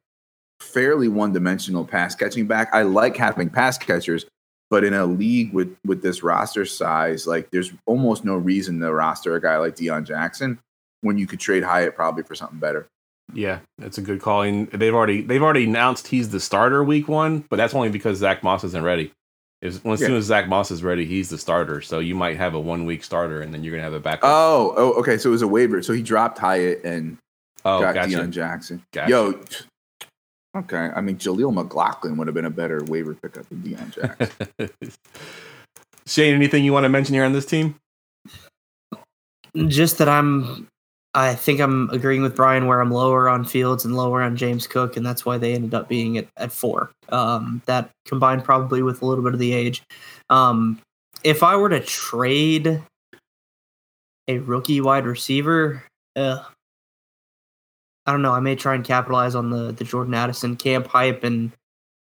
[0.60, 2.70] fairly one dimensional pass catching back.
[2.72, 4.26] I like having pass catchers,
[4.70, 8.94] but in a league with with this roster size, like there's almost no reason to
[8.94, 10.60] roster a guy like Deon Jackson
[11.02, 12.88] when you could trade Hyatt probably for something better.
[13.34, 14.41] Yeah, that's a good call.
[14.41, 18.18] And they've already they've already announced he's the starter week one, but that's only because
[18.18, 19.12] Zach Moss isn't ready.
[19.62, 20.08] As, as yeah.
[20.08, 21.82] soon as Zach Moss is ready, he's the starter.
[21.82, 24.30] So you might have a one week starter, and then you're gonna have a backup.
[24.32, 25.18] Oh, oh, okay.
[25.18, 25.82] So it was a waiver.
[25.82, 27.18] So he dropped Hyatt and
[27.66, 28.18] oh, got gotcha.
[28.18, 28.84] Deon Jackson.
[28.94, 29.10] Gotcha.
[29.10, 29.41] Yo,
[30.58, 34.70] Okay, I mean Jaleel McLaughlin would have been a better waiver pickup than Deon Jackson.
[36.08, 37.76] Shane, anything you want to mention here on this team?
[39.68, 40.68] Just that I'm,
[41.14, 44.66] I think I'm agreeing with Brian where I'm lower on Fields and lower on James
[44.66, 46.92] Cook, and that's why they ended up being at, at four.
[47.10, 49.84] Um, that combined probably with a little bit of the age.
[50.32, 50.82] Um,
[51.24, 52.82] if I were to trade
[54.28, 55.84] a rookie wide receiver,
[56.16, 56.44] uh,
[58.10, 58.34] I don't know.
[58.34, 61.52] I may try and capitalize on the the Jordan Addison camp hype and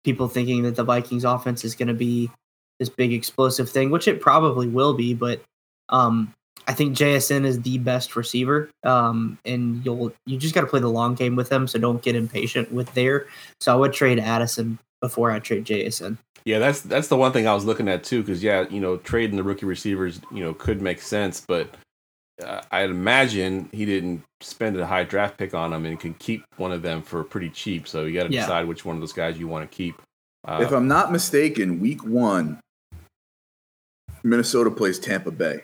[0.04, 2.30] people thinking that the Vikings offense is going to be
[2.78, 5.12] this big explosive thing, which it probably will be.
[5.12, 5.42] But
[5.88, 6.32] um,
[6.68, 10.78] I think JSN is the best receiver, um, and you'll you just got to play
[10.78, 11.66] the long game with him.
[11.66, 13.26] So don't get impatient with there.
[13.60, 16.16] So I would trade Addison before I trade JSN.
[16.44, 18.22] Yeah, that's that's the one thing I was looking at too.
[18.22, 21.74] Because yeah, you know, trading the rookie receivers, you know, could make sense, but
[22.44, 26.44] uh, I'd imagine he didn't spend a high draft pick on them and could keep
[26.56, 27.88] one of them for pretty cheap.
[27.88, 28.42] So you got to yeah.
[28.42, 30.00] decide which one of those guys you want to keep.
[30.44, 32.60] Uh, if I'm not mistaken, week one,
[34.22, 35.62] Minnesota plays Tampa Bay.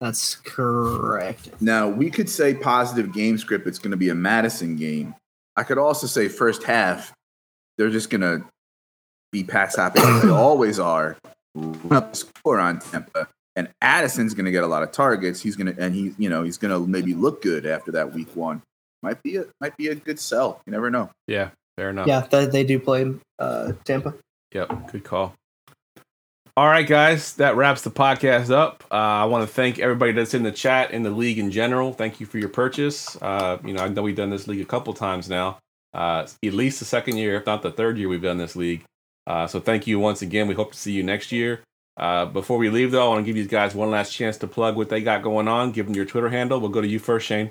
[0.00, 1.50] That's correct.
[1.60, 3.66] Now we could say positive game script.
[3.66, 5.14] It's going to be a Madison game.
[5.56, 7.12] I could also say first half,
[7.78, 8.44] they're just going to
[9.32, 11.16] be pass happy like they always are.
[12.12, 15.40] Score on Tampa and Addison's going to get a lot of targets.
[15.40, 18.12] He's going to, and he, you know, he's going to maybe look good after that
[18.12, 18.62] week one.
[19.02, 20.60] Might be a might be a good sell.
[20.66, 21.10] You never know.
[21.26, 22.06] Yeah, fair enough.
[22.06, 24.14] Yeah, they, they do play uh, Tampa.
[24.52, 25.34] Yep, good call.
[26.58, 28.82] All right, guys, that wraps the podcast up.
[28.90, 31.92] Uh, I want to thank everybody that's in the chat in the league in general.
[31.92, 33.14] Thank you for your purchase.
[33.20, 35.58] Uh, you know, I know we've done this league a couple times now,
[35.92, 38.84] uh, at least the second year, if not the third year we've done this league.
[39.26, 40.48] Uh, so thank you once again.
[40.48, 41.60] We hope to see you next year.
[41.96, 44.46] Uh, before we leave, though, I want to give these guys one last chance to
[44.46, 45.72] plug what they got going on.
[45.72, 46.60] Give them your Twitter handle.
[46.60, 47.50] We'll go to you first, Shane.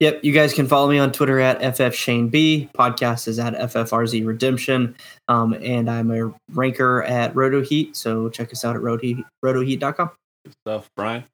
[0.00, 2.70] Yep, you guys can follow me on Twitter at FFShaneB.
[2.72, 4.94] Podcast is at FFRZ Redemption.
[5.28, 10.10] Um, and I'm a ranker at Roto Heat, so check us out at rotoheat, rotoheat.com.
[10.44, 11.24] Good stuff, Brian.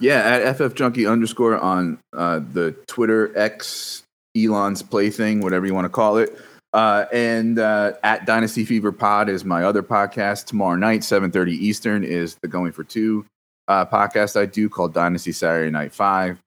[0.00, 4.02] Yeah, at FF Junkie underscore on uh, the Twitter X
[4.36, 6.36] Elon's plaything, whatever you want to call it.
[6.76, 10.44] Uh, and uh, at Dynasty Fever Pod is my other podcast.
[10.44, 13.24] Tomorrow night, 7.30 Eastern, is the Going for Two
[13.66, 16.38] uh, podcast I do called Dynasty Saturday Night 5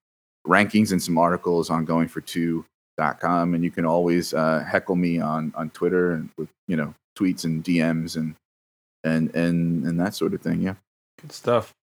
[0.46, 3.56] rankings and some articles on goingfor2.com.
[3.56, 7.44] And you can always uh, heckle me on, on Twitter and with, you know, tweets
[7.46, 8.36] and DMs and,
[9.04, 10.62] and, and, and that sort of thing.
[10.62, 10.76] Yeah.
[11.20, 11.74] Good stuff.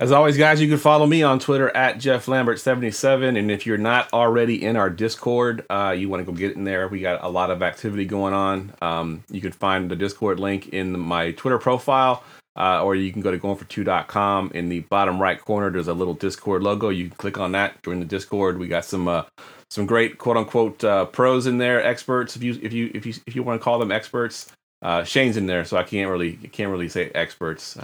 [0.00, 3.38] As always, guys, you can follow me on Twitter at Jeff Lambert77.
[3.38, 6.64] And if you're not already in our Discord, uh, you want to go get in
[6.64, 6.88] there.
[6.88, 8.72] We got a lot of activity going on.
[8.80, 12.24] Um, you can find the Discord link in my Twitter profile.
[12.56, 14.52] Uh, or you can go to goingfor2.com.
[14.54, 16.88] In the bottom right corner, there's a little Discord logo.
[16.88, 18.58] You can click on that, join the Discord.
[18.58, 19.24] We got some uh,
[19.68, 22.36] some great quote unquote uh, pros in there, experts.
[22.36, 24.50] If you if you if you if you want to call them experts,
[24.82, 27.76] uh, Shane's in there, so I can't really can't really say experts.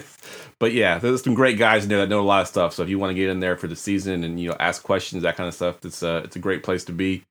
[0.58, 2.74] but yeah, there's some great guys in there that know a lot of stuff.
[2.74, 4.82] So if you want to get in there for the season and you know ask
[4.82, 7.24] questions, that kind of stuff, it's uh, it's a great place to be.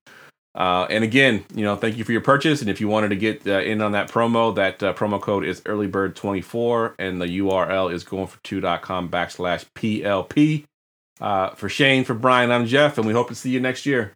[0.56, 2.61] Uh, and again, you know, thank you for your purchase.
[2.61, 5.45] And if you wanted to get uh, in on that promo, that uh, promo code
[5.45, 10.65] is earlybird24, and the URL is going for 2.com backslash PLP.
[11.22, 14.14] Uh, for Shane, for Brian, I'm Jeff, and we hope to see you next year.